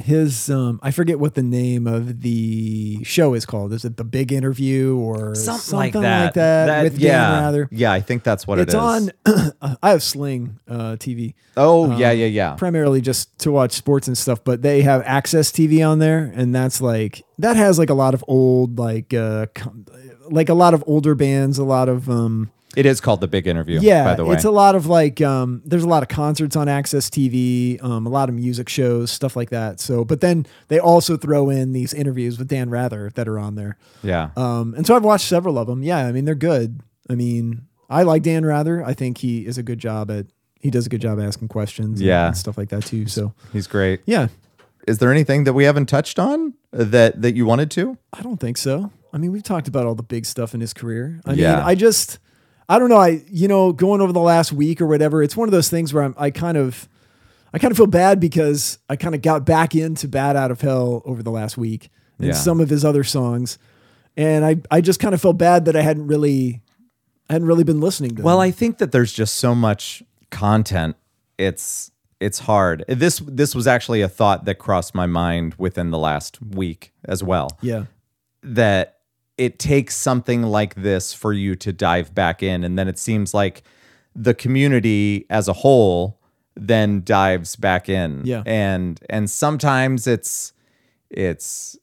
his 0.00 0.50
um 0.50 0.80
I 0.82 0.90
forget 0.90 1.18
what 1.18 1.34
the 1.34 1.42
name 1.42 1.86
of 1.86 2.22
the 2.22 3.02
show 3.04 3.34
is 3.34 3.46
called. 3.46 3.72
Is 3.72 3.84
it 3.84 3.96
the 3.96 4.04
Big 4.04 4.32
Interview 4.32 4.96
or 4.96 5.34
Something, 5.34 5.76
like 5.78 5.94
like 5.94 6.02
that? 6.02 6.34
that. 6.34 6.82
with 6.84 6.98
yeah. 6.98 7.30
Dan 7.30 7.42
Rather. 7.44 7.68
Yeah, 7.70 7.92
I 7.92 8.00
think 8.00 8.22
that's 8.22 8.46
what 8.46 8.58
it's 8.58 8.74
it 8.74 8.76
is. 8.76 8.82
on. 9.26 9.52
I 9.82 9.90
have 9.90 10.02
Sling 10.02 10.58
uh, 10.68 10.96
TV. 10.96 11.34
Oh, 11.56 11.86
yeah, 11.96 12.10
um, 12.10 12.18
yeah, 12.18 12.26
yeah. 12.26 12.54
primarily 12.54 13.00
just 13.00 13.38
to 13.40 13.50
watch 13.50 13.72
sports 13.72 14.08
and 14.08 14.16
stuff, 14.16 14.42
but 14.44 14.62
they 14.62 14.82
have 14.82 15.02
AXS 15.04 15.52
TV 15.52 15.86
on 15.86 15.98
there, 15.98 16.32
and 16.34 16.54
that's 16.54 16.80
like 16.80 17.22
that 17.38 17.56
has 17.56 17.78
like 17.78 17.90
a 17.90 17.94
lot 17.94 18.14
of 18.14 18.24
old 18.28 18.78
like 18.78 19.12
uh 19.14 19.46
com- 19.54 19.84
like 20.30 20.48
a 20.48 20.54
lot 20.54 20.74
of 20.74 20.84
older 20.86 21.14
bands, 21.14 21.58
a 21.58 21.64
lot 21.64 21.88
of 21.88 22.08
um 22.08 22.50
It 22.76 22.86
is 22.86 23.00
called 23.00 23.20
the 23.20 23.26
Big 23.26 23.46
Interview. 23.48 23.80
yeah, 23.80 24.04
by 24.04 24.14
the 24.14 24.24
way. 24.24 24.34
it's 24.36 24.44
a 24.44 24.50
lot 24.50 24.74
of 24.76 24.86
like 24.86 25.20
um 25.20 25.60
there's 25.64 25.82
a 25.82 25.88
lot 25.88 26.02
of 26.04 26.08
concerts 26.08 26.54
on 26.54 26.68
AXS 26.68 27.08
TV, 27.10 27.82
um 27.82 28.06
a 28.06 28.10
lot 28.10 28.28
of 28.28 28.34
music 28.34 28.68
shows, 28.68 29.10
stuff 29.10 29.34
like 29.36 29.50
that. 29.50 29.80
So, 29.80 30.04
but 30.04 30.20
then 30.20 30.46
they 30.68 30.78
also 30.78 31.16
throw 31.16 31.50
in 31.50 31.72
these 31.72 31.92
interviews 31.92 32.38
with 32.38 32.48
Dan 32.48 32.70
Rather 32.70 33.10
that 33.16 33.26
are 33.28 33.38
on 33.38 33.54
there. 33.56 33.76
yeah. 34.02 34.30
Um 34.36 34.74
and 34.76 34.86
so 34.86 34.94
I've 34.94 35.04
watched 35.04 35.26
several 35.26 35.58
of 35.58 35.66
them. 35.66 35.82
Yeah, 35.82 36.06
I 36.06 36.12
mean 36.12 36.24
they're 36.26 36.34
good. 36.34 36.80
I 37.08 37.14
mean, 37.16 37.62
I 37.88 38.04
like 38.04 38.22
Dan 38.22 38.44
Rather. 38.44 38.84
I 38.84 38.94
think 38.94 39.18
he 39.18 39.44
is 39.46 39.58
a 39.58 39.64
good 39.64 39.80
job 39.80 40.10
at 40.10 40.26
he 40.60 40.70
does 40.70 40.86
a 40.86 40.88
good 40.90 41.00
job 41.00 41.18
asking 41.18 41.48
questions 41.48 42.00
Yeah. 42.00 42.28
and 42.28 42.36
stuff 42.36 42.56
like 42.56 42.68
that 42.68 42.84
too. 42.84 43.06
So, 43.08 43.32
He's 43.52 43.66
great. 43.66 44.00
yeah, 44.06 44.28
Is 44.86 44.98
there 44.98 45.10
anything 45.10 45.44
that 45.44 45.54
we 45.54 45.64
haven't 45.64 45.86
touched 45.86 46.18
on 46.18 46.54
that 46.70 47.20
that 47.22 47.34
you 47.34 47.46
wanted 47.46 47.70
to? 47.72 47.96
I 48.12 48.20
don't 48.22 48.38
think 48.38 48.58
so. 48.58 48.92
I 49.12 49.18
mean, 49.18 49.32
we've 49.32 49.42
talked 49.42 49.66
about 49.68 49.86
all 49.86 49.94
the 49.96 50.02
big 50.04 50.24
stuff 50.26 50.54
in 50.54 50.60
his 50.60 50.72
career. 50.72 51.20
I 51.24 51.32
Yeah. 51.32 51.56
mean, 51.56 51.64
I 51.64 51.74
just, 51.74 52.18
I 52.70 52.78
don't 52.78 52.88
know. 52.88 52.96
I, 52.98 53.22
you 53.30 53.48
know, 53.48 53.72
going 53.72 54.00
over 54.00 54.12
the 54.12 54.20
last 54.20 54.52
week 54.52 54.80
or 54.80 54.86
whatever, 54.86 55.22
it's 55.22 55.36
one 55.36 55.48
of 55.48 55.52
those 55.52 55.68
things 55.68 55.92
where 55.92 56.04
I'm, 56.04 56.14
I 56.16 56.30
kind 56.30 56.56
of, 56.56 56.88
I 57.52 57.58
kind 57.58 57.72
of 57.72 57.76
feel 57.76 57.86
bad 57.88 58.20
because 58.20 58.78
I 58.88 58.94
kind 58.96 59.14
of 59.14 59.22
got 59.22 59.44
back 59.44 59.74
into 59.74 60.06
Bat 60.06 60.36
Out 60.36 60.50
of 60.52 60.60
Hell 60.60 61.02
over 61.04 61.22
the 61.22 61.32
last 61.32 61.58
week 61.58 61.90
and 62.18 62.28
Yeah. 62.28 62.32
some 62.34 62.60
of 62.60 62.70
his 62.70 62.84
other 62.84 63.02
songs. 63.02 63.58
And 64.16 64.44
I, 64.44 64.56
I 64.70 64.80
just 64.82 65.00
kind 65.00 65.14
of 65.14 65.20
felt 65.20 65.36
bad 65.36 65.64
that 65.64 65.74
I 65.74 65.82
hadn't 65.82 66.06
really, 66.06 66.60
I 67.28 67.32
hadn't 67.32 67.48
really 67.48 67.64
been 67.64 67.80
listening 67.80 68.14
to 68.16 68.22
Well, 68.22 68.36
them. 68.38 68.42
I 68.46 68.50
think 68.52 68.78
that 68.78 68.92
there's 68.92 69.12
just 69.12 69.34
so 69.36 69.54
much 69.54 70.02
content. 70.30 70.94
It's 71.38 71.90
it's 72.20 72.40
hard. 72.40 72.84
This 72.86 73.20
this 73.26 73.54
was 73.54 73.66
actually 73.66 74.02
a 74.02 74.08
thought 74.08 74.44
that 74.44 74.56
crossed 74.56 74.94
my 74.94 75.06
mind 75.06 75.54
within 75.58 75.90
the 75.90 75.98
last 75.98 76.40
week 76.42 76.92
as 77.04 77.24
well. 77.24 77.56
yeah. 77.62 77.84
That 78.42 78.99
it 79.40 79.58
takes 79.58 79.96
something 79.96 80.42
like 80.42 80.74
this 80.74 81.14
for 81.14 81.32
you 81.32 81.56
to 81.56 81.72
dive 81.72 82.14
back 82.14 82.42
in 82.42 82.62
and 82.62 82.78
then 82.78 82.88
it 82.88 82.98
seems 82.98 83.32
like 83.32 83.62
the 84.14 84.34
community 84.34 85.24
as 85.30 85.48
a 85.48 85.54
whole 85.54 86.20
then 86.54 87.02
dives 87.04 87.56
back 87.56 87.88
in. 87.88 88.20
Yeah. 88.24 88.42
And 88.44 89.00
and 89.08 89.30
sometimes 89.30 90.06
it's 90.06 90.52
it's 91.08 91.78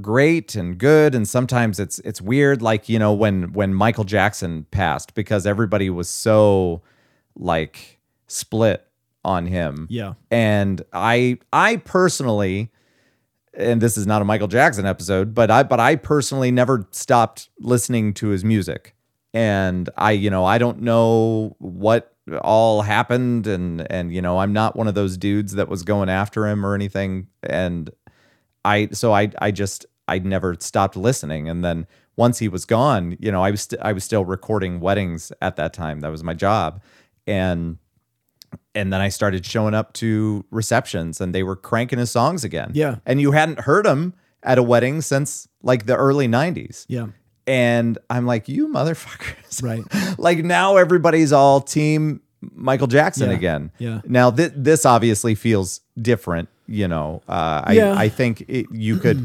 great 0.00 0.56
and 0.56 0.76
good 0.76 1.14
and 1.14 1.28
sometimes 1.28 1.78
it's 1.78 2.00
it's 2.00 2.20
weird 2.20 2.60
like 2.60 2.88
you 2.88 2.98
know 2.98 3.12
when 3.12 3.52
when 3.52 3.72
Michael 3.72 4.02
Jackson 4.02 4.66
passed 4.72 5.14
because 5.14 5.46
everybody 5.46 5.90
was 5.90 6.08
so 6.08 6.82
like 7.36 8.00
split 8.26 8.84
on 9.24 9.46
him. 9.46 9.86
Yeah. 9.90 10.14
And 10.28 10.82
I 10.92 11.38
I 11.52 11.76
personally 11.76 12.72
and 13.56 13.80
this 13.80 13.96
is 13.96 14.06
not 14.06 14.22
a 14.22 14.24
Michael 14.24 14.48
Jackson 14.48 14.86
episode, 14.86 15.34
but 15.34 15.50
I 15.50 15.62
but 15.62 15.80
I 15.80 15.96
personally 15.96 16.50
never 16.50 16.86
stopped 16.90 17.48
listening 17.58 18.14
to 18.14 18.28
his 18.28 18.44
music. 18.44 18.94
And 19.32 19.90
I, 19.96 20.12
you 20.12 20.30
know, 20.30 20.44
I 20.44 20.58
don't 20.58 20.82
know 20.82 21.56
what 21.58 22.14
all 22.40 22.82
happened 22.82 23.46
and 23.46 23.90
and 23.90 24.12
you 24.14 24.22
know, 24.22 24.38
I'm 24.38 24.52
not 24.52 24.76
one 24.76 24.88
of 24.88 24.94
those 24.94 25.16
dudes 25.16 25.54
that 25.54 25.68
was 25.68 25.82
going 25.82 26.08
after 26.08 26.46
him 26.46 26.64
or 26.64 26.74
anything 26.74 27.28
and 27.42 27.90
I 28.64 28.88
so 28.92 29.12
I 29.12 29.30
I 29.38 29.50
just 29.50 29.86
I 30.08 30.18
never 30.18 30.56
stopped 30.58 30.96
listening 30.96 31.48
and 31.48 31.64
then 31.64 31.86
once 32.16 32.38
he 32.38 32.48
was 32.48 32.64
gone, 32.64 33.16
you 33.18 33.32
know, 33.32 33.42
I 33.42 33.50
was 33.50 33.62
st- 33.62 33.80
I 33.82 33.92
was 33.92 34.04
still 34.04 34.24
recording 34.24 34.80
weddings 34.80 35.32
at 35.42 35.56
that 35.56 35.72
time. 35.72 36.00
That 36.00 36.10
was 36.10 36.22
my 36.22 36.34
job. 36.34 36.80
And 37.26 37.78
and 38.74 38.92
then 38.92 39.00
I 39.00 39.08
started 39.08 39.44
showing 39.46 39.74
up 39.74 39.92
to 39.94 40.44
receptions 40.50 41.20
and 41.20 41.34
they 41.34 41.42
were 41.42 41.56
cranking 41.56 41.98
his 41.98 42.10
songs 42.10 42.44
again. 42.44 42.70
Yeah. 42.74 42.96
And 43.06 43.20
you 43.20 43.32
hadn't 43.32 43.60
heard 43.60 43.86
him 43.86 44.14
at 44.42 44.58
a 44.58 44.62
wedding 44.62 45.00
since 45.00 45.48
like 45.62 45.86
the 45.86 45.96
early 45.96 46.28
90s. 46.28 46.84
Yeah. 46.88 47.06
And 47.46 47.98
I'm 48.10 48.26
like, 48.26 48.48
you 48.48 48.68
motherfuckers. 48.68 49.62
Right. 49.62 50.18
like 50.18 50.38
now 50.38 50.76
everybody's 50.76 51.32
all 51.32 51.60
team 51.60 52.20
Michael 52.54 52.86
Jackson 52.86 53.30
Yeah. 53.30 53.36
again. 53.36 53.72
Yeah. 53.78 54.00
Now 54.04 54.30
th- 54.30 54.52
this 54.54 54.84
obviously 54.86 55.34
feels 55.34 55.80
different, 56.00 56.48
you 56.66 56.88
know. 56.88 57.22
Uh, 57.28 57.62
I 57.64 57.72
Yeah. 57.74 57.94
I 57.96 58.08
think 58.08 58.42
it, 58.48 58.66
you 58.70 58.98
could 58.98 59.22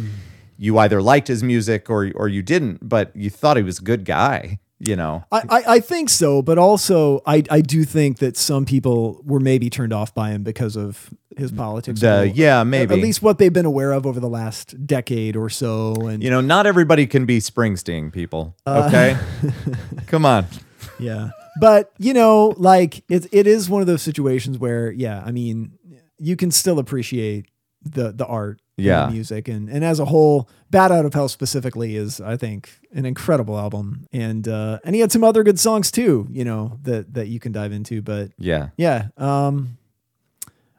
you 0.57 0.77
either 0.79 1.01
liked 1.01 1.27
his 1.29 1.41
music 1.43 1.89
or 1.89 2.11
or 2.15 2.27
you 2.27 2.41
didn't, 2.41 2.87
but 2.87 3.15
you 3.15 3.29
thought 3.29 3.55
he 3.57 3.63
was 3.63 3.79
a 3.79 3.81
good 3.81 4.03
guy, 4.05 4.59
you 4.79 4.95
know. 4.95 5.23
I, 5.31 5.41
I, 5.49 5.63
I 5.75 5.79
think 5.79 6.09
so, 6.09 6.41
but 6.41 6.57
also 6.57 7.21
I, 7.25 7.43
I 7.51 7.61
do 7.61 7.83
think 7.83 8.19
that 8.19 8.37
some 8.37 8.65
people 8.65 9.21
were 9.25 9.39
maybe 9.39 9.69
turned 9.69 9.93
off 9.93 10.13
by 10.15 10.29
him 10.31 10.43
because 10.43 10.75
of 10.75 11.09
his 11.37 11.51
politics. 11.51 11.99
The- 12.01 12.21
Or- 12.21 12.25
yeah, 12.25 12.61
at- 12.61 12.67
maybe. 12.67 12.93
At 12.95 13.01
least 13.01 13.21
what 13.21 13.37
they've 13.37 13.53
been 13.53 13.65
aware 13.65 13.91
of 13.91 14.05
over 14.05 14.19
the 14.19 14.29
last 14.29 14.85
decade 14.87 15.35
or 15.35 15.49
so. 15.49 15.93
And 16.07 16.23
You 16.23 16.29
know, 16.29 16.41
not 16.41 16.65
everybody 16.65 17.05
can 17.07 17.25
be 17.25 17.39
Springsteen 17.39 18.11
people. 18.11 18.55
Uh, 18.65 18.85
Okay, 18.87 19.17
come 20.07 20.25
on. 20.25 20.45
yeah, 20.99 21.29
but 21.61 21.91
you 21.97 22.13
know, 22.13 22.53
like 22.57 23.03
it, 23.09 23.27
it 23.31 23.47
is 23.47 23.69
one 23.69 23.81
of 23.81 23.87
those 23.87 24.01
situations 24.01 24.57
where, 24.57 24.91
yeah, 24.91 25.21
I 25.25 25.31
mean, 25.31 25.73
you 26.17 26.35
can 26.35 26.51
still 26.51 26.79
appreciate 26.79 27.45
the 27.83 28.11
the 28.11 28.25
art, 28.25 28.59
Yeah. 28.77 29.05
the 29.07 29.11
music, 29.13 29.47
and 29.47 29.69
and 29.69 29.83
as 29.85 29.99
a 29.99 30.05
whole, 30.05 30.49
Bat 30.69 30.91
Out 30.91 31.05
of 31.05 31.13
Hell 31.13 31.29
specifically 31.29 31.95
is, 31.95 32.19
I 32.21 32.35
think, 32.37 32.69
an 32.93 33.05
incredible 33.05 33.57
album, 33.57 34.05
and 34.11 34.47
uh, 34.47 34.79
and 34.83 34.95
he 34.95 35.01
had 35.01 35.11
some 35.11 35.23
other 35.23 35.43
good 35.43 35.59
songs 35.59 35.91
too, 35.91 36.27
you 36.31 36.43
know, 36.43 36.77
that 36.83 37.13
that 37.13 37.27
you 37.27 37.39
can 37.39 37.51
dive 37.51 37.71
into, 37.71 38.01
but 38.01 38.31
Yeah, 38.37 38.69
yeah 38.77 39.07
um 39.17 39.77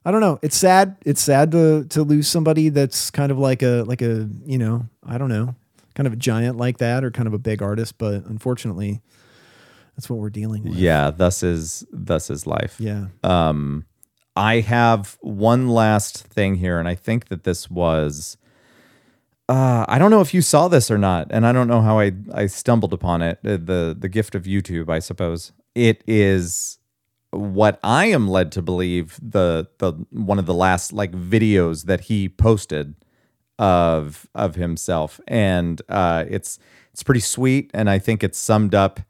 i 0.04 0.10
don't 0.10 0.20
know. 0.22 0.38
It's 0.42 0.56
sad. 0.56 0.96
It's 1.04 1.20
sad 1.20 1.52
to 1.52 1.84
to 1.90 2.02
lose 2.02 2.26
somebody 2.28 2.70
that's 2.70 3.10
kind 3.10 3.30
of 3.30 3.38
like 3.38 3.62
a 3.62 3.82
like 3.86 4.00
a 4.02 4.28
you 4.46 4.56
know 4.58 4.86
i 5.04 5.18
don't 5.18 5.28
know 5.28 5.54
kind 5.94 6.06
of 6.06 6.12
a 6.14 6.16
giant 6.16 6.56
like 6.56 6.78
that 6.78 7.04
or 7.04 7.10
kind 7.10 7.26
of 7.26 7.34
a 7.34 7.38
big 7.38 7.60
artist. 7.62 7.98
But 7.98 8.24
unfortunately 8.26 9.02
that's 9.96 10.08
what 10.08 10.18
we're 10.18 10.30
dealing 10.30 10.62
with. 10.64 10.74
Yeah. 10.74 11.10
Thus 11.10 11.42
is 11.42 11.84
thus 11.92 12.30
is 12.30 12.46
life. 12.46 12.76
yeah. 12.78 13.08
Um, 13.22 13.84
I 14.40 14.60
have 14.60 15.18
one 15.20 15.68
last 15.68 16.24
thing 16.28 16.54
here, 16.54 16.78
and 16.78 16.88
I 16.88 16.94
think 16.94 17.28
that 17.28 17.44
this 17.44 17.70
was. 17.70 18.38
Uh, 19.50 19.84
I 19.86 19.98
don't 19.98 20.10
know 20.10 20.22
if 20.22 20.32
you 20.32 20.40
saw 20.40 20.68
this 20.68 20.90
or 20.90 20.96
not, 20.96 21.26
and 21.30 21.46
I 21.46 21.52
don't 21.52 21.68
know 21.68 21.82
how 21.82 21.98
I, 21.98 22.12
I 22.32 22.46
stumbled 22.46 22.94
upon 22.94 23.20
it. 23.20 23.38
uh, 23.44 23.58
The 23.62 23.94
the 23.98 24.08
gift 24.08 24.34
of 24.34 24.44
YouTube, 24.44 24.88
I 24.88 24.98
suppose. 25.00 25.52
It 25.74 26.02
is 26.06 26.78
what 27.32 27.78
I 27.84 28.06
am 28.06 28.28
led 28.28 28.50
to 28.52 28.62
believe 28.62 29.18
the 29.22 29.68
the 29.78 29.92
one 30.10 30.38
of 30.38 30.46
the 30.46 30.54
last 30.54 30.90
like 30.94 31.12
videos 31.12 31.84
that 31.84 32.02
he 32.02 32.28
posted 32.28 32.94
of 33.58 34.26
of 34.34 34.54
himself, 34.54 35.20
and 35.28 35.82
uh, 35.90 36.24
it's 36.28 36.58
it's 36.92 37.02
pretty 37.02 37.20
sweet, 37.20 37.70
and 37.74 37.90
I 37.90 37.98
think 37.98 38.24
it 38.24 38.34
summed 38.34 38.74
up 38.74 39.00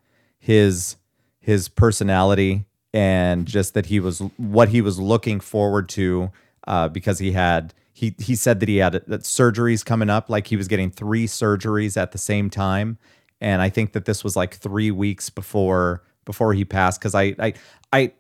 his 0.40 0.96
his 1.38 1.68
personality 1.68 2.64
and 2.92 3.46
just 3.46 3.74
that 3.74 3.86
he 3.86 4.00
was 4.00 4.18
what 4.36 4.68
he 4.70 4.80
was 4.80 4.98
looking 4.98 5.40
forward 5.40 5.88
to 5.90 6.30
uh, 6.66 6.88
because 6.88 7.18
he 7.18 7.32
had 7.32 7.72
he 7.92 8.14
he 8.18 8.34
said 8.34 8.60
that 8.60 8.68
he 8.68 8.78
had 8.78 8.94
uh, 8.96 9.00
surgeries 9.18 9.84
coming 9.84 10.10
up 10.10 10.28
like 10.28 10.46
he 10.48 10.56
was 10.56 10.68
getting 10.68 10.90
three 10.90 11.26
surgeries 11.26 11.96
at 11.96 12.12
the 12.12 12.18
same 12.18 12.50
time 12.50 12.98
and 13.40 13.62
I 13.62 13.68
think 13.70 13.92
that 13.92 14.04
this 14.04 14.22
was 14.24 14.36
like 14.36 14.54
three 14.54 14.90
weeks 14.90 15.30
before 15.30 16.02
before 16.24 16.52
he 16.54 16.64
passed 16.64 17.00
because 17.00 17.14
I 17.14 17.34
I 17.38 17.54
I 17.92 18.12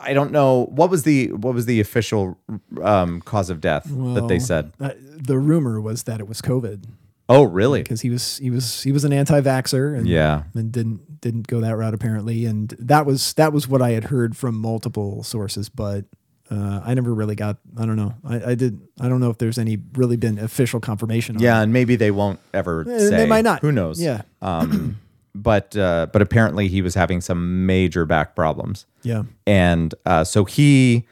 I 0.00 0.12
don't 0.14 0.30
know 0.32 0.66
what 0.66 0.90
was 0.90 1.02
the 1.04 1.32
what 1.32 1.54
was 1.54 1.66
the 1.66 1.80
official 1.80 2.38
um, 2.82 3.20
cause 3.22 3.50
of 3.50 3.60
death 3.60 3.84
that 3.84 4.26
they 4.28 4.38
said. 4.38 4.72
uh, 4.80 4.90
the 4.98 5.38
rumor 5.38 5.80
was 5.80 6.04
that 6.04 6.20
it 6.20 6.28
was 6.28 6.40
covid 6.42 6.84
Oh, 7.30 7.42
really? 7.44 7.82
because 7.82 8.00
he 8.00 8.08
was 8.10 8.38
he 8.38 8.48
was 8.50 8.82
he 8.82 8.90
was 8.90 9.04
an 9.04 9.12
anti-vaxer 9.12 9.96
and 9.98 10.06
Yeah. 10.08 10.44
and 10.54 10.72
didn't 10.72 11.02
didn't 11.20 11.46
go 11.46 11.60
that 11.60 11.76
route 11.76 11.94
apparently 11.94 12.44
and 12.46 12.74
that 12.78 13.04
was 13.06 13.32
that 13.34 13.52
was 13.52 13.66
what 13.68 13.82
I 13.82 13.90
had 13.90 14.04
heard 14.04 14.36
from 14.36 14.54
multiple 14.56 15.22
sources 15.22 15.68
but 15.68 16.04
uh, 16.50 16.80
I 16.84 16.94
never 16.94 17.12
really 17.14 17.34
got 17.34 17.58
I 17.76 17.84
don't 17.86 17.96
know 17.96 18.14
I, 18.24 18.50
I 18.50 18.54
did 18.54 18.80
I 19.00 19.08
don't 19.08 19.20
know 19.20 19.30
if 19.30 19.38
there's 19.38 19.58
any 19.58 19.78
really 19.94 20.16
been 20.16 20.38
official 20.38 20.80
confirmation 20.80 21.36
on 21.36 21.42
Yeah, 21.42 21.58
it. 21.60 21.64
and 21.64 21.72
maybe 21.72 21.96
they 21.96 22.10
won't 22.10 22.40
ever 22.54 22.86
Eh, 22.88 22.98
say. 22.98 23.10
they 23.10 23.26
might 23.26 23.44
not. 23.44 23.60
Who 23.60 23.72
knows? 23.72 24.00
Yeah. 24.00 24.22
Um, 24.42 24.98
but 25.34 25.76
uh, 25.76 26.06
but 26.12 26.22
apparently 26.22 26.68
he 26.68 26.80
was 26.82 26.94
having 26.94 27.20
some 27.20 27.66
major 27.66 28.04
back 28.06 28.34
problems, 28.34 28.86
yeah 29.02 29.24
and 29.46 29.94
uh, 30.06 30.24
so 30.24 30.44
he, 30.46 31.06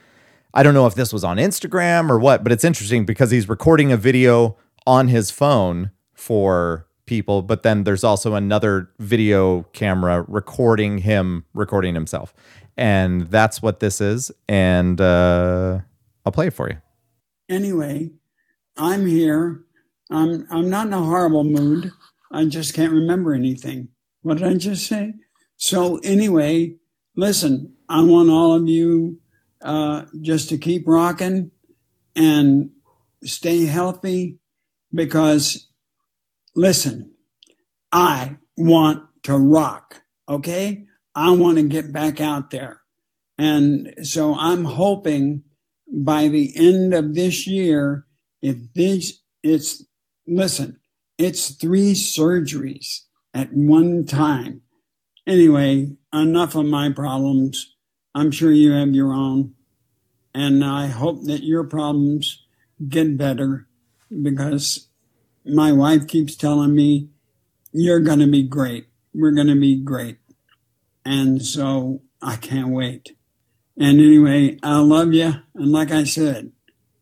I 0.55 0.63
don't 0.63 0.73
know 0.75 0.87
if 0.87 0.95
this 0.95 1.13
was 1.13 1.23
on 1.23 1.37
Instagram 1.37 2.09
or 2.11 2.19
what, 2.19 2.43
but 2.43 2.51
it's 2.51 2.65
interesting 2.65 3.05
because 3.05 3.31
he's 3.31 3.49
recording 3.49 3.93
a 3.93 3.97
video 3.97 4.57
on 4.87 5.09
his 5.09 5.31
phone 5.31 5.91
for 6.15 6.87
people, 7.07 7.43
but 7.43 7.63
then 7.63 7.85
there's 7.85 8.05
also 8.05 8.35
another 8.35 8.91
video 8.99 9.63
camera 9.73 10.25
recording 10.29 10.99
him 10.99 11.45
recording 11.55 11.95
himself. 11.95 12.35
And 12.77 13.23
that's 13.31 13.63
what 13.63 13.81
this 13.81 14.01
is. 14.01 14.31
And 14.49 15.01
uh, 15.01 15.81
I'll 16.25 16.33
play 16.33 16.49
it 16.49 16.53
for 16.53 16.69
you. 16.69 16.77
Anyway, 17.49 18.11
I'm 18.77 19.07
here. 19.07 19.63
I'm 20.11 20.47
I'm 20.51 20.69
not 20.69 20.89
in 20.89 20.93
a 20.93 21.03
horrible 21.03 21.45
mood. 21.45 21.93
I 22.31 22.45
just 22.45 22.75
can't 22.75 22.93
remember 22.93 23.33
anything. 23.33 23.89
What 24.23 24.39
did 24.39 24.47
I 24.47 24.55
just 24.55 24.87
say? 24.87 25.15
So 25.57 25.99
anyway, 25.99 26.77
listen, 27.15 27.75
I 27.89 28.03
want 28.03 28.29
all 28.29 28.55
of 28.55 28.69
you 28.69 29.21
uh, 29.63 30.05
just 30.21 30.49
to 30.51 30.59
keep 30.59 30.87
rocking 30.87 31.51
and 32.15 32.71
stay 33.25 33.67
healthy 33.67 34.39
because 34.93 35.69
listen, 36.57 37.13
I 37.93 38.39
want 38.57 39.05
to 39.25 39.37
rock. 39.37 40.03
Okay. 40.29 40.87
I 41.15 41.31
want 41.31 41.59
to 41.59 41.63
get 41.63 41.93
back 41.93 42.21
out 42.21 42.51
there. 42.51 42.81
And 43.39 43.95
so 44.03 44.35
I'm 44.35 44.65
hoping 44.65 45.45
by 45.89 46.29
the 46.29 46.53
end 46.57 46.95
of 46.95 47.15
this 47.15 47.47
year, 47.47 48.07
if 48.43 48.57
this, 48.75 49.21
it's, 49.43 49.85
listen, 50.27 50.81
it's 51.17 51.51
three 51.55 51.93
surgeries 51.93 53.03
at 53.33 53.53
one 53.53 54.05
time. 54.05 54.63
Anyway, 55.27 55.97
enough 56.13 56.55
of 56.55 56.67
my 56.67 56.91
problems. 56.91 57.75
I'm 58.15 58.31
sure 58.31 58.53
you 58.53 58.73
have 58.73 58.95
your 58.95 59.13
own. 59.13 59.55
And 60.35 60.65
I 60.65 60.89
hope 60.89 61.25
that 61.25 61.43
your 61.43 61.65
problems 61.65 62.45
get 62.89 63.17
better 63.17 63.69
because 64.23 64.86
my 65.47 65.73
wife 65.73 66.07
keeps 66.07 66.37
telling 66.37 66.75
me, 66.75 67.09
you're 67.73 68.01
going 68.01 68.21
to 68.21 68.27
be 68.27 68.43
great. 68.43 68.87
We're 69.15 69.33
going 69.33 69.49
to 69.49 69.61
be 69.61 69.77
great. 69.77 70.19
And 71.05 71.45
so 71.45 72.03
I 72.23 72.37
can't 72.37 72.69
wait. 72.69 73.17
And 73.79 74.01
anyway, 74.01 74.59
I 74.63 74.79
love 74.79 75.13
you. 75.13 75.35
And 75.55 75.73
like 75.73 75.91
I 75.91 76.05
said, 76.05 76.53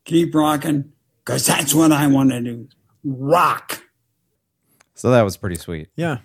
keep 0.05 0.35
rocking 0.35 0.93
because 1.25 1.47
that's 1.47 1.73
what 1.73 1.93
I 1.93 2.07
want 2.09 2.31
to 2.31 2.41
do. 2.41 2.69
Rock. 3.05 3.83
So 4.95 5.11
that 5.11 5.23
was 5.23 5.37
pretty 5.37 5.57
sweet. 5.57 5.89
Yeah. 5.97 6.19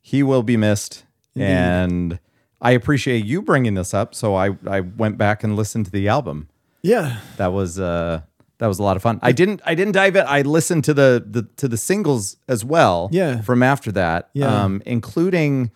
He 0.00 0.22
will 0.22 0.42
be 0.42 0.56
missed. 0.56 1.04
And 1.34 2.18
I 2.60 2.72
appreciate 2.72 3.24
you 3.24 3.40
bringing 3.40 3.74
this 3.74 3.94
up. 3.94 4.14
So 4.14 4.34
I, 4.34 4.56
I 4.66 4.80
went 4.80 5.16
back 5.16 5.42
and 5.42 5.56
listened 5.56 5.86
to 5.86 5.90
the 5.90 6.08
album. 6.08 6.48
Yeah. 6.82 7.20
That 7.38 7.52
was 7.52 7.78
uh 7.78 8.22
that 8.62 8.68
was 8.68 8.78
a 8.78 8.82
lot 8.84 8.94
of 8.96 9.02
fun. 9.02 9.18
I 9.22 9.32
didn't 9.32 9.60
I 9.66 9.74
didn't 9.74 9.94
dive 9.94 10.14
in. 10.14 10.24
I 10.24 10.42
listened 10.42 10.84
to 10.84 10.94
the, 10.94 11.24
the 11.28 11.42
to 11.56 11.66
the 11.66 11.76
singles 11.76 12.36
as 12.46 12.64
well. 12.64 13.08
Yeah. 13.10 13.40
From 13.40 13.60
after 13.60 13.90
that. 13.90 14.30
Yeah. 14.34 14.62
Um, 14.62 14.80
including 14.86 15.72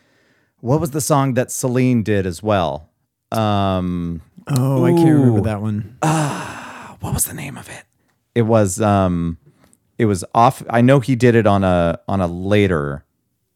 what 0.60 0.80
was 0.80 0.92
the 0.92 1.00
song 1.00 1.34
that 1.34 1.50
Celine 1.50 2.04
did 2.04 2.26
as 2.26 2.44
well? 2.44 2.88
Um 3.32 4.22
Oh, 4.46 4.84
I 4.84 4.92
can't 4.92 5.18
remember 5.18 5.40
that 5.40 5.60
one. 5.60 5.98
Ah. 6.00 6.96
What 7.00 7.12
was 7.12 7.24
the 7.24 7.34
name 7.34 7.58
of 7.58 7.68
it? 7.68 7.82
It 8.36 8.42
was 8.42 8.80
um 8.80 9.38
it 9.98 10.04
was 10.06 10.24
off 10.32 10.62
I 10.70 10.80
know 10.80 11.00
he 11.00 11.16
did 11.16 11.34
it 11.34 11.44
on 11.48 11.64
a 11.64 11.98
on 12.06 12.20
a 12.20 12.28
later 12.28 13.04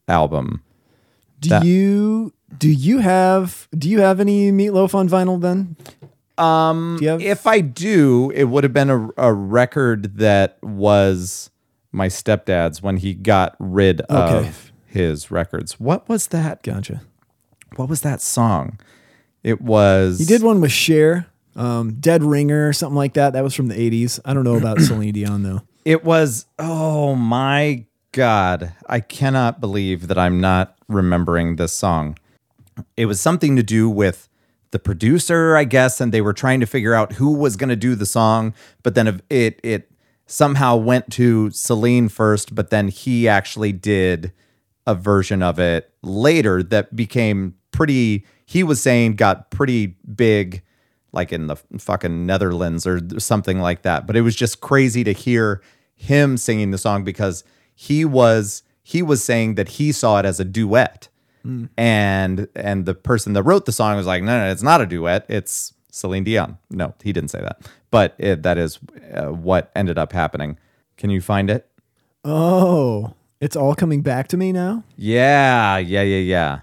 album. 0.09 0.61
Do 1.39 1.51
that- 1.51 1.64
you 1.64 2.33
do 2.59 2.68
you 2.68 2.99
have 2.99 3.68
do 3.78 3.89
you 3.89 4.01
have 4.01 4.18
any 4.18 4.51
Meat 4.51 4.70
Loaf 4.70 4.93
on 4.93 5.09
vinyl 5.09 5.41
then? 5.41 5.76
Um 6.41 6.99
have- 7.03 7.20
if 7.20 7.47
I 7.47 7.61
do, 7.61 8.30
it 8.34 8.45
would 8.45 8.64
have 8.64 8.72
been 8.72 8.91
a, 8.91 9.09
a 9.16 9.32
record 9.32 10.16
that 10.18 10.59
was 10.62 11.51
my 11.93 12.07
stepdad's 12.09 12.82
when 12.82 12.97
he 12.99 13.14
got 13.14 13.57
rid 13.59 14.01
Okay. 14.11 14.49
of 14.49 14.72
his 14.86 15.30
records. 15.30 15.78
What 15.78 16.09
was 16.09 16.28
that? 16.28 16.62
Gotcha. 16.62 17.03
What 17.76 17.88
was 17.88 18.01
that 18.03 18.20
song? 18.20 18.78
It 19.43 19.61
was 19.61 20.18
He 20.18 20.24
did 20.24 20.43
one 20.43 20.61
with 20.61 20.72
Cher, 20.72 21.26
um, 21.57 21.95
Dead 22.01 22.22
Ringer, 22.22 22.68
or 22.68 22.72
something 22.72 22.97
like 22.97 23.14
that. 23.14 23.32
That 23.32 23.43
was 23.45 23.55
from 23.55 23.68
the 23.68 23.74
'80s. 23.74 24.18
I 24.24 24.34
don't 24.34 24.45
know 24.45 24.57
about 24.57 24.80
Celine 24.86 25.12
Dion 25.12 25.43
though. 25.43 25.62
It 25.84 26.05
was 26.05 26.47
oh 26.59 27.14
my 27.14 27.86
god. 28.12 28.72
I 28.88 29.01
cannot 29.01 29.61
believe 29.61 30.09
that 30.09 30.18
I'm 30.18 30.41
not 30.41 30.76
remembering 30.88 31.57
this 31.57 31.72
song. 31.72 32.18
It 32.97 33.07
was 33.07 33.20
something 33.20 33.57
to 33.57 33.62
do 33.62 33.88
with 33.91 34.28
the 34.71 34.79
producer, 34.79 35.57
I 35.57 35.64
guess, 35.64 36.01
and 36.01 36.12
they 36.12 36.21
were 36.21 36.33
trying 36.33 36.61
to 36.61 36.66
figure 36.66 36.95
out 36.95 37.14
who 37.14 37.33
was 37.33 37.57
going 37.57 37.71
to 37.71 37.77
do 37.77 37.95
the 37.95 38.07
song, 38.07 38.55
but 38.83 38.95
then 38.95 39.21
it 39.29 39.61
it 39.62 39.91
somehow 40.27 40.77
went 40.77 41.11
to 41.12 41.51
Celine 41.51 42.09
first, 42.09 42.55
but 42.55 42.71
then 42.71 42.89
he 42.89 43.27
actually 43.27 43.73
did 43.73 44.33
a 44.87 44.95
version 44.95 45.43
of 45.43 45.59
it 45.59 45.93
later 46.03 46.62
that 46.62 46.95
became 46.95 47.55
pretty 47.73 48.25
he 48.47 48.62
was 48.62 48.81
saying 48.81 49.14
got 49.14 49.51
pretty 49.51 49.97
big 50.14 50.62
like 51.12 51.33
in 51.33 51.49
the 51.49 51.57
fucking 51.79 52.27
Netherlands 52.27 52.87
or 52.87 53.01
something 53.18 53.61
like 53.61 53.83
that. 53.83 54.07
But 54.07 54.16
it 54.16 54.23
was 54.23 54.37
just 54.37 54.61
crazy 54.61 55.05
to 55.05 55.12
hear 55.12 55.62
him 55.97 56.37
singing 56.37 56.71
the 56.71 56.79
song 56.79 57.05
because 57.05 57.45
he 57.75 58.05
was 58.05 58.62
he 58.83 59.03
was 59.03 59.23
saying 59.23 59.55
that 59.57 59.68
he 59.68 59.93
saw 59.93 60.18
it 60.18 60.25
as 60.25 60.41
a 60.41 60.45
duet. 60.45 61.09
And 61.76 62.49
and 62.55 62.84
the 62.86 62.95
person 62.95 63.32
that 63.34 63.43
wrote 63.43 63.66
the 63.66 63.72
song 63.72 63.97
was 63.97 64.07
like, 64.07 64.22
no, 64.22 64.47
no, 64.47 64.51
it's 64.51 64.62
not 64.62 64.80
a 64.80 64.86
duet. 64.86 65.24
It's 65.28 65.72
Celine 65.91 66.24
Dion. 66.24 66.59
No, 66.70 66.95
he 67.03 67.12
didn't 67.12 67.30
say 67.30 67.41
that. 67.41 67.68
But 67.91 68.14
it, 68.18 68.43
that 68.43 68.59
is 68.59 68.78
uh, 69.14 69.26
what 69.26 69.70
ended 69.74 69.99
up 69.99 70.12
happening. 70.12 70.59
Can 70.97 71.11
you 71.11 71.20
find 71.20 71.51
it? 71.51 71.66
Oh, 72.24 73.14
it's 73.41 73.57
all 73.57 73.74
coming 73.74 74.03
back 74.03 74.28
to 74.28 74.36
me 74.36 74.53
now. 74.53 74.84
Yeah, 74.97 75.78
yeah, 75.78 76.03
yeah, 76.03 76.18
yeah. 76.18 76.61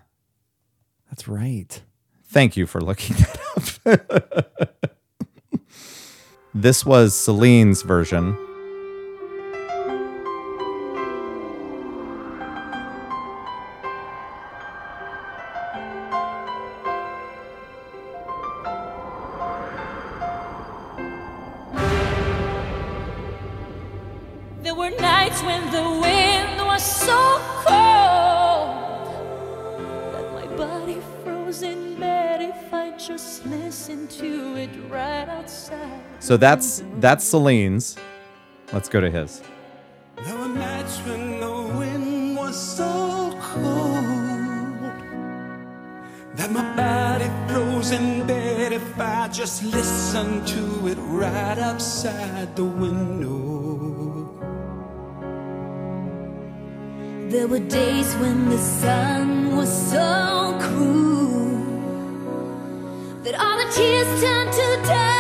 That's 1.10 1.28
right. 1.28 1.82
Thank 2.26 2.56
you 2.56 2.66
for 2.68 2.80
looking 2.82 3.16
that 3.86 4.20
up. 4.36 4.70
this 6.54 6.86
was 6.86 7.16
Celine's 7.16 7.82
version. 7.82 8.38
So 36.28 36.36
that's 36.36 36.84
that's 37.00 37.24
Celine's. 37.24 37.96
Let's 38.74 38.90
go 38.90 39.00
to 39.00 39.10
his. 39.10 39.42
There 40.26 40.36
were 40.36 40.50
the 40.50 41.72
wind 41.80 42.36
was 42.36 42.58
so 42.78 43.32
cold 43.40 44.92
that 46.36 46.52
my 46.52 46.66
body 46.76 47.30
froze 47.48 47.92
in 47.92 48.28
bed 48.28 48.74
if 48.74 49.00
I 49.00 49.30
just 49.30 49.64
listened 49.64 50.46
to 50.50 50.88
it 50.90 50.98
right 50.98 51.58
outside 51.60 52.58
the 52.58 52.66
window. 52.66 54.28
There 57.30 57.48
were 57.48 57.66
days 57.70 58.14
when 58.16 58.50
the 58.50 58.58
sun 58.58 59.56
was 59.56 59.72
so 59.92 60.58
cruel 60.60 61.48
that 63.24 63.36
all 63.40 63.58
the 63.64 63.72
tears 63.72 64.22
turned 64.22 64.52
to 64.52 64.68
dust, 64.84 65.17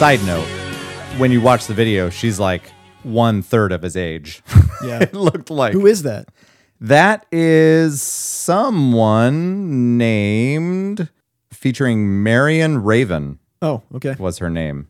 Side 0.00 0.24
note: 0.24 0.46
When 1.18 1.30
you 1.30 1.42
watch 1.42 1.66
the 1.66 1.74
video, 1.74 2.08
she's 2.08 2.40
like 2.40 2.72
one 3.02 3.42
third 3.42 3.70
of 3.70 3.82
his 3.82 3.98
age. 3.98 4.42
Yeah. 4.82 5.00
it 5.02 5.12
looked 5.12 5.50
like 5.50 5.74
Who 5.74 5.84
is 5.86 6.04
that? 6.04 6.28
that 6.80 7.26
is 7.30 8.00
someone 8.00 9.98
named 9.98 11.10
featuring 11.52 12.22
Marion 12.22 12.82
Raven 12.82 13.40
Oh, 13.60 13.82
okay. 13.96 14.16
was 14.18 14.38
her 14.38 14.48
name, 14.48 14.88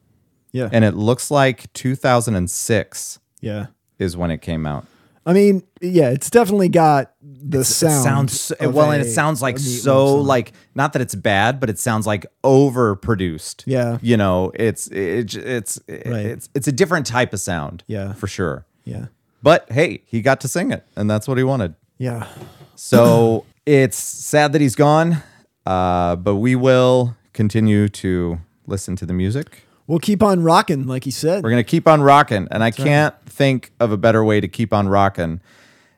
Yeah. 0.52 0.68
and 0.70 0.84
it 0.84 0.94
looks 0.94 1.28
like 1.28 1.72
2006 1.72 3.18
yeah. 3.40 3.66
is 3.98 4.16
when 4.16 4.30
it 4.30 4.42
came 4.42 4.64
out. 4.64 4.86
I 5.27 5.33
mean, 5.35 5.62
yeah, 5.81 6.11
it's 6.11 6.31
definitely 6.31 6.68
got 6.71 7.12
the 7.23 7.64
sound. 7.64 8.31
It 8.31 8.33
sounds 8.33 8.53
well, 8.61 8.91
and 8.91 9.03
it 9.03 9.11
sounds 9.11 9.43
like 9.43 9.59
so 9.59 10.16
like 10.16 10.53
not 10.75 10.93
that 10.95 11.03
it's 11.03 11.14
bad, 11.14 11.61
but 11.61 11.68
it 11.71 11.79
sounds 11.79 12.07
like 12.07 12.27
overproduced. 12.43 13.64
Yeah. 13.66 13.99
you 14.03 14.16
know, 14.16 14.51
it's 14.55 14.89
it's 14.89 15.35
it's 15.35 15.81
Right. 15.89 16.27
it's 16.27 16.49
it's 16.55 16.68
a 16.68 16.73
different 16.73 17.07
type 17.07 17.33
of 17.33 17.41
sound. 17.41 17.85
Yeah. 17.87 18.12
for 18.14 18.27
sure. 18.27 18.66
Yeah. 18.85 19.07
But 19.43 19.71
hey, 19.71 20.03
he 20.07 20.21
got 20.23 20.41
to 20.43 20.49
sing 20.49 20.71
it, 20.71 20.85
and 20.97 21.09
that's 21.11 21.27
what 21.29 21.39
he 21.39 21.45
wanted. 21.45 21.75
Yeah. 21.99 22.27
So 22.75 23.45
it's 23.66 23.97
sad 23.99 24.53
that 24.53 24.61
he's 24.61 24.75
gone, 24.75 25.23
uh, 25.66 26.16
but 26.16 26.37
we 26.37 26.57
will 26.57 27.16
continue 27.33 27.89
to 27.89 28.39
listen 28.66 28.97
to 28.97 29.07
the 29.07 29.12
music. 29.14 29.64
We'll 29.91 29.99
keep 29.99 30.22
on 30.22 30.45
rocking, 30.45 30.86
like 30.86 31.03
he 31.03 31.11
said. 31.11 31.43
We're 31.43 31.51
gonna 31.51 31.64
keep 31.64 31.88
on 31.88 32.01
rocking, 32.01 32.47
and 32.53 32.62
I 32.62 32.70
can't 32.70 33.12
think 33.26 33.72
of 33.80 33.91
a 33.91 33.97
better 33.97 34.22
way 34.22 34.41
to 34.41 34.47
keep 34.47 34.72
on 34.72 34.88
rocking 34.88 35.41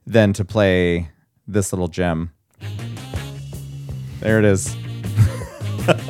than 0.07 0.33
to 0.33 0.47
play 0.47 1.11
this 1.47 1.75
little 1.75 1.89
gem. 1.89 2.33
There 4.21 4.39
it 4.39 4.47
is. 4.47 4.73
Whatever 5.85 6.07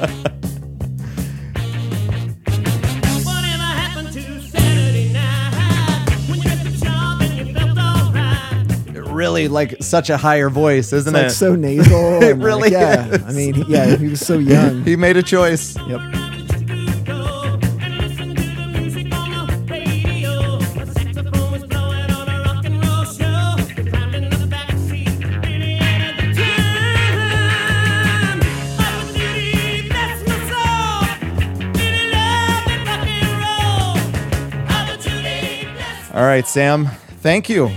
happened 3.64 4.12
to 4.12 4.40
Saturday 4.42 5.12
night 5.12 6.08
when 6.28 6.38
you 6.38 6.50
left 6.50 6.62
the 6.62 6.84
job 6.84 7.20
and 7.20 7.48
you 7.48 7.52
felt 7.52 7.78
alright? 7.78 9.12
Really, 9.12 9.48
like 9.48 9.82
such 9.82 10.08
a 10.08 10.16
higher 10.16 10.50
voice, 10.50 10.92
isn't 10.92 11.16
It's 11.16 11.20
like 11.20 11.32
it? 11.32 11.34
so 11.34 11.56
nasal. 11.56 12.18
It 12.22 12.30
and, 12.30 12.40
like, 12.40 12.46
really 12.46 12.70
yeah. 12.70 13.08
is. 13.08 13.22
I 13.24 13.32
mean, 13.32 13.64
yeah, 13.66 13.96
he 13.96 14.06
was 14.06 14.24
so 14.24 14.38
young. 14.38 14.84
he 14.84 14.94
made 14.94 15.16
a 15.16 15.22
choice. 15.24 15.76
Yep. 15.88 16.21
Right, 36.32 36.48
Sam. 36.48 36.86
Thank 37.20 37.50
you. 37.50 37.70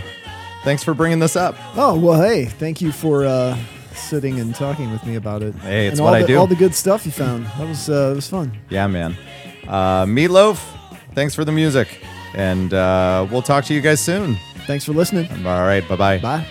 Thanks 0.63 0.81
for 0.81 0.93
bringing 0.93 1.19
this 1.19 1.35
up. 1.35 1.57
Oh 1.75 1.99
well, 1.99 2.21
hey, 2.21 2.45
thank 2.45 2.79
you 2.79 2.93
for 2.93 3.25
uh, 3.25 3.57
sitting 3.91 4.39
and 4.39 4.55
talking 4.55 4.93
with 4.93 5.05
me 5.05 5.15
about 5.15 5.43
it. 5.43 5.53
Hey, 5.55 5.87
it's 5.87 5.99
and 5.99 6.05
what 6.05 6.11
all 6.11 6.15
I 6.15 6.21
the, 6.21 6.27
do. 6.27 6.37
All 6.37 6.47
the 6.47 6.55
good 6.55 6.73
stuff 6.73 7.05
you 7.05 7.11
found. 7.11 7.47
That 7.47 7.67
was 7.67 7.89
uh, 7.89 8.11
it 8.13 8.15
was 8.15 8.29
fun. 8.29 8.57
Yeah, 8.69 8.87
man. 8.87 9.17
Uh, 9.67 10.05
Meat 10.05 10.29
Loaf, 10.29 10.73
thanks 11.13 11.35
for 11.35 11.43
the 11.43 11.51
music. 11.51 11.99
And 12.33 12.73
uh, 12.73 13.27
we'll 13.29 13.41
talk 13.41 13.65
to 13.65 13.73
you 13.73 13.81
guys 13.81 13.99
soon. 13.99 14.37
Thanks 14.67 14.85
for 14.85 14.93
listening. 14.93 15.29
All 15.45 15.65
right. 15.67 15.85
Bye 15.89 15.97
bye. 15.97 16.19
Bye. 16.19 16.47